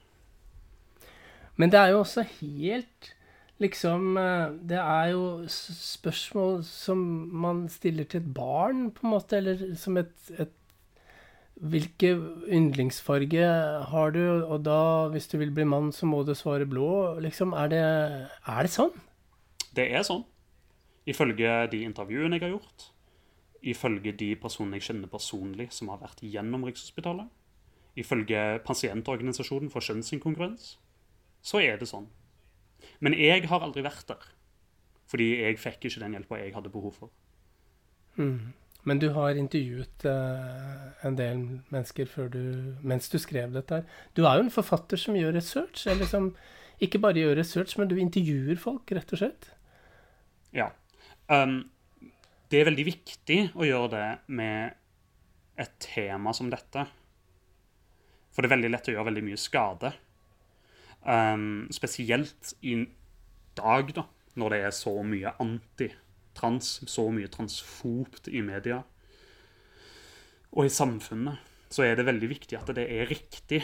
Men 1.60 1.72
det 1.72 1.80
er 1.80 1.92
jo 1.94 2.04
også 2.06 2.24
helt 2.40 3.16
Liksom 3.62 4.18
eh, 4.18 4.54
Det 4.70 4.78
er 4.80 5.12
jo 5.12 5.26
spørsmål 5.48 6.64
som 6.66 6.98
man 7.44 7.68
stiller 7.70 8.08
til 8.10 8.24
et 8.24 8.34
barn, 8.34 8.88
på 8.92 9.06
en 9.06 9.14
måte, 9.14 9.38
eller 9.38 9.76
som 9.78 9.98
et, 10.02 10.16
et 10.40 10.50
Hvilke 11.62 12.16
yndlingsfarge 12.50 13.46
har 13.92 14.14
du, 14.16 14.24
og 14.42 14.64
da, 14.66 15.10
hvis 15.14 15.28
du 15.30 15.38
vil 15.38 15.52
bli 15.54 15.64
mann, 15.68 15.92
så 15.94 16.08
må 16.10 16.24
du 16.26 16.34
svare 16.34 16.66
blå. 16.66 17.20
Liksom, 17.22 17.54
er 17.54 17.68
det, 17.70 17.82
er 18.50 18.66
det 18.66 18.72
sånn? 18.74 18.96
Det 19.78 19.86
er 19.94 20.02
sånn. 20.08 20.24
Ifølge 21.10 21.54
de 21.72 21.84
intervjuene 21.88 22.38
jeg 22.38 22.46
har 22.46 22.56
gjort, 22.56 22.92
ifølge 23.62 24.14
de 24.18 24.36
personene 24.42 24.78
jeg 24.78 24.90
kjenner 24.90 25.10
personlig 25.10 25.70
som 25.74 25.90
har 25.94 26.02
vært 26.02 26.22
gjennom 26.26 26.66
Rikshospitalet, 26.66 27.30
ifølge 27.98 28.62
pasientorganisasjonen 28.66 29.72
for 29.74 29.84
kjønnsinkongruens, 29.86 30.76
så 31.42 31.62
er 31.62 31.82
det 31.82 31.90
sånn. 31.90 32.08
Men 33.02 33.18
jeg 33.18 33.48
har 33.50 33.66
aldri 33.66 33.84
vært 33.86 34.08
der. 34.10 34.30
Fordi 35.12 35.28
jeg 35.42 35.60
fikk 35.60 35.90
ikke 35.90 36.04
den 36.06 36.16
hjelpa 36.16 36.40
jeg 36.40 36.54
hadde 36.56 36.72
behov 36.72 36.96
for. 37.02 37.12
Mm. 38.16 38.54
Men 38.88 39.02
du 39.02 39.12
har 39.14 39.38
intervjuet 39.38 40.06
eh, 40.10 40.86
en 41.06 41.18
del 41.18 41.42
mennesker 41.74 42.10
før 42.10 42.32
du, 42.34 42.44
mens 42.82 43.10
du 43.12 43.20
skrev 43.22 43.54
dette. 43.54 43.82
her. 43.82 44.06
Du 44.18 44.24
er 44.26 44.40
jo 44.40 44.48
en 44.48 44.54
forfatter 44.54 44.98
som 44.98 45.18
gjør 45.18 45.36
research. 45.38 45.86
Eller 45.92 46.10
som 46.10 46.32
ikke 46.82 47.02
bare 47.02 47.22
gjør 47.22 47.38
research, 47.38 47.78
men 47.78 47.92
du 47.92 47.98
intervjuer 48.02 48.58
folk, 48.58 48.90
rett 48.96 49.14
og 49.14 49.22
slett. 49.22 49.52
Ja. 50.56 50.72
Um, 51.32 51.62
det 52.52 52.60
er 52.60 52.68
veldig 52.68 52.84
viktig 52.84 53.40
å 53.56 53.64
gjøre 53.64 53.92
det 53.94 54.08
med 54.36 54.76
et 55.62 55.76
tema 55.84 56.34
som 56.36 56.50
dette. 56.52 56.84
For 58.32 58.44
det 58.44 58.50
er 58.50 58.58
veldig 58.58 58.72
lett 58.74 58.90
å 58.92 58.96
gjøre 58.96 59.10
veldig 59.12 59.24
mye 59.30 59.40
skade. 59.40 59.94
Um, 61.08 61.68
spesielt 61.74 62.52
i 62.68 62.76
dag, 63.58 63.94
da, 63.96 64.06
når 64.40 64.54
det 64.54 64.60
er 64.66 64.76
så 64.76 64.94
mye 65.08 65.34
antitrans, 65.44 66.74
så 66.88 67.08
mye 67.14 67.32
transfobt 67.32 68.28
i 68.32 68.44
media 68.46 68.84
og 70.52 70.68
i 70.68 70.74
samfunnet, 70.74 71.40
så 71.72 71.86
er 71.88 71.96
det 71.96 72.04
veldig 72.10 72.28
viktig 72.28 72.58
at 72.60 72.68
det 72.76 72.84
er 72.92 73.08
riktig. 73.08 73.62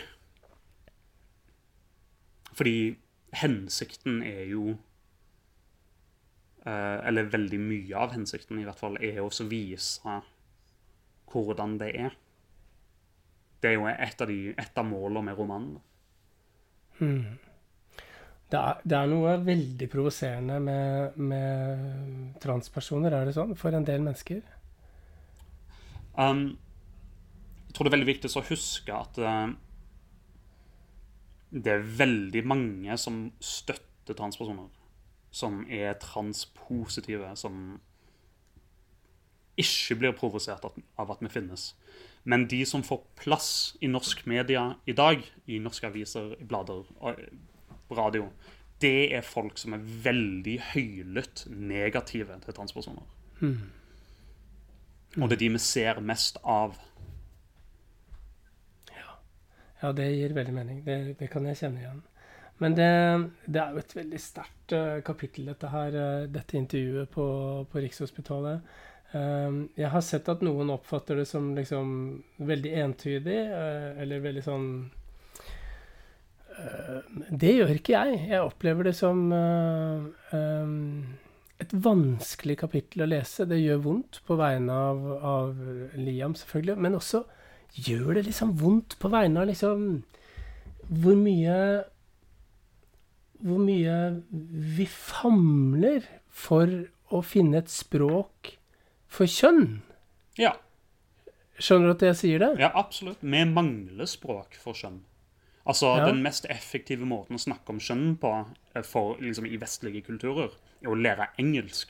Fordi 2.56 2.96
hensikten 3.36 4.22
er 4.24 4.46
jo 4.54 4.78
Eller 6.68 7.30
veldig 7.32 7.60
mye 7.62 7.96
av 7.96 8.12
hensikten, 8.16 8.60
i 8.60 8.66
hvert 8.68 8.80
fall, 8.80 8.98
er 9.04 9.22
å 9.24 9.30
vise 9.48 10.18
hvordan 11.32 11.78
det 11.80 11.92
er. 12.06 12.16
Det 13.62 13.72
er 13.72 13.78
jo 13.78 13.88
et 13.90 14.22
av, 14.22 14.30
de, 14.30 14.54
et 14.54 14.80
av 14.80 14.86
målene 14.86 15.26
med 15.30 15.38
romanen. 15.40 15.78
Hmm. 17.00 17.38
Det, 18.48 18.60
er, 18.60 18.84
det 18.88 18.96
er 18.96 19.10
noe 19.12 19.34
veldig 19.44 19.88
provoserende 19.92 20.60
med, 20.64 21.18
med 21.20 22.38
transpersoner, 22.44 23.14
er 23.14 23.28
det 23.28 23.36
sånn? 23.36 23.56
For 23.60 23.76
en 23.76 23.88
del 23.88 24.06
mennesker? 24.06 24.44
Um, 26.18 26.54
jeg 27.68 27.76
tror 27.76 27.86
det 27.86 27.92
er 27.92 27.98
veldig 27.98 28.12
viktig 28.14 28.32
å 28.32 28.46
huske 28.48 28.96
at 28.96 29.20
uh, 29.20 29.52
det 31.52 31.74
er 31.76 31.92
veldig 32.00 32.44
mange 32.48 32.98
som 33.02 33.26
støtter 33.44 34.18
transpersoner. 34.18 34.72
Som 35.32 35.66
er 35.70 35.98
transpositive, 36.02 37.36
som 37.36 37.80
ikke 39.58 39.98
blir 39.98 40.14
provosert 40.18 40.66
av 40.70 41.12
at 41.12 41.22
vi 41.22 41.32
finnes. 41.34 41.72
Men 42.24 42.46
de 42.48 42.62
som 42.68 42.84
får 42.84 43.02
plass 43.18 43.52
i 43.82 43.90
norsk 43.90 44.26
media 44.30 44.76
i 44.86 44.94
dag, 44.94 45.24
i 45.48 45.60
norske 45.64 45.88
aviser, 45.88 46.36
i 46.42 46.46
blader, 46.46 46.86
radio, 47.90 48.28
det 48.82 49.16
er 49.16 49.26
folk 49.26 49.58
som 49.58 49.74
er 49.74 49.86
veldig 50.04 50.58
høylytt 50.74 51.48
negative 51.50 52.38
til 52.44 52.58
transpersoner. 52.58 53.08
Hmm. 53.40 53.72
Og 55.18 55.30
det 55.30 55.38
er 55.38 55.44
de 55.46 55.50
vi 55.56 55.64
ser 55.64 56.02
mest 56.04 56.38
av. 56.44 56.78
Ja, 59.82 59.92
det 59.94 60.08
gir 60.12 60.34
veldig 60.34 60.54
mening. 60.54 60.86
Det, 60.86 61.16
det 61.20 61.30
kan 61.32 61.46
jeg 61.46 61.58
kjenne 61.58 61.82
igjen. 61.82 62.04
Men 62.58 62.76
det, 62.78 62.92
det 63.46 63.62
er 63.62 63.74
jo 63.74 63.82
et 63.84 63.96
veldig 64.00 64.20
sterkt 64.22 64.74
uh, 64.74 65.00
kapittel, 65.06 65.50
dette 65.52 65.70
her, 65.70 65.94
uh, 65.94 66.30
dette 66.32 66.58
intervjuet 66.58 67.12
på, 67.14 67.26
på 67.70 67.84
Rikshospitalet. 67.84 68.78
Um, 69.14 69.68
jeg 69.78 69.92
har 69.94 70.04
sett 70.04 70.28
at 70.32 70.42
noen 70.44 70.74
oppfatter 70.74 71.22
det 71.22 71.28
som 71.30 71.54
liksom 71.56 71.92
veldig 72.50 72.74
entydig, 72.82 73.38
eller 74.04 74.26
veldig 74.26 74.44
sånn 74.44 74.66
Det 77.40 77.54
gjør 77.54 77.72
ikke 77.78 77.94
jeg. 77.94 78.18
Jeg 78.34 78.44
opplever 78.44 78.90
det 78.90 78.96
som 78.98 79.22
et 81.62 81.74
vanskelig 81.86 82.58
kapittel 82.60 83.06
å 83.06 83.10
lese. 83.14 83.46
Det 83.48 83.62
gjør 83.62 83.84
vondt 83.86 84.20
på 84.28 84.36
vegne 84.42 84.76
av, 84.90 85.06
av 85.16 85.62
Liam, 85.96 86.36
selvfølgelig, 86.36 86.78
men 86.84 86.98
også 86.98 87.24
gjør 87.88 88.18
det 88.18 88.26
liksom 88.28 88.58
vondt 88.60 88.98
på 89.00 89.12
vegne 89.14 89.44
av 89.44 89.52
liksom 89.52 89.86
Hvor 90.88 91.16
mye 91.20 91.56
Hvor 93.44 93.60
mye 93.62 93.98
vi 94.78 94.86
famler 94.90 96.06
for 96.34 96.72
å 97.14 97.22
finne 97.26 97.62
et 97.62 97.72
språk 97.72 98.56
for 99.08 99.30
kjønn. 99.30 99.80
Ja. 100.38 100.56
Skjønner 101.58 101.90
du 101.90 101.96
at 101.96 102.06
jeg 102.10 102.18
sier 102.20 102.44
det? 102.44 102.50
Ja, 102.62 102.72
absolutt. 102.78 103.22
Vi 103.24 103.44
mangler 103.50 104.10
språk 104.10 104.58
for 104.62 104.78
kjønn. 104.78 105.02
Altså, 105.68 105.98
Ja. 105.98 106.06
Den 106.06 106.22
mest 106.24 106.46
effektive 106.46 107.06
måten 107.06 107.36
å 107.36 107.42
snakke 107.42 107.74
om 107.74 107.80
kjønn 107.80 108.18
på 108.18 108.32
eh, 108.74 108.84
for, 108.84 109.18
liksom, 109.20 109.46
i 109.46 109.58
vestlige 109.58 110.02
kulturer, 110.06 110.52
er 110.82 110.90
å 110.90 110.96
lære 110.96 111.32
engelsk. 111.40 111.90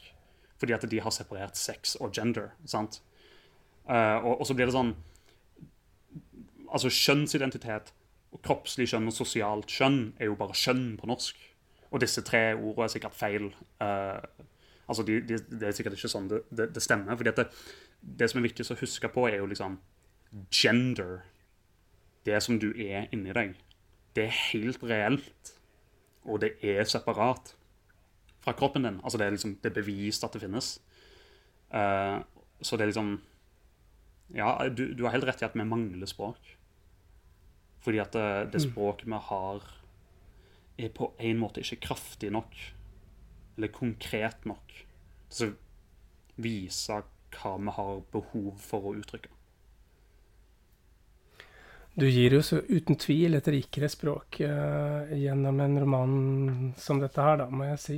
Fordi 0.57 0.73
at 0.73 0.89
de 0.89 0.99
har 0.99 1.11
separert 1.11 1.55
sex 1.55 1.95
og 1.99 2.13
gender. 2.13 2.51
sant? 2.65 3.01
Uh, 3.87 4.17
og, 4.25 4.41
og 4.41 4.47
så 4.47 4.53
blir 4.53 4.67
det 4.67 4.75
sånn 4.75 4.95
Altså, 6.67 6.89
kjønnsidentitet 6.91 7.93
og 8.35 8.41
kroppslig 8.43 8.89
kjønn 8.91 9.07
og 9.09 9.15
sosialt 9.15 9.71
kjønn 9.71 9.99
er 10.19 10.29
jo 10.29 10.37
bare 10.39 10.55
kjønn 10.57 10.97
på 10.99 11.09
norsk. 11.09 11.39
Og 11.91 12.01
disse 12.03 12.21
tre 12.27 12.51
ordene 12.55 12.87
er 12.87 12.91
sikkert 12.91 13.15
feil. 13.15 13.49
Uh, 13.79 14.19
altså, 14.87 15.05
de, 15.07 15.21
de, 15.23 15.39
Det 15.39 15.69
er 15.69 15.75
sikkert 15.75 15.95
ikke 15.95 16.11
sånn 16.11 16.27
det, 16.31 16.41
det, 16.51 16.71
det 16.75 16.83
stemmer. 16.83 17.15
fordi 17.15 17.33
det, 17.37 17.47
det 18.01 18.29
som 18.29 18.41
er 18.41 18.47
viktig 18.49 18.65
å 18.67 18.79
huske 18.81 19.11
på, 19.13 19.27
er 19.29 19.39
jo 19.39 19.47
liksom 19.49 19.79
gender. 20.51 21.21
Det 22.27 22.41
som 22.43 22.59
du 22.59 22.73
er 22.73 23.07
inni 23.15 23.35
deg. 23.35 23.55
Det 24.15 24.27
er 24.27 24.41
helt 24.51 24.83
reelt. 24.83 25.53
Og 26.27 26.41
det 26.43 26.57
er 26.59 26.83
separat 26.89 27.53
fra 28.43 28.55
kroppen 28.57 28.83
din. 28.83 28.99
Altså, 29.03 29.19
det 29.19 29.27
er 29.27 29.37
liksom 29.37 29.55
det 29.63 29.71
er 29.71 29.79
bevist 29.79 30.27
at 30.27 30.35
det 30.35 30.43
finnes. 30.43 30.75
Uh, 31.71 32.19
så 32.61 32.75
det 32.75 32.87
er 32.87 32.93
liksom 32.93 33.17
Ja, 34.35 34.67
du, 34.67 34.91
du 34.91 35.05
har 35.05 35.13
helt 35.15 35.23
rett 35.23 35.41
i 35.41 35.47
at 35.47 35.55
vi 35.55 35.63
mangler 35.63 36.09
språk. 36.09 36.56
Fordi 37.83 38.01
at 38.03 38.15
det, 38.15 38.29
det 38.53 38.63
språket 38.63 39.07
vi 39.07 39.21
har, 39.29 39.69
er 40.77 40.91
på 40.93 41.11
en 41.17 41.39
måte 41.41 41.63
ikke 41.63 41.81
kraftig 41.89 42.31
nok. 42.35 42.57
Eller 43.57 43.73
konkret 43.73 44.45
nok 44.49 44.75
til 45.33 45.53
å 45.53 45.57
vise 46.41 47.01
hva 47.37 47.55
vi 47.57 47.73
har 47.77 47.97
behov 48.13 48.53
for 48.61 48.89
å 48.89 48.95
uttrykke. 48.97 49.33
Du 51.97 52.05
gir 52.05 52.35
jo 52.35 52.43
så 52.45 52.59
uten 52.69 52.99
tvil 53.01 53.33
et 53.33 53.47
rikere 53.49 53.89
språk 53.89 54.37
uh, 54.45 55.09
gjennom 55.17 55.63
en 55.63 55.79
roman 55.81 56.11
som 56.77 57.01
dette 57.01 57.23
her, 57.25 57.39
da, 57.41 57.47
må 57.49 57.65
jeg 57.71 57.79
si. 57.81 57.97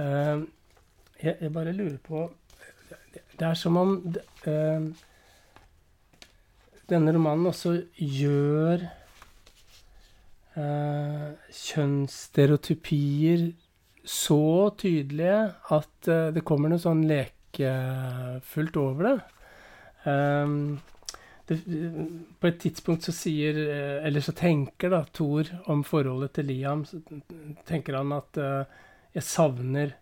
Uh, 0.00 0.42
jeg, 1.20 1.36
jeg 1.40 1.52
bare 1.54 1.72
lurer 1.76 2.00
på 2.02 2.26
Det 3.38 3.46
er 3.46 3.54
som 3.56 3.76
om 3.80 3.92
eh, 4.48 4.86
denne 6.88 7.12
romanen 7.14 7.48
også 7.50 7.72
gjør 7.96 8.84
eh, 8.84 9.05
kjønnsstereotypier 10.56 13.52
så 14.06 14.70
tydelige 14.78 15.38
at 15.74 16.08
eh, 16.08 16.28
det 16.34 16.44
kommer 16.46 16.70
noe 16.70 16.82
sånn 16.82 17.02
lekefullt 17.10 18.78
over 18.78 19.08
det. 19.08 19.16
Um, 20.06 20.78
det, 21.50 21.58
på 22.38 22.46
et 22.46 22.60
tidspunkt 22.62 23.06
så 23.06 23.14
sier 23.14 23.56
eh, 23.58 24.04
Eller 24.06 24.22
så 24.22 24.30
tenker 24.38 24.92
da 24.94 25.00
Thor 25.10 25.50
om 25.70 25.82
forholdet 25.86 26.36
til 26.38 26.52
Liam. 26.52 26.84
Så 26.86 27.02
tenker 27.66 27.98
han 27.98 28.14
at 28.14 28.38
eh, 28.38 28.82
jeg 29.18 29.26
savner 29.26 29.96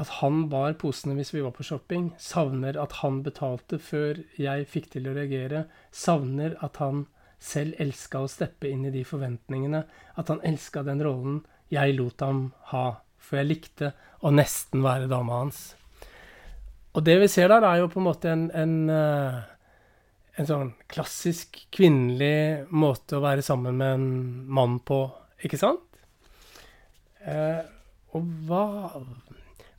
at 0.00 0.08
han 0.18 0.46
bar 0.50 0.74
posene 0.80 1.14
hvis 1.18 1.34
vi 1.34 1.44
var 1.44 1.54
på 1.54 1.66
shopping. 1.66 2.10
Savner 2.18 2.78
at 2.80 2.98
han 3.04 3.22
betalte 3.22 3.78
før 3.78 4.24
jeg 4.40 4.70
fikk 4.70 4.90
til 4.96 5.06
å 5.06 5.14
reagere. 5.14 5.66
Savner 5.94 6.56
at 6.64 6.82
han 6.82 7.04
selv 7.42 7.78
elska 7.82 8.22
å 8.22 8.30
steppe 8.30 8.70
inn 8.70 8.86
i 8.88 8.94
de 8.94 9.04
forventningene. 9.06 9.84
At 10.18 10.32
han 10.32 10.42
elska 10.46 10.84
den 10.86 11.02
rollen 11.04 11.40
jeg 11.72 11.96
lot 11.98 12.22
ham 12.22 12.50
ha. 12.72 12.86
For 13.22 13.40
jeg 13.40 13.50
likte 13.50 13.92
å 14.22 14.32
nesten 14.34 14.82
være 14.84 15.10
dama 15.10 15.42
hans. 15.44 15.72
Og 16.92 17.04
det 17.06 17.16
vi 17.22 17.30
ser 17.32 17.48
der, 17.50 17.64
er 17.64 17.80
jo 17.80 17.90
på 17.90 18.02
en 18.02 18.06
måte 18.06 18.30
en, 18.32 18.48
en 18.52 18.74
eh, 18.92 19.40
en 20.40 20.48
sånn 20.48 20.70
klassisk 20.90 21.58
kvinnelig 21.74 22.68
måte 22.72 23.18
å 23.18 23.24
være 23.24 23.44
sammen 23.44 23.76
med 23.76 23.96
en 23.98 24.06
mann 24.48 24.78
på, 24.84 25.04
ikke 25.44 25.60
sant? 25.60 26.00
Eh, 27.22 27.60
og 28.16 28.30
hva 28.48 28.64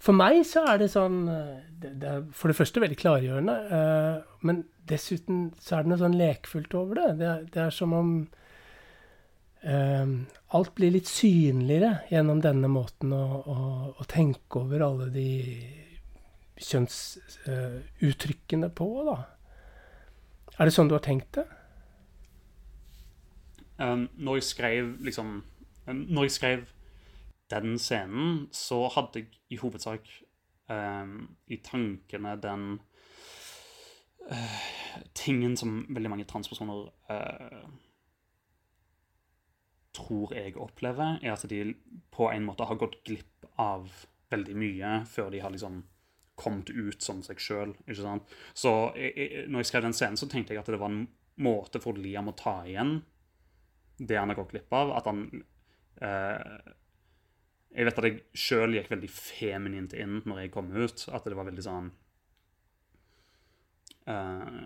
For 0.04 0.12
meg 0.16 0.42
så 0.48 0.62
er 0.68 0.78
det 0.82 0.90
sånn 0.92 1.30
eh, 1.32 1.60
det, 1.80 1.90
det 2.02 2.08
er 2.10 2.24
for 2.36 2.48
det 2.52 2.58
første 2.58 2.82
veldig 2.84 2.98
klargjørende, 3.00 3.56
uh, 3.72 4.16
men 4.44 4.64
dessuten 4.90 5.38
så 5.64 5.76
er 5.78 5.82
det 5.84 5.90
noe 5.92 6.02
sånn 6.02 6.20
lekfullt 6.20 6.74
over 6.76 6.94
det. 7.00 7.10
Det, 7.22 7.28
det 7.56 7.62
er 7.64 7.74
som 7.76 7.92
om 7.96 8.10
uh, 9.64 10.08
alt 10.56 10.72
blir 10.76 10.92
litt 10.96 11.10
synligere 11.12 11.92
gjennom 12.12 12.40
denne 12.44 12.70
måten 12.72 13.10
å, 13.16 13.26
å, 13.40 13.56
å 13.96 14.04
tenke 14.12 14.60
over 14.64 14.80
alle 14.88 15.08
de 15.14 15.30
kjønnsuttrykkene 16.64 18.70
på, 18.76 18.88
da. 19.08 19.18
Er 20.60 20.64
det 20.68 20.76
sånn 20.76 20.90
du 20.92 20.96
har 20.96 21.04
tenkt 21.04 21.32
det? 21.40 21.48
Um, 23.80 24.04
når 24.22 24.34
jeg 24.38 24.46
skrev 24.52 24.84
liksom 25.02 25.28
Når 25.90 26.24
jeg 26.28 26.34
skrev 26.36 26.60
den 27.54 27.78
scenen, 27.82 28.48
så 28.52 28.88
hadde 28.96 29.24
jeg 29.24 29.40
i 29.54 29.60
hovedsak 29.62 30.10
um, 30.72 31.16
i 31.48 31.60
tankene 31.64 32.36
den 32.42 32.68
uh, 34.32 34.60
tingen 35.18 35.58
som 35.60 35.84
veldig 35.90 36.12
mange 36.14 36.28
transpersoner 36.30 36.88
uh, 37.12 37.66
tror 39.94 40.34
jeg 40.34 40.58
opplever, 40.58 41.20
er 41.22 41.36
at 41.36 41.46
de 41.50 41.76
på 42.14 42.30
en 42.34 42.46
måte 42.48 42.66
har 42.66 42.80
gått 42.82 43.04
glipp 43.06 43.46
av 43.62 43.90
veldig 44.34 44.56
mye 44.58 44.94
før 45.10 45.30
de 45.34 45.42
har 45.44 45.54
liksom 45.54 45.84
kommet 46.40 46.72
ut 46.74 47.02
som 47.04 47.22
seg 47.22 47.42
sjøl. 47.42 47.76
Så 48.58 48.72
jeg, 48.98 49.12
jeg, 49.14 49.44
når 49.48 49.62
jeg 49.62 49.70
skrev 49.70 49.86
den 49.86 49.98
scenen, 49.98 50.18
så 50.18 50.30
tenkte 50.30 50.56
jeg 50.56 50.64
at 50.64 50.72
det 50.72 50.82
var 50.82 50.90
en 50.90 51.06
måte 51.46 51.82
for 51.82 51.98
Liam 51.98 52.32
å 52.32 52.38
ta 52.38 52.62
igjen 52.66 53.02
det 54.02 54.18
han 54.18 54.32
har 54.34 54.40
gått 54.40 54.56
glipp 54.56 54.74
av. 54.74 54.96
At 54.98 55.10
han 55.10 55.28
eh, 56.02 56.74
Jeg 57.74 57.88
vet 57.88 58.00
at 58.00 58.08
jeg 58.08 58.22
sjøl 58.38 58.76
gikk 58.78 58.92
veldig 58.92 59.10
feminint 59.10 59.96
inn 59.98 60.20
når 60.30 60.44
jeg 60.44 60.54
kom 60.54 60.70
ut. 60.76 61.06
At 61.10 61.26
det 61.26 61.38
var 61.38 61.48
veldig 61.50 61.66
sånn 61.66 61.90
uh, 64.10 64.62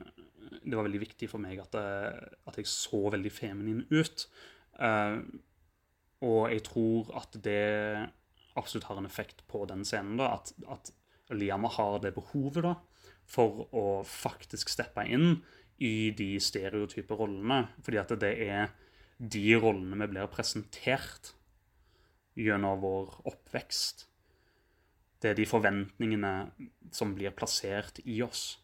Det 0.66 0.76
var 0.76 0.88
veldig 0.90 1.04
viktig 1.06 1.30
for 1.32 1.44
meg 1.44 1.62
at, 1.64 1.78
det, 1.78 2.32
at 2.52 2.60
jeg 2.60 2.70
så 2.72 3.06
veldig 3.16 3.32
feminin 3.32 3.86
ut. 3.94 4.28
Uh, 4.76 5.24
og 6.26 6.50
jeg 6.52 6.66
tror 6.68 7.12
at 7.20 7.38
det 7.46 8.10
absolutt 8.58 8.90
har 8.90 9.00
en 9.00 9.08
effekt 9.08 9.46
på 9.48 9.64
den 9.70 9.86
scenen. 9.88 10.18
da, 10.20 10.34
At, 10.36 10.52
at 10.68 10.92
Liama 11.32 11.72
har 11.78 12.02
det 12.04 12.16
behovet 12.18 12.66
da, 12.66 12.76
for 13.28 13.68
å 13.76 13.86
faktisk 14.08 14.72
steppe 14.74 15.06
inn 15.08 15.40
i 15.84 16.10
de 16.18 16.34
stereotype 16.42 17.16
rollene. 17.16 17.68
Fordi 17.86 18.02
at 18.02 18.14
det 18.20 18.36
er 18.50 18.76
de 19.18 19.48
rollene 19.56 19.98
vi 20.04 20.12
blir 20.12 20.30
presentert 20.34 21.37
gjennom 22.38 22.80
vår 22.82 23.18
oppvekst. 23.32 24.06
Det 25.18 25.32
er 25.32 25.40
de 25.40 25.48
forventningene 25.50 26.34
som 26.94 27.16
blir 27.18 27.34
plassert 27.36 28.00
i 28.06 28.20
oss. 28.26 28.60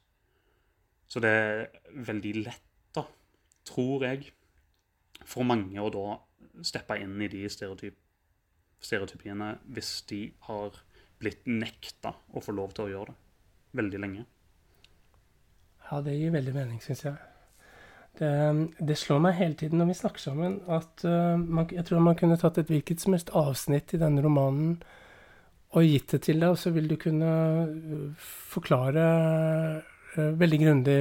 Så 1.10 1.22
det 1.24 1.32
er 1.34 1.66
veldig 2.06 2.36
lett, 2.44 2.70
da, 2.94 3.06
tror 3.66 4.06
jeg, 4.06 4.30
for 5.26 5.46
mange 5.48 5.82
å 5.82 5.92
da 5.94 6.18
steppe 6.66 7.00
inn 7.02 7.18
i 7.22 7.30
de 7.32 7.46
stereotyp 7.50 8.00
stereotypiene 8.84 9.54
hvis 9.72 9.92
de 10.10 10.26
har 10.50 10.76
blitt 11.22 11.46
nekta 11.48 12.12
å 12.36 12.42
få 12.44 12.52
lov 12.56 12.74
til 12.76 12.88
å 12.88 12.92
gjøre 12.92 13.14
det 13.14 13.78
veldig 13.80 14.02
lenge. 14.04 14.26
Ja, 15.88 16.02
det 16.04 16.18
gir 16.18 16.34
veldig 16.34 16.54
mening, 16.56 16.82
syns 16.84 17.06
jeg. 17.08 17.16
Det, 18.20 18.32
det, 18.78 18.98
slår 19.00 19.24
meg 19.26 19.40
hele 19.40 19.58
tiden 19.58 19.80
når 19.82 19.90
vi 19.90 19.96
snakker 19.98 20.22
sammen, 20.22 20.60
at 20.70 21.02
uh, 21.08 21.34
man, 21.40 21.66
jeg 21.74 21.86
tror 21.88 22.04
man 22.06 22.18
kunne 22.20 22.38
tatt 22.38 22.60
et 22.62 22.70
hvilket 22.70 23.02
som 23.02 23.16
helst 23.16 23.34
avsnitt 23.34 23.96
i 23.96 24.02
denne 24.02 24.22
romanen 24.22 24.76
og 25.74 25.88
gitt 25.88 26.14
det 26.14 26.20
til 26.28 26.38
deg, 26.38 26.54
og 26.54 26.60
så 26.62 26.70
vil 26.76 26.92
du 26.92 26.94
kunne 27.02 27.32
uh, 27.66 28.30
forklare 28.54 29.08
uh, 30.14 30.30
veldig 30.38 30.62
grundig 30.62 31.00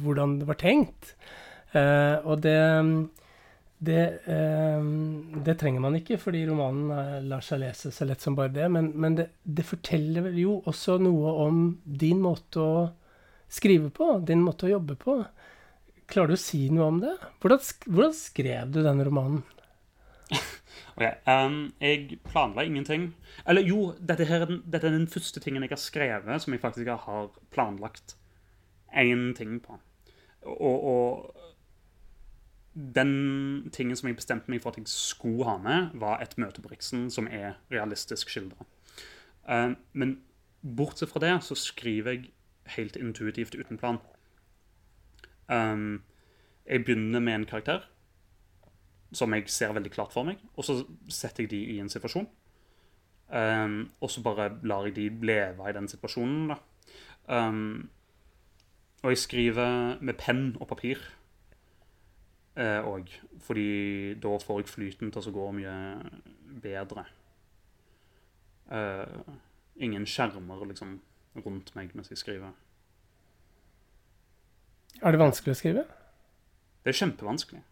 hvordan 0.00 0.38
det 0.40 0.48
var 0.48 0.60
tenkt. 0.62 1.12
og 1.76 2.40
det 2.40 2.56
det, 3.78 4.20
eh, 4.24 4.84
det, 5.44 5.54
trenger 5.60 5.80
man 5.84 5.96
ikke, 5.98 6.16
fordi 6.20 6.46
romanen 6.48 6.92
eh, 6.96 7.16
lar 7.28 7.44
seg 7.44 7.60
lese 7.60 7.92
så 7.92 8.06
lett 8.08 8.22
som 8.24 8.36
bare 8.36 8.54
det. 8.54 8.68
Men, 8.72 8.92
men 8.96 9.18
det, 9.18 9.28
det, 9.42 9.66
forteller 9.68 10.30
jo 10.36 10.60
også 10.64 10.96
noe 11.02 11.34
om 11.44 11.66
din 11.84 12.22
måte 12.24 12.62
å 12.62 12.86
skrive 13.52 13.92
på, 13.94 14.16
din 14.26 14.44
måte 14.44 14.68
å 14.68 14.72
jobbe 14.76 14.96
på. 15.00 15.18
Klarer 16.10 16.32
du 16.32 16.36
å 16.36 16.40
si 16.40 16.66
noe 16.70 16.86
om 16.86 16.98
det? 17.02 17.14
Hvordan, 17.42 17.62
hvordan 17.88 18.14
skrev 18.14 18.74
du 18.74 18.82
denne 18.84 19.06
romanen? 19.06 19.42
ok, 20.96 21.02
um, 21.26 21.56
jeg 21.82 22.20
planla 22.26 22.64
ingenting. 22.66 23.08
Eller 23.46 23.66
jo, 23.66 23.90
dette, 23.98 24.26
her, 24.28 24.46
dette, 24.46 24.86
er 24.86 24.94
den 24.94 25.10
første 25.10 25.42
tingen 25.42 25.66
jeg 25.66 25.74
har 25.74 25.82
skrevet 25.82 26.44
som 26.44 26.54
jeg 26.54 26.62
faktisk 26.62 26.92
har 27.06 27.32
planlagt 27.54 28.16
én 28.94 29.32
ting 29.38 29.58
på. 29.62 29.80
Og, 30.46 30.78
og 30.86 31.46
den 32.76 33.70
tingen 33.72 33.96
som 33.98 34.10
jeg 34.10 34.18
bestemte 34.18 34.52
meg 34.52 34.62
for 34.62 34.70
at 34.70 34.80
jeg 34.80 34.90
skulle 34.92 35.48
ha 35.48 35.56
med, 35.58 35.94
var 35.98 36.22
et 36.22 36.36
møte 36.38 36.62
på 36.62 36.70
Riksen 36.70 37.08
som 37.10 37.26
er 37.26 37.56
realistisk 37.72 38.30
skildra. 38.30 38.68
Um, 39.46 39.76
men 39.92 40.18
bortsett 40.62 41.10
fra 41.10 41.22
det 41.22 41.34
så 41.46 41.58
skriver 41.58 42.14
jeg 42.14 42.30
helt 42.76 42.98
intuitivt 42.98 43.54
uten 43.54 43.78
plan. 43.78 43.98
Um, 45.48 46.02
jeg 46.66 46.84
begynner 46.84 47.20
med 47.22 47.34
en 47.34 47.46
karakter 47.46 47.84
som 49.14 49.34
jeg 49.34 49.48
ser 49.48 49.72
veldig 49.72 49.90
klart 49.94 50.12
for 50.12 50.26
meg, 50.26 50.40
og 50.56 50.64
så 50.66 50.80
setter 51.08 51.44
jeg 51.44 51.50
de 51.50 51.60
i 51.76 51.78
en 51.80 51.90
situasjon. 51.90 52.26
Um, 53.28 53.90
og 54.00 54.10
så 54.10 54.22
bare 54.22 54.50
lar 54.66 54.86
jeg 54.86 54.96
de 54.96 55.26
leve 55.26 55.68
i 55.68 55.74
den 55.74 55.88
situasjonen. 55.88 56.50
da. 56.50 56.56
Um, 57.28 57.90
og 59.02 59.10
jeg 59.10 59.18
skriver 59.18 59.98
med 60.00 60.14
penn 60.18 60.56
og 60.60 60.68
papir 60.68 60.98
òg. 62.56 63.08
Eh, 63.08 63.40
fordi 63.40 64.14
da 64.14 64.38
får 64.38 64.60
jeg 64.60 64.68
flyten 64.68 65.10
til 65.12 65.28
å 65.28 65.32
gå 65.32 65.50
mye 65.58 65.74
bedre. 66.62 67.04
Uh, 68.66 69.36
ingen 69.76 70.06
skjermer 70.06 70.64
liksom 70.66 70.96
rundt 71.44 71.74
meg 71.76 71.92
mens 71.94 72.10
jeg 72.10 72.18
skriver. 72.18 72.54
Er 75.02 75.12
det 75.12 75.20
vanskelig 75.20 75.52
å 75.54 75.58
skrive? 75.58 75.84
Det 76.84 76.92
er 76.92 76.98
kjempevanskelig. 77.00 77.62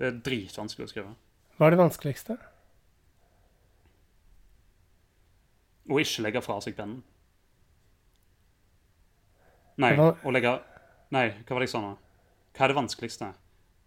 Det 0.00 0.08
er 0.08 0.20
dritvanskelig 0.24 0.86
å 0.86 0.90
skrive. 0.90 1.14
Hva 1.56 1.68
er 1.68 1.74
det 1.74 1.80
vanskeligste? 1.80 2.36
Å 5.90 5.98
ikke 6.00 6.24
legge 6.24 6.42
fra 6.44 6.60
seg 6.64 6.76
pennen. 6.78 7.02
Nei, 9.80 9.94
å 9.96 10.32
legge 10.34 10.58
Nei, 11.10 11.26
hva 11.42 11.56
var 11.56 11.62
det 11.62 11.66
jeg 11.66 11.72
sa 11.72 11.80
nå? 11.82 11.94
Hva 12.54 12.64
er 12.64 12.70
det 12.70 12.76
vanskeligste? 12.76 13.28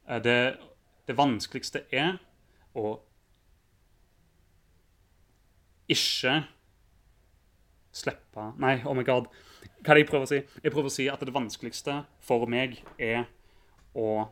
Eh, 0.10 0.20
det, 0.26 0.38
det 1.08 1.16
vanskeligste 1.16 1.86
er 1.94 2.18
å 2.76 2.98
ikke 5.94 6.34
slippe 7.94 8.50
Nei, 8.60 8.80
oh 8.90 8.98
my 8.98 9.06
god. 9.08 9.30
Hva 9.84 9.94
er 9.94 10.00
det 10.00 10.04
jeg 10.04 10.10
prøver 10.10 10.28
å 10.28 10.32
si? 10.32 10.40
Jeg 10.64 10.74
prøver 10.74 10.90
å 10.90 10.94
si 10.94 11.08
at 11.12 11.24
det 11.24 11.34
vanskeligste 11.36 11.98
for 12.24 12.50
meg 12.52 12.80
er 12.98 13.26
å 13.96 14.30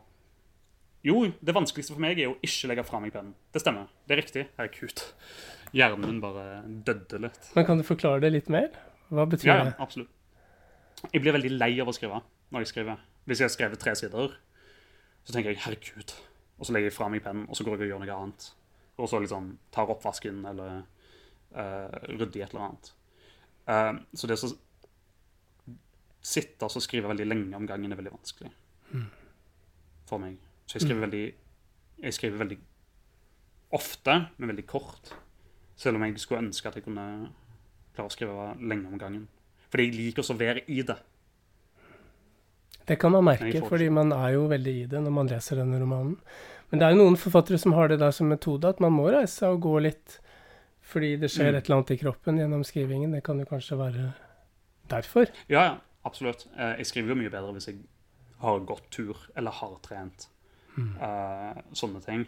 Jo, 1.02 1.24
det 1.42 1.54
vanskeligste 1.58 1.96
for 1.96 2.04
meg 2.04 2.20
er 2.22 2.30
å 2.30 2.38
ikke 2.46 2.70
legge 2.70 2.84
fra 2.86 3.00
meg 3.02 3.14
pennen. 3.16 3.34
Det 3.50 3.64
stemmer. 3.64 3.88
Det 4.06 4.14
er 4.14 4.20
riktig. 4.22 4.44
Herregud. 4.60 5.02
Hjernen 5.74 6.06
min 6.06 6.20
bare 6.22 6.44
døde 6.86 7.24
litt. 7.24 7.48
Men 7.58 7.66
kan 7.66 7.82
du 7.82 7.86
forklare 7.88 8.22
det 8.22 8.30
litt 8.36 8.52
mer? 8.54 8.70
Hva 9.10 9.26
betyr 9.32 9.50
ja, 9.50 9.56
det? 9.66 9.74
Ja, 9.74 9.88
absolutt. 9.88 10.12
Jeg 11.10 11.24
blir 11.24 11.34
veldig 11.34 11.52
lei 11.56 11.72
av 11.82 11.90
å 11.90 11.96
skrive 11.96 12.22
når 12.54 12.66
jeg 12.66 12.72
skriver. 12.74 13.02
Hvis 13.26 13.42
jeg 13.42 13.48
har 13.48 13.54
skrevet 13.56 13.82
tre 13.82 13.96
sider, 13.98 14.36
så 15.26 15.34
tenker 15.34 15.52
jeg 15.52 15.62
'herregud', 15.64 16.14
og 16.60 16.66
så 16.66 16.74
legger 16.74 16.92
jeg 16.92 16.98
fra 16.98 17.08
meg 17.10 17.24
pennen, 17.24 17.46
og 17.50 17.58
så 17.58 17.64
går 17.66 17.78
jeg 17.78 17.90
og 17.90 17.92
gjør 17.94 18.04
noe 18.06 18.18
annet. 18.18 18.48
Og 18.98 19.10
så 19.10 19.20
liksom 19.22 19.58
tar 19.74 19.90
oppvasken 19.90 20.46
eller 20.46 20.84
uh, 21.56 21.98
rydder 22.10 22.38
i 22.38 22.44
et 22.46 22.54
eller 22.54 22.68
annet. 22.68 22.92
Uh, 23.66 24.02
så 24.14 24.28
det 24.28 24.38
å 24.38 24.52
sitte 26.22 26.68
og 26.68 26.84
skrive 26.84 27.10
veldig 27.10 27.28
lenge 27.28 27.58
om 27.58 27.68
gangen 27.68 27.92
er 27.92 27.98
veldig 27.98 28.14
vanskelig 28.14 28.52
mm. 28.94 29.08
for 30.10 30.22
meg. 30.22 30.38
Så 30.66 30.78
jeg 30.78 30.86
skriver 30.86 31.00
mm. 31.02 31.06
veldig 31.08 31.26
jeg 32.02 32.18
skriver 32.18 32.42
veldig 32.42 32.58
ofte, 33.78 34.16
men 34.38 34.52
veldig 34.52 34.66
kort. 34.68 35.14
Selv 35.78 35.98
om 35.98 36.06
jeg 36.06 36.20
skulle 36.20 36.42
ønske 36.48 36.70
at 36.70 36.78
jeg 36.78 36.86
kunne 36.86 37.06
klare 37.96 38.10
å 38.10 38.14
skrive 38.14 38.48
lenge 38.58 38.90
om 38.90 39.00
gangen. 39.02 39.28
Fordi 39.72 39.88
jeg 39.88 39.98
liker 39.98 40.24
også 40.24 40.36
å 40.36 40.42
være 40.42 40.66
i 40.68 40.82
det. 40.88 40.98
Det 42.90 42.98
kan 43.00 43.14
man 43.14 43.24
merke, 43.24 43.62
fordi 43.70 43.92
man 43.94 44.12
er 44.16 44.34
jo 44.36 44.48
veldig 44.52 44.74
i 44.82 44.88
det 44.90 45.00
når 45.04 45.14
man 45.16 45.30
leser 45.30 45.62
denne 45.62 45.80
romanen. 45.80 46.18
Men 46.72 46.82
det 46.82 46.88
er 46.88 46.96
jo 46.96 47.04
noen 47.04 47.20
forfattere 47.20 47.60
som 47.62 47.76
har 47.78 47.92
det 47.92 48.00
der 48.02 48.14
som 48.16 48.32
metode, 48.32 48.68
at 48.68 48.82
man 48.84 48.96
må 48.96 49.10
reise 49.12 49.48
og 49.52 49.62
gå 49.64 49.78
litt 49.86 50.18
fordi 50.92 51.14
det 51.22 51.30
skjer 51.32 51.54
mm. 51.54 51.56
et 51.56 51.68
eller 51.68 51.78
annet 51.78 51.94
i 51.94 52.00
kroppen 52.02 52.40
gjennom 52.42 52.64
skrivingen. 52.68 53.14
Det 53.16 53.22
kan 53.24 53.40
jo 53.40 53.48
kanskje 53.48 53.78
være 53.80 54.10
derfor. 54.92 55.30
Ja, 55.52 55.62
ja, 55.62 55.76
absolutt. 56.08 56.48
Eh, 56.58 56.78
jeg 56.82 56.90
skriver 56.90 57.14
jo 57.14 57.20
mye 57.22 57.34
bedre 57.34 57.56
hvis 57.56 57.70
jeg 57.72 57.82
har 58.42 58.66
gått 58.68 58.90
tur 58.94 59.18
eller 59.38 59.54
har 59.62 59.78
trent. 59.86 60.28
Mm. 60.78 60.94
Uh, 60.98 61.58
sånne 61.76 62.00
ting. 62.04 62.22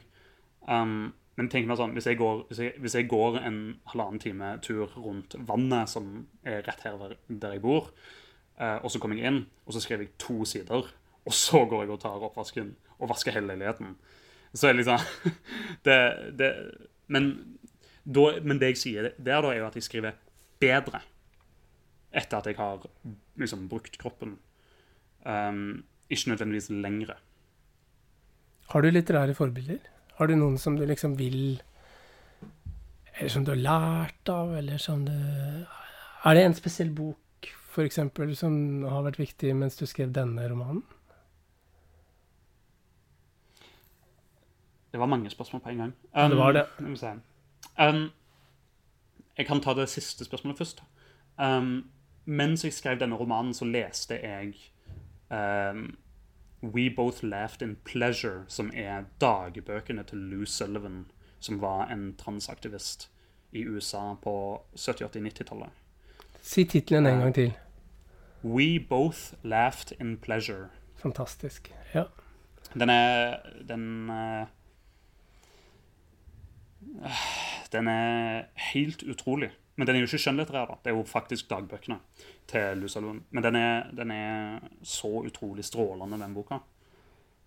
Um, 0.68 1.14
men 1.40 1.50
tenk 1.50 1.66
meg 1.66 1.80
sånn, 1.80 1.96
hvis 1.96 2.08
jeg, 2.12 2.20
går, 2.20 2.44
hvis, 2.50 2.60
jeg, 2.62 2.74
hvis 2.84 2.98
jeg, 2.98 3.08
går, 3.10 3.40
en 3.42 3.60
halvannen 3.90 4.22
time 4.22 4.52
tur 4.66 4.92
rundt 5.00 5.34
vannet, 5.48 5.90
som 5.90 6.28
er 6.46 6.62
rett 6.68 6.84
her 6.86 7.16
der 7.28 7.56
jeg 7.56 7.64
bor, 7.64 7.90
uh, 8.60 8.78
og 8.84 8.92
så 8.94 9.02
kommer 9.02 9.18
jeg 9.18 9.32
inn, 9.32 9.40
og 9.66 9.74
så 9.76 9.82
skriver 9.84 10.06
jeg 10.06 10.14
to 10.22 10.44
sider. 10.50 10.92
Og 11.24 11.36
så 11.38 11.64
går 11.70 11.86
jeg 11.86 11.96
og 11.96 12.02
tar 12.04 12.28
oppvasken 12.28 12.74
og 13.00 13.10
vasker 13.14 13.36
hele 13.36 13.54
leiligheten. 13.54 13.96
Så 14.54 14.70
er 14.70 14.78
liksom 14.78 15.00
det, 15.88 15.98
det, 16.38 16.52
men, 17.08 17.32
da, 18.04 18.28
men, 18.44 18.60
det 18.62 18.74
jeg 18.74 18.84
sier 18.84 19.10
der, 19.18 19.42
da, 19.42 19.50
er 19.50 19.64
jo 19.64 19.70
at 19.72 19.80
jeg 19.80 19.88
skriver 19.88 20.20
bedre 20.62 21.02
etter 22.14 22.38
at 22.40 22.50
jeg 22.50 22.58
har 22.60 22.86
liksom 23.42 23.68
brukt 23.70 23.98
kroppen. 24.02 24.38
Um, 25.26 25.84
ikke 26.10 26.34
nødvendigvis 26.34 26.70
lengre. 26.70 27.18
Har 28.70 28.82
du 28.82 28.90
litterære 28.90 29.36
forbilder? 29.38 29.82
Har 30.18 30.30
du 30.30 30.36
noen 30.38 30.58
som 30.62 30.76
du 30.78 30.86
liksom 30.86 31.18
vil 31.18 31.62
Eller 33.18 33.30
som 33.30 33.46
du 33.46 33.52
har 33.52 33.62
lært 33.62 34.30
av, 34.30 34.54
eller 34.58 34.78
som 34.78 35.06
du 35.06 35.14
Er 35.14 36.34
det 36.34 36.44
en 36.46 36.56
spesiell 36.58 36.90
bok 36.94 37.18
f.eks. 37.74 38.00
som 38.38 38.84
har 38.86 39.06
vært 39.08 39.18
viktig 39.18 39.56
mens 39.58 39.78
du 39.78 39.86
skrev 39.90 40.12
denne 40.14 40.46
romanen? 40.50 40.84
Det 44.94 45.00
var 45.02 45.10
mange 45.10 45.30
spørsmål 45.34 45.62
på 45.64 45.70
en 45.70 45.78
gang. 45.78 45.94
Um, 46.14 46.30
det 46.30 46.38
var 46.38 46.54
det. 46.54 46.66
Um, 47.82 48.12
jeg 49.38 49.48
kan 49.48 49.62
ta 49.62 49.74
det 49.74 49.88
siste 49.90 50.26
spørsmålet 50.26 50.58
først. 50.58 50.84
Um, 51.42 51.90
mens 52.26 52.64
jeg 52.64 52.74
skrev 52.74 53.00
denne 53.00 53.16
romanen, 53.16 53.54
så 53.54 53.66
leste 53.66 54.20
jeg 54.24 54.54
um, 55.30 55.98
We 56.64 56.90
Both 56.96 57.24
Laughed 57.24 57.62
in 57.62 57.76
Pleasure, 57.86 58.44
som 58.48 58.72
er 58.74 59.04
dagbøkene 59.22 60.04
til 60.04 60.18
Lou 60.18 60.46
Sullivan, 60.46 61.06
som 61.40 61.62
var 61.62 61.92
en 61.92 62.16
transaktivist 62.18 63.10
i 63.52 63.68
USA 63.68 64.14
på 64.22 64.62
70-, 64.76 65.04
80-, 65.04 65.20
90-tallet. 65.28 65.70
Si 66.42 66.64
tittelen 66.64 67.06
en 67.06 67.20
gang 67.20 67.36
til. 67.36 67.54
We 68.44 68.80
Both 68.90 69.34
Laughed 69.44 69.92
in 70.00 70.18
Pleasure. 70.18 70.70
Fantastisk. 70.96 71.74
Ja. 71.94 72.04
Den 72.74 72.90
er 72.90 73.38
Den 73.68 74.10
uh, 74.10 74.48
Den 77.72 77.88
er 77.88 78.44
helt 78.56 79.04
utrolig. 79.04 79.50
Men 79.76 79.88
den 79.88 79.96
er 79.96 80.04
jo 80.04 80.10
ikke 80.10 80.22
skjønnlitterær. 80.22 80.70
da. 80.70 80.78
Det 80.84 80.92
er 80.92 80.98
jo 80.98 81.06
faktisk 81.10 81.50
dagbøkene 81.50 81.98
til 82.48 82.78
Lusa 82.78 83.02
Lund. 83.02 83.24
Men 83.32 83.44
den 83.44 83.56
er, 83.58 83.90
den 83.98 84.12
er, 84.12 84.68
så 84.84 85.10
utrolig 85.26 85.66
strålende, 85.66 86.20
den 86.22 86.34
boka. 86.34 86.60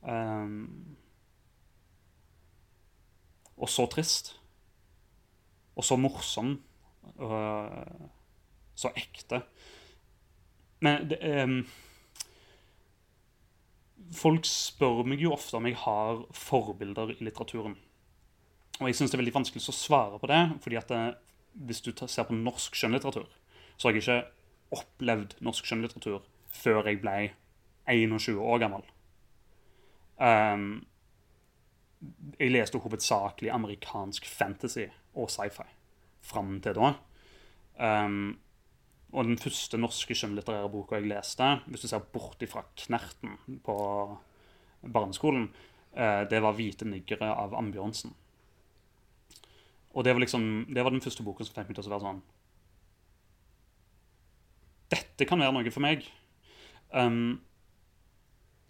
Um, 0.02 0.96
og 3.56 3.70
så 3.70 3.86
trist. 3.86 4.34
Og 5.76 5.84
så 5.84 5.96
morsom. 5.96 6.56
Uh, 7.14 8.10
så 8.74 8.90
ekte. 8.96 9.42
Men 10.80 11.10
det, 11.10 11.22
um, 11.42 11.60
Folk 14.14 14.44
spør 14.46 15.02
meg 15.08 15.22
jo 15.24 15.32
ofte 15.34 15.56
om 15.58 15.66
jeg 15.66 15.74
har 15.80 16.20
forbilder 16.36 17.16
i 17.16 17.24
litteraturen. 17.26 17.74
Og 18.78 18.86
jeg 18.86 18.98
syns 18.98 19.10
det 19.10 19.16
er 19.16 19.22
veldig 19.24 19.34
vanskelig 19.34 19.64
å 19.72 19.74
svare 19.74 20.20
på 20.20 20.28
det, 20.30 20.42
fordi 20.62 20.78
at 20.78 20.92
det, 20.92 21.00
hvis 21.56 21.80
du 21.80 21.92
ser 22.06 22.28
på 22.28 22.36
norsk 22.36 22.76
skjønnlitteratur, 22.76 23.28
så 23.76 23.88
har 23.88 23.96
jeg 23.96 24.02
ikke 24.02 24.76
opplevd 24.76 25.36
norsk 25.44 25.68
skjønnlitteratur 25.68 26.24
før 26.52 26.88
jeg 26.88 27.00
ble 27.02 27.16
21 27.86 28.40
år 28.42 28.60
gammel. 28.64 28.84
Um, 30.16 30.86
jeg 32.38 32.52
leste 32.52 32.80
hovedsakelig 32.80 33.52
amerikansk 33.52 34.26
fantasy 34.28 34.86
og 35.16 35.30
sci-fi 35.32 35.66
fram 36.26 36.58
til 36.64 36.76
da. 36.76 36.92
Um, 37.76 38.36
og 39.12 39.28
den 39.28 39.38
første 39.38 39.78
norske 39.78 40.16
skjønnlitterære 40.18 40.70
boka 40.72 40.98
jeg 40.98 41.08
leste, 41.12 41.46
hvis 41.70 41.86
du 41.86 41.88
ser 41.88 42.04
bort 42.12 42.42
ifra 42.42 42.64
Knerten 42.76 43.60
på 43.64 43.76
barneskolen, 44.82 45.48
uh, 45.96 46.24
det 46.28 46.42
var 46.42 46.52
'Hvite 46.52 46.84
niggere' 46.84 47.32
av 47.32 47.54
Ambjørnsen. 47.54 48.14
Og 49.96 50.04
det 50.04 50.12
var 50.12 50.20
liksom, 50.20 50.66
det 50.68 50.84
var 50.84 50.92
den 50.92 51.04
første 51.04 51.24
boken 51.24 51.48
som 51.48 51.56
fikk 51.56 51.70
meg 51.70 51.78
til 51.78 51.88
å 51.88 51.94
være 51.94 52.04
sånn 52.04 52.24
Dette 54.92 55.26
kan 55.26 55.40
være 55.40 55.54
noe 55.56 55.70
for 55.74 55.82
meg. 55.82 56.04
Um, 56.92 57.40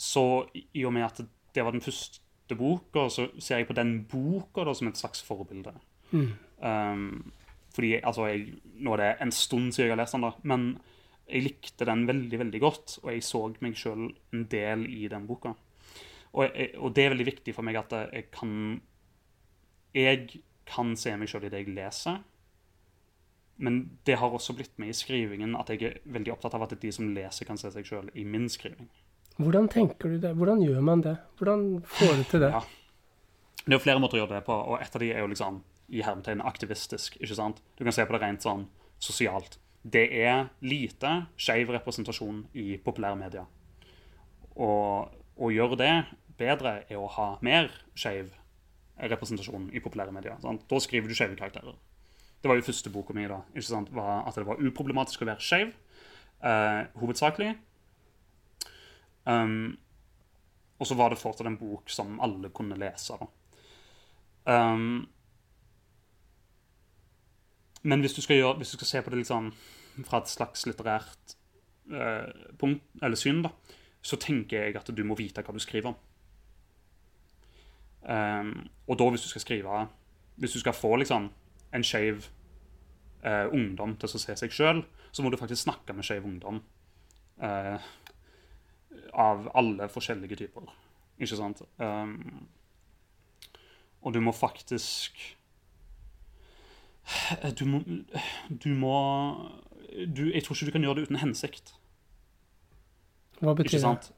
så 0.00 0.46
i 0.54 0.84
og 0.86 0.94
med 0.96 1.04
at 1.04 1.18
det 1.52 1.64
var 1.64 1.74
den 1.74 1.84
første 1.84 2.56
boka, 2.56 3.08
så 3.12 3.26
ser 3.42 3.60
jeg 3.60 3.68
på 3.68 3.76
den 3.76 3.98
boka 4.08 4.64
da, 4.64 4.72
som 4.76 4.88
et 4.88 4.96
slags 4.96 5.20
forbilde. 5.26 5.74
Mm. 6.14 6.30
Um, 6.62 7.32
fordi 7.76 7.98
altså, 7.98 8.30
jeg, 8.30 8.54
Nå 8.80 8.94
er 8.94 9.02
det 9.02 9.10
en 9.26 9.34
stund 9.34 9.74
siden 9.74 9.90
jeg 9.90 9.96
har 9.96 10.00
lest 10.00 10.16
den, 10.16 10.24
da, 10.24 10.32
men 10.48 10.66
jeg 11.26 11.44
likte 11.48 11.88
den 11.88 12.06
veldig 12.08 12.42
veldig 12.46 12.62
godt. 12.62 12.98
Og 13.02 13.12
jeg 13.12 13.24
så 13.26 13.42
meg 13.64 13.76
sjøl 13.76 14.08
en 14.32 14.48
del 14.52 14.86
i 14.88 15.10
den 15.12 15.28
boka. 15.28 15.52
Og, 16.32 16.46
jeg, 16.46 16.72
og, 16.76 16.92
det 16.96 17.04
er 17.04 17.14
veldig 17.14 17.28
viktig 17.28 17.56
for 17.56 17.66
meg 17.66 17.78
at 17.80 17.92
jeg 17.96 18.28
kan 18.34 18.50
Jeg 19.96 20.42
kan 20.68 20.96
se 20.98 21.14
meg 21.16 21.30
sjøl 21.30 21.46
i 21.46 21.52
det 21.52 21.62
jeg 21.62 21.74
leser. 21.76 22.22
Men 23.56 23.98
det 24.04 24.18
har 24.20 24.32
også 24.34 24.52
blitt 24.56 24.74
med 24.80 24.92
i 24.92 24.96
skrivingen 24.96 25.56
at 25.56 25.70
jeg 25.72 25.82
er 25.88 26.00
veldig 26.12 26.34
opptatt 26.34 26.56
av 26.58 26.66
at 26.66 26.74
de 26.80 26.92
som 26.92 27.08
leser, 27.14 27.48
kan 27.48 27.60
se 27.60 27.70
seg 27.72 27.86
sjøl 27.88 28.10
i 28.14 28.24
min 28.28 28.50
skriving. 28.52 28.90
Hvordan 29.36 29.68
tenker 29.72 30.12
du 30.12 30.18
det? 30.20 30.32
Hvordan 30.36 30.62
gjør 30.64 30.82
man 30.84 31.04
det? 31.04 31.16
Hvordan 31.38 31.64
får 31.84 32.12
du 32.16 32.24
til 32.30 32.44
det? 32.44 32.50
Ja. 32.52 32.62
Det 33.64 33.72
er 33.72 33.78
jo 33.78 33.84
flere 33.84 34.00
måter 34.00 34.18
å 34.18 34.22
gjøre 34.22 34.38
det 34.38 34.46
på, 34.46 34.54
og 34.54 34.80
et 34.80 34.96
av 34.96 35.02
de 35.02 35.08
er 35.12 35.24
jo 35.24 35.30
liksom 35.32 35.62
i 35.88 36.02
hermetegn 36.04 36.42
aktivistisk. 36.44 37.16
ikke 37.20 37.38
sant? 37.38 37.62
Du 37.78 37.84
kan 37.84 37.94
se 37.94 38.04
på 38.06 38.14
det 38.14 38.22
rent 38.22 38.44
sånn 38.44 38.66
sosialt. 39.02 39.58
Det 39.82 40.06
er 40.18 40.48
lite 40.66 41.12
skeiv 41.38 41.70
representasjon 41.74 42.44
i 42.58 42.76
populære 42.82 43.18
medier. 43.20 43.46
Og 44.56 45.12
å 45.36 45.50
gjøre 45.52 45.78
det 45.78 45.92
bedre 46.38 46.80
er 46.88 47.00
å 47.00 47.10
ha 47.16 47.28
mer 47.44 47.70
skeiv 47.98 48.32
representasjon 48.96 49.70
i 49.76 49.82
populære 49.84 50.12
medier. 50.12 50.38
Sant? 50.42 50.64
Da 50.70 50.80
skriver 50.80 51.08
du 51.08 51.14
skeive 51.14 51.36
karakterer. 51.36 51.76
Det 52.42 52.48
var 52.48 52.58
jo 52.58 52.66
første 52.66 52.92
boka 52.92 53.14
mi, 53.16 53.26
da, 53.28 53.40
ikke 53.54 53.68
sant? 53.68 53.92
Var 53.94 54.28
at 54.28 54.36
det 54.38 54.46
var 54.46 54.60
uproblematisk 54.62 55.24
å 55.24 55.30
være 55.30 55.44
skeiv. 55.44 55.72
Eh, 56.44 56.82
hovedsakelig. 57.00 57.54
Um, 59.26 59.76
og 60.78 60.86
så 60.86 60.94
var 60.94 61.10
det 61.10 61.18
fortsatt 61.18 61.48
en 61.48 61.58
bok 61.58 61.90
som 61.90 62.20
alle 62.22 62.52
kunne 62.54 62.78
lese. 62.78 63.16
da. 63.16 63.26
Um, 64.46 65.08
men 67.82 68.00
hvis 68.00 68.14
du, 68.14 68.22
gjøre, 68.22 68.56
hvis 68.58 68.70
du, 68.70 68.76
skal 68.76 68.86
se 68.86 69.02
på 69.02 69.10
det 69.10 69.22
liksom 69.22 69.50
fra 70.04 70.20
et 70.20 70.30
slags 70.30 70.66
litterært 70.66 71.36
uh, 71.90 72.28
punkt, 72.58 72.84
eller 73.02 73.16
syn, 73.18 73.42
da, 73.42 73.50
så 74.02 74.18
tenker 74.20 74.66
jeg 74.66 74.76
at 74.78 74.90
du 74.94 75.02
må 75.04 75.16
vite 75.18 75.42
hva 75.42 75.54
du 75.54 75.62
skriver 75.62 75.94
om. 75.94 75.98
Um, 78.06 78.68
og 78.86 78.98
da, 78.98 79.08
hvis 79.10 79.24
du 79.24 79.28
skal 79.28 79.42
skrive 79.42 79.88
Hvis 80.36 80.52
du 80.52 80.60
skal 80.60 80.72
få 80.72 80.96
liksom 80.96 81.30
en 81.74 81.84
skeiv 81.84 82.28
uh, 83.26 83.48
ungdom 83.52 83.96
til 83.96 84.06
å 84.06 84.18
se 84.20 84.36
seg 84.38 84.52
sjøl, 84.52 84.84
så 85.10 85.24
må 85.24 85.32
du 85.32 85.38
faktisk 85.40 85.64
snakke 85.64 85.96
med 85.96 86.06
skeiv 86.06 86.24
ungdom. 86.24 86.60
Uh, 87.42 87.80
av 89.12 89.48
alle 89.54 89.88
forskjellige 89.88 90.36
typer. 90.36 90.70
Ikke 91.18 91.38
sant? 91.38 91.62
Um, 91.80 92.46
og 94.02 94.14
du 94.14 94.20
må 94.20 94.32
faktisk 94.32 95.36
Du 97.58 97.64
må 97.64 97.80
Du 98.64 98.68
må 98.74 98.96
du, 100.16 100.26
Jeg 100.34 100.44
tror 100.44 100.54
ikke 100.54 100.66
du 100.66 100.70
kan 100.70 100.82
gjøre 100.82 100.94
det 100.94 101.08
uten 101.08 101.16
hensikt. 101.16 101.74
Hva 103.40 103.54
betyr 103.54 103.80
det? 103.80 104.12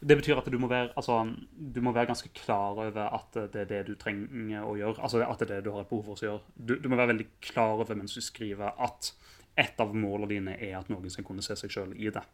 Det 0.00 0.16
betyr 0.18 0.40
at 0.40 0.48
du 0.50 0.58
må, 0.58 0.68
være, 0.70 0.90
altså, 0.96 1.20
du 1.52 1.80
må 1.84 1.92
være 1.94 2.10
ganske 2.10 2.30
klar 2.36 2.74
over 2.74 2.98
at 3.04 3.38
det 3.52 3.64
er 3.64 3.70
det 3.70 3.82
du 3.88 3.94
trenger 4.00 4.64
å 4.64 4.74
gjøre. 4.78 4.98
Altså 5.00 5.22
At 5.24 5.40
det 5.42 5.48
er 5.50 5.56
det 5.56 5.68
du 5.68 5.72
har 5.74 5.84
et 5.84 5.90
behov 5.90 6.08
for 6.08 6.18
å 6.18 6.28
gjøre. 6.28 6.56
Du, 6.56 6.74
du 6.80 6.88
må 6.90 6.98
være 6.98 7.12
veldig 7.14 7.28
klar 7.44 7.78
over 7.78 7.98
mens 7.98 8.16
du 8.16 8.22
skriver 8.24 8.74
at 8.74 9.12
et 9.60 9.80
av 9.80 9.94
målene 9.94 10.32
dine 10.32 10.56
er 10.58 10.78
at 10.80 10.90
noen 10.90 11.10
skal 11.12 11.26
kunne 11.26 11.44
se 11.44 11.56
seg 11.58 11.72
sjøl 11.72 11.94
i 11.94 12.10
det. 12.14 12.24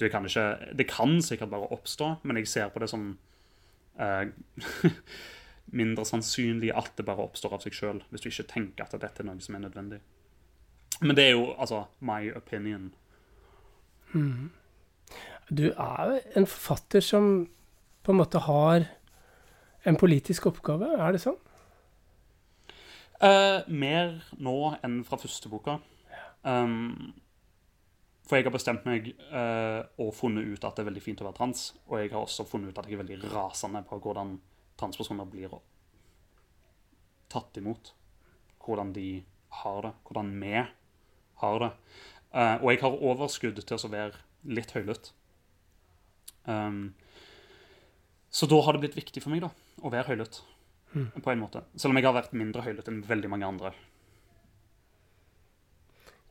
Kan 0.00 0.24
ikke, 0.24 0.72
det 0.76 0.86
kan 0.88 1.18
sikkert 1.24 1.52
bare 1.52 1.68
oppstå, 1.76 2.14
men 2.24 2.40
jeg 2.40 2.48
ser 2.48 2.70
på 2.72 2.80
det 2.80 2.88
som 2.88 3.10
uh, 4.00 4.22
mindre 5.80 6.06
sannsynlig 6.08 6.72
at 6.76 6.94
det 6.96 7.04
bare 7.08 7.26
oppstår 7.26 7.56
av 7.56 7.64
seg 7.64 7.76
sjøl, 7.76 8.00
hvis 8.08 8.24
du 8.24 8.30
ikke 8.30 8.48
tenker 8.54 8.86
at 8.86 8.96
dette 8.96 9.22
er 9.22 9.28
noe 9.28 9.44
som 9.44 9.58
er 9.58 9.66
nødvendig. 9.66 10.00
Men 11.00 11.16
det 11.16 11.26
er 11.28 11.36
jo 11.36 11.50
altså 11.52 11.84
my 12.04 12.30
opinion. 12.36 12.90
Mm. 14.12 14.50
Du 15.50 15.66
er 15.70 16.10
jo 16.10 16.18
en 16.38 16.46
forfatter 16.46 17.02
som 17.02 17.30
på 18.06 18.12
en 18.12 18.20
måte 18.20 18.38
har 18.46 18.86
en 19.88 19.96
politisk 19.98 20.46
oppgave, 20.50 20.92
er 20.94 21.16
det 21.16 21.22
sånn? 21.24 21.38
Uh, 23.20 23.66
mer 23.68 24.14
nå 24.40 24.54
enn 24.84 25.00
fra 25.04 25.18
første 25.20 25.50
boka. 25.52 25.76
Um, 26.46 27.12
for 28.24 28.38
jeg 28.38 28.46
har 28.46 28.54
bestemt 28.54 28.86
meg 28.86 29.10
uh, 29.32 29.82
og 30.00 30.14
funnet 30.16 30.46
ut 30.46 30.64
at 30.64 30.78
det 30.78 30.84
er 30.84 30.88
veldig 30.92 31.02
fint 31.04 31.20
å 31.20 31.26
være 31.26 31.38
trans. 31.40 31.64
Og 31.90 31.98
jeg 31.98 32.12
har 32.14 32.22
også 32.22 32.46
funnet 32.48 32.70
ut 32.70 32.80
at 32.80 32.88
jeg 32.88 32.96
er 32.96 33.02
veldig 33.02 33.32
rasende 33.34 33.82
på 33.88 33.98
hvordan 34.00 34.36
transpersoner 34.80 35.28
blir 35.28 35.58
tatt 37.32 37.58
imot. 37.60 37.92
Hvordan 38.62 38.94
de 38.96 39.08
har 39.60 39.82
det. 39.88 39.94
Hvordan 40.06 40.32
vi 40.40 40.54
har 41.42 41.64
det. 41.64 41.72
Uh, 42.30 42.56
og 42.62 42.68
jeg 42.70 42.84
har 42.86 43.00
overskudd 43.10 43.60
til 43.66 43.82
å 43.90 43.92
være 43.92 44.22
litt 44.48 44.72
høylytt. 44.76 45.10
Um, 46.44 46.92
så 48.30 48.46
da 48.46 48.60
har 48.62 48.76
det 48.76 48.84
blitt 48.84 48.98
viktig 48.98 49.22
for 49.22 49.34
meg 49.34 49.42
da, 49.44 49.50
å 49.82 49.90
være 49.92 50.12
høylytt. 50.12 50.40
Mm. 50.94 51.08
På 51.22 51.30
en 51.32 51.42
måte. 51.42 51.62
Selv 51.76 51.92
om 51.92 51.98
jeg 51.98 52.06
har 52.08 52.16
vært 52.16 52.34
mindre 52.34 52.64
høylytt 52.66 52.88
enn 52.90 53.02
veldig 53.06 53.30
mange 53.30 53.48
andre. 53.48 53.72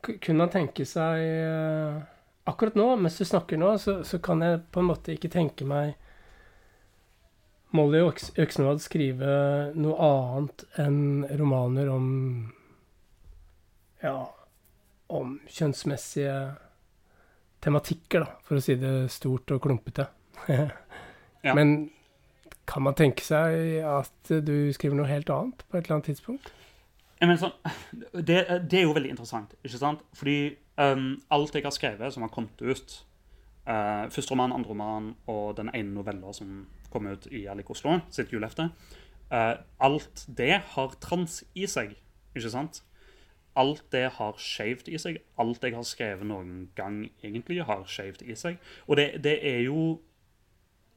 Kunne 0.00 0.46
han 0.46 0.52
tenke 0.52 0.86
seg 0.88 1.20
uh, 1.44 2.00
Akkurat 2.48 2.76
nå, 2.78 2.86
mens 2.96 3.18
du 3.20 3.24
snakker 3.28 3.60
nå, 3.60 3.74
så, 3.78 3.98
så, 4.04 4.16
kan 4.24 4.40
jeg 4.40 4.62
på 4.72 4.80
en 4.80 4.88
måte 4.88 5.12
ikke 5.12 5.28
tenke 5.32 5.66
meg 5.68 5.92
Molly 7.76 8.00
Øksnevad 8.02 8.80
skrive 8.82 9.34
noe 9.76 10.08
annet 10.08 10.64
enn 10.80 11.28
romaner 11.38 11.92
om 11.92 12.08
Ja, 14.00 14.32
om 15.12 15.36
kjønnsmessige 15.52 16.34
tematikker, 17.64 18.24
da, 18.24 18.38
for 18.46 18.58
å 18.58 18.64
si 18.64 18.76
det 18.80 18.94
stort 19.12 19.50
og 19.54 19.62
klumpete. 19.64 20.06
ja. 20.48 21.54
Men 21.56 21.90
kan 22.70 22.84
man 22.86 22.96
tenke 22.98 23.24
seg 23.24 23.82
at 23.86 24.32
du 24.46 24.70
skriver 24.76 24.98
noe 24.98 25.10
helt 25.10 25.30
annet 25.34 25.64
på 25.66 25.76
et 25.78 25.84
eller 25.84 25.98
annet 25.98 26.10
tidspunkt? 26.12 26.52
Så, 27.20 27.50
det, 28.28 28.38
det, 28.70 28.78
er 28.78 28.86
jo 28.86 28.96
veldig 28.96 29.12
interessant, 29.12 29.54
ikke 29.64 29.80
sant? 29.80 30.04
Fordi 30.16 30.56
um, 30.80 31.14
alt 31.30 31.56
jeg 31.56 31.66
har 31.66 31.74
skrevet 31.76 32.14
som 32.14 32.24
har 32.24 32.32
kommet 32.32 32.62
ut 32.62 32.94
uh, 33.68 34.06
Første 34.08 34.32
roman, 34.32 34.54
andre 34.56 34.72
roman 34.72 35.10
og 35.28 35.56
den 35.58 35.72
ene 35.74 35.92
novella 35.92 36.32
som 36.36 36.64
kom 36.90 37.10
ut 37.10 37.28
i 37.30 37.44
Alik 37.50 37.70
Oslo, 37.70 37.98
sitt 38.10 38.32
julehefte 38.32 38.70
uh, 39.32 39.60
Alt 39.84 40.24
det 40.26 40.62
har 40.72 40.96
trans 41.02 41.42
i 41.54 41.68
seg, 41.68 41.92
ikke 42.32 42.54
sant? 42.54 42.80
Alt 43.60 43.84
det 43.92 44.06
har 44.16 44.38
skeivt 44.40 44.88
i 44.88 44.98
seg. 45.00 45.20
Alt 45.40 45.64
jeg 45.66 45.76
har 45.76 45.84
skrevet 45.86 46.28
noen 46.28 46.70
gang, 46.78 47.02
egentlig, 47.22 47.60
har 47.68 47.84
skeivt 47.90 48.22
i 48.24 48.36
seg. 48.38 48.56
Og 48.88 48.96
det, 49.00 49.10
det, 49.24 49.36
er 49.44 49.64
jo 49.66 50.00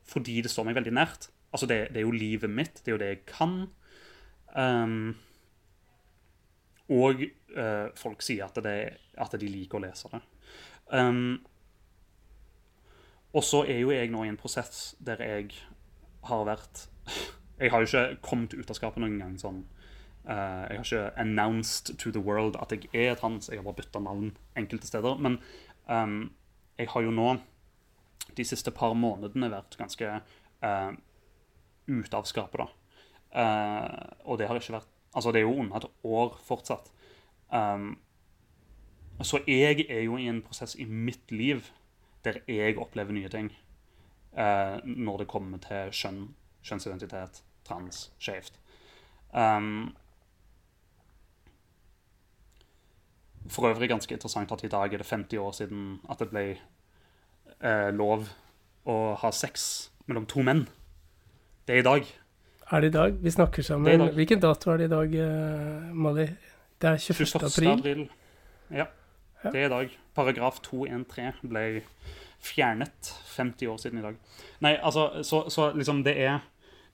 fordi 0.07 0.41
det 0.43 0.51
står 0.51 0.69
meg 0.69 0.77
veldig 0.79 0.95
nært. 0.95 1.29
Altså, 1.51 1.67
det, 1.69 1.87
det, 1.91 2.01
er 2.01 2.07
jo 2.07 2.15
livet 2.15 2.51
mitt. 2.51 2.81
Det 2.81 2.91
er 2.91 2.95
jo 2.95 3.01
det 3.01 3.11
jeg 3.11 3.23
kan. 3.29 3.57
Um, 4.55 5.15
og 6.93 7.23
uh, 7.57 7.89
folk 7.97 8.21
sier 8.21 8.45
at, 8.45 8.59
det, 8.63 8.77
at, 9.17 9.35
de 9.39 9.49
liker 9.49 9.79
å 9.79 9.83
lese 9.85 10.11
det. 10.13 10.21
Um, 10.93 11.41
og 13.33 13.45
så 13.45 13.63
er 13.65 13.81
jo 13.81 13.93
jeg 13.93 14.11
nå 14.13 14.25
i 14.25 14.29
en 14.29 14.37
prosess 14.37 14.93
der 15.01 15.23
jeg 15.23 15.55
har 16.29 16.43
vært 16.47 16.87
Jeg 17.63 17.69
har 17.71 17.83
jo 17.83 17.87
ikke 17.87 18.21
kommet 18.25 18.53
ut 18.57 18.71
av 18.73 18.75
skapet 18.75 18.99
noen 18.99 19.19
gang 19.21 19.35
sånn. 19.39 19.61
Uh, 20.23 20.63
jeg 20.69 20.77
har 20.77 20.83
ikke 20.83 21.19
announced 21.19 21.97
to 21.99 22.11
the 22.11 22.21
world 22.23 22.55
at 22.61 22.71
jeg 22.71 22.89
er 22.93 23.15
trans. 23.19 23.49
Jeg 23.49 23.59
har 23.59 23.63
bare 23.67 23.81
bytta 23.81 23.99
navn 23.99 24.37
enkelte 24.57 24.87
steder. 24.87 25.17
Men 25.17 25.39
um, 25.89 26.31
jeg 26.77 26.89
har 26.89 27.01
jo 27.01 27.11
nå 27.11 27.35
de 28.37 28.45
siste 28.45 28.71
par 28.71 28.93
månedene 28.93 29.51
vært 29.51 29.77
ganske 29.77 30.09
uh, 30.63 30.93
ute 31.87 32.17
av 32.17 32.25
skapet, 32.29 32.63
da. 32.63 32.67
Uh, 33.33 34.29
og 34.29 34.39
det 34.39 34.47
har 34.47 34.59
ikke 34.59 34.77
vært 34.77 34.89
Altså, 35.13 35.31
det 35.31 35.43
er 35.43 35.45
jo 35.45 35.59
under 35.61 35.75
et 35.77 35.85
år 36.03 36.39
fortsatt. 36.41 36.87
Um, 37.53 37.99
så 39.21 39.39
jeg 39.47 39.85
er 39.89 39.99
jo 40.01 40.17
i 40.17 40.25
en 40.25 40.41
prosess 40.41 40.73
i 40.75 40.85
mitt 40.89 41.31
liv 41.31 41.67
der 42.25 42.39
jeg 42.47 42.79
opplever 42.81 43.13
nye 43.13 43.29
ting 43.29 43.51
uh, 44.33 44.79
når 44.83 45.17
det 45.17 45.27
kommer 45.27 45.61
til 45.61 45.91
kjønn, 45.93 46.23
kjønnsidentitet, 46.65 47.43
trans, 47.67 48.07
skeivt. 48.17 48.57
Um, 49.29 49.93
for 53.51 53.69
øvrig 53.69 53.89
ganske 53.91 54.13
interessant 54.13 54.51
at 54.51 54.63
i 54.63 54.71
dag 54.71 54.93
er 54.93 55.01
det 55.01 55.07
50 55.07 55.37
år 55.39 55.51
siden 55.51 55.99
at 56.09 56.19
det 56.19 56.29
ble 56.31 56.45
eh, 56.53 57.89
lov 57.95 58.27
å 58.87 58.97
ha 59.19 59.31
sex 59.31 59.89
mellom 60.07 60.25
to 60.29 60.43
menn. 60.43 60.65
Det 61.67 61.77
er 61.77 61.83
i 61.83 61.87
dag. 61.87 62.07
Er 62.71 62.83
det 62.83 62.91
i 62.91 62.95
dag? 62.95 63.19
Vi 63.23 63.31
snakker 63.31 63.63
sammen. 63.63 64.07
Hvilken 64.15 64.41
dato 64.43 64.71
er 64.71 64.81
det 64.81 64.89
i 64.89 64.93
dag, 64.93 65.15
uh, 65.15 65.93
Mali? 65.95 66.27
Det 66.81 66.89
er 66.89 66.97
21. 66.99 67.27
21. 67.27 67.45
april. 67.47 67.69
april. 67.71 68.01
Ja, 68.71 68.85
det 69.43 69.61
er 69.61 69.67
i 69.67 69.71
dag. 69.71 69.93
Paragraf 70.15 70.59
213 70.65 71.47
ble 71.51 71.83
fjernet 72.43 73.13
50 73.35 73.71
år 73.71 73.77
siden 73.79 74.01
i 74.01 74.05
dag. 74.07 74.17
Nei, 74.65 74.73
altså, 74.81 75.23
så, 75.23 75.45
så 75.49 75.69
liksom 75.75 76.03
det 76.03 76.17
er, 76.19 76.41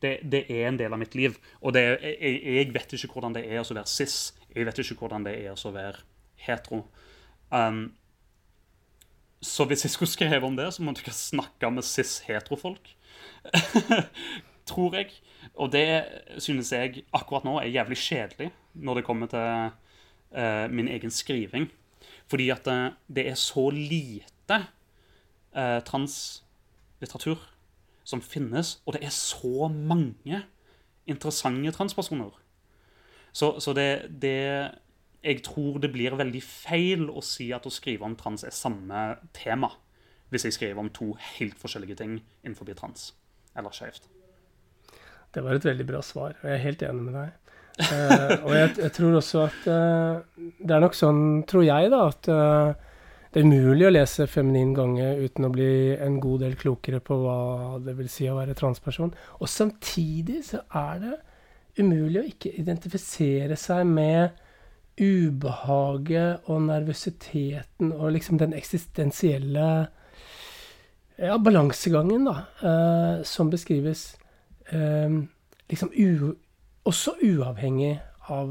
det, 0.02 0.20
det 0.32 0.44
er 0.50 0.68
en 0.70 0.78
del 0.80 0.94
av 0.94 1.02
mitt 1.02 1.18
liv. 1.18 1.38
Og 1.62 1.74
det, 1.74 1.86
jeg, 2.04 2.42
jeg, 2.44 2.70
vet 2.74 2.94
ikke 2.94 3.14
hvordan 3.16 3.38
det 3.38 3.46
er 3.50 3.64
å 3.64 3.66
være 3.66 3.90
cis. 3.90 4.20
Jeg 4.54 4.70
vet 4.70 4.84
ikke 4.84 5.00
hvordan 5.02 5.26
det 5.26 5.38
er 5.42 5.58
å 5.58 5.74
være 5.74 6.06
hetero. 6.40 6.84
Um, 7.52 7.94
så 9.42 9.66
hvis 9.66 9.86
jeg 9.86 9.92
skulle 9.92 10.12
skrevet 10.12 10.44
om 10.44 10.58
det, 10.58 10.68
så 10.74 10.84
måtte 10.84 11.04
jeg 11.06 11.16
snakke 11.16 11.72
med 11.72 11.84
cis-heterofolk. 11.88 12.96
Tror 14.70 14.96
jeg. 14.96 15.12
Og 15.56 15.72
det 15.72 16.06
synes 16.38 16.72
jeg 16.72 17.04
akkurat 17.14 17.48
nå 17.48 17.58
er 17.60 17.72
jævlig 17.72 17.98
kjedelig 17.98 18.52
når 18.74 19.00
det 19.00 19.06
kommer 19.08 19.32
til 19.32 19.72
uh, 20.38 20.68
min 20.72 20.88
egen 20.88 21.12
skriving. 21.12 21.70
Fordi 22.28 22.50
at 22.50 22.68
uh, 22.68 22.92
det 23.08 23.30
er 23.30 23.40
så 23.40 23.70
lite 23.70 24.60
uh, 25.56 25.80
translitteratur 25.86 27.40
som 28.04 28.22
finnes, 28.22 28.80
og 28.86 28.94
det 28.94 29.04
er 29.06 29.14
så 29.14 29.68
mange 29.70 30.44
interessante 31.08 31.72
transpersoner. 31.72 32.32
Så, 33.34 33.60
så 33.60 33.74
det, 33.74 34.10
det, 34.22 34.72
Jeg 35.24 35.44
tror 35.44 35.82
det 35.84 35.92
blir 35.92 36.16
veldig 36.16 36.42
feil 36.44 37.10
å 37.12 37.22
si 37.26 37.50
at 37.56 37.66
å 37.68 37.74
skrive 37.74 38.08
om 38.08 38.16
trans 38.20 38.46
er 38.48 38.56
samme 38.56 39.18
tema, 39.36 39.74
hvis 40.32 40.46
jeg 40.48 40.56
skriver 40.56 40.80
om 40.80 40.92
to 40.96 41.12
helt 41.36 41.60
forskjellige 41.60 42.00
ting 42.00 42.20
innenfor 42.44 42.70
trans 42.78 43.12
eller 43.58 43.74
skjevt. 43.76 44.08
Det 45.34 45.44
var 45.46 45.58
et 45.58 45.66
veldig 45.66 45.86
bra 45.86 46.02
svar, 46.06 46.38
og 46.40 46.46
jeg 46.48 46.56
er 46.56 46.64
helt 46.64 46.84
enig 46.88 47.06
med 47.10 47.18
deg. 47.20 47.36
Uh, 47.80 48.32
og 48.46 48.54
jeg, 48.56 48.72
jeg, 48.82 48.92
tror 48.96 49.18
også 49.20 49.42
at 49.46 49.68
uh, 49.72 50.46
det 50.60 50.76
er 50.76 50.82
nok 50.84 50.96
sånn, 50.98 51.22
tror 51.48 51.64
jeg, 51.64 51.92
da, 51.94 52.02
at 52.10 52.30
uh, 52.32 52.90
det 53.30 53.44
er 53.44 53.46
umulig 53.46 53.86
å 53.88 53.94
lese 53.94 54.26
'Feminin 54.28 54.74
gange' 54.76 55.12
uten 55.22 55.46
å 55.46 55.52
bli 55.54 55.72
en 55.96 56.18
god 56.24 56.44
del 56.44 56.58
klokere 56.60 57.00
på 57.00 57.20
hva 57.22 57.40
det 57.86 57.94
vil 58.00 58.10
si 58.10 58.28
å 58.28 58.40
være 58.40 58.58
transperson. 58.58 59.14
Og 59.40 59.52
samtidig 59.52 60.42
så 60.48 60.64
er 60.76 61.04
det 61.04 61.16
umulig 61.80 62.20
å 62.20 62.28
ikke 62.28 62.56
identifisere 62.58 63.56
seg 63.60 63.86
med 63.88 64.40
ubehaget 65.00 66.50
og 66.52 66.62
nervøsiteten 66.68 67.94
og 67.94 68.12
liksom 68.16 68.40
den 68.42 68.54
eksistensielle 68.58 69.70
ja, 71.20 71.38
balansegangen, 71.38 72.28
da, 72.30 73.24
som 73.28 73.50
beskrives 73.52 74.14
liksom 75.70 75.92
u 75.92 76.34
også 76.88 77.16
uavhengig 77.26 77.98
av 78.30 78.50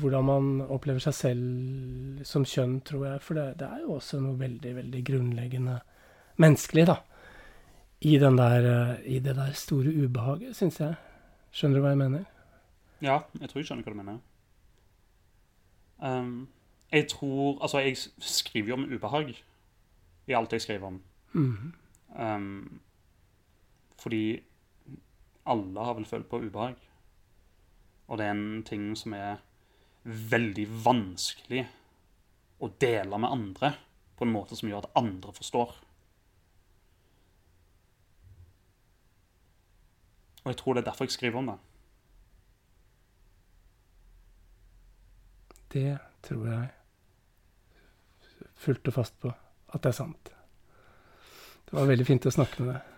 hvordan 0.00 0.26
man 0.28 0.48
opplever 0.62 1.00
seg 1.02 1.16
selv 1.16 2.22
som 2.28 2.44
kjønn, 2.46 2.78
tror 2.86 3.06
jeg. 3.08 3.22
For 3.24 3.38
det, 3.38 3.46
det 3.60 3.68
er 3.68 3.84
jo 3.84 3.96
også 3.96 4.20
noe 4.22 4.36
veldig, 4.40 4.72
veldig 4.80 5.02
grunnleggende 5.06 5.78
menneskelig, 6.42 6.86
da. 6.92 7.00
I, 8.04 8.18
der, 8.20 8.66
eh, 8.70 8.96
i 9.16 9.20
det 9.24 9.34
der 9.38 9.52
store 9.56 9.92
ubehaget, 10.04 10.56
syns 10.56 10.80
jeg. 10.82 10.98
Skjønner 11.56 11.80
du 11.80 11.86
hva 11.86 11.94
jeg 11.94 12.02
mener? 12.02 12.26
Ja, 13.00 13.22
jeg 13.40 13.48
tror 13.48 13.62
jeg 13.62 13.70
skjønner 13.70 13.86
hva 13.86 13.94
du 13.94 14.00
mener. 14.02 14.18
Um, 15.98 16.48
jeg 16.92 17.08
tror 17.08 17.62
Altså, 17.62 17.78
jeg 17.78 17.96
skriver 18.18 18.68
jo 18.68 18.74
om 18.74 18.92
ubehag 18.92 19.44
i 20.26 20.32
alt 20.32 20.52
jeg 20.52 20.62
skriver 20.62 20.86
om. 20.86 21.02
Mm. 21.32 21.72
Um, 22.20 22.80
fordi 23.98 24.42
alle 25.46 25.84
har 25.84 25.94
vel 25.94 26.04
følt 26.04 26.28
på 26.28 26.40
ubehag. 26.42 26.76
Og 28.08 28.18
det 28.18 28.26
er 28.26 28.30
en 28.30 28.62
ting 28.62 28.96
som 28.98 29.12
er 29.12 29.36
veldig 30.04 30.66
vanskelig 30.84 31.66
å 32.62 32.70
dele 32.80 33.18
med 33.18 33.30
andre 33.30 33.72
på 34.16 34.24
en 34.24 34.32
måte 34.32 34.56
som 34.56 34.68
gjør 34.68 34.86
at 34.86 34.98
andre 34.98 35.32
forstår. 35.32 35.74
Og 40.44 40.52
jeg 40.52 40.58
tror 40.60 40.74
det 40.74 40.84
er 40.84 40.90
derfor 40.90 41.04
jeg 41.04 41.16
skriver 41.16 41.38
om 41.38 41.50
det. 41.50 41.58
Det 45.72 45.98
tror 46.26 46.46
jeg 46.50 46.66
fullt 48.56 48.88
og 48.88 48.96
fast 48.96 49.16
på 49.20 49.30
at 49.30 49.82
det 49.82 49.92
er 49.92 49.98
sant. 49.98 50.30
Det 51.66 51.74
var 51.74 51.88
veldig 51.90 52.06
fint 52.06 52.26
å 52.28 52.32
snakke 52.32 52.62
med 52.62 52.76
deg. 52.76 52.92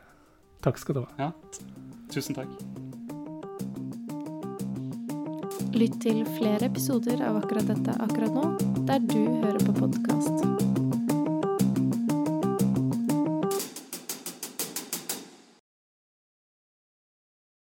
Takk 0.64 0.80
skal 0.82 0.98
du 0.98 1.00
ha. 1.04 1.08
Ja, 1.18 1.30
tusen 2.12 2.36
takk. 2.36 2.50
Lytt 5.78 6.00
til 6.02 6.24
flere 6.34 6.66
episoder 6.66 7.22
av 7.22 7.38
akkurat 7.42 7.68
dette 7.70 7.94
akkurat 8.02 8.34
nå, 8.34 8.48
der 8.88 9.04
du 9.04 9.20
hører 9.20 9.62
på 9.62 9.76
podkast. 9.78 10.77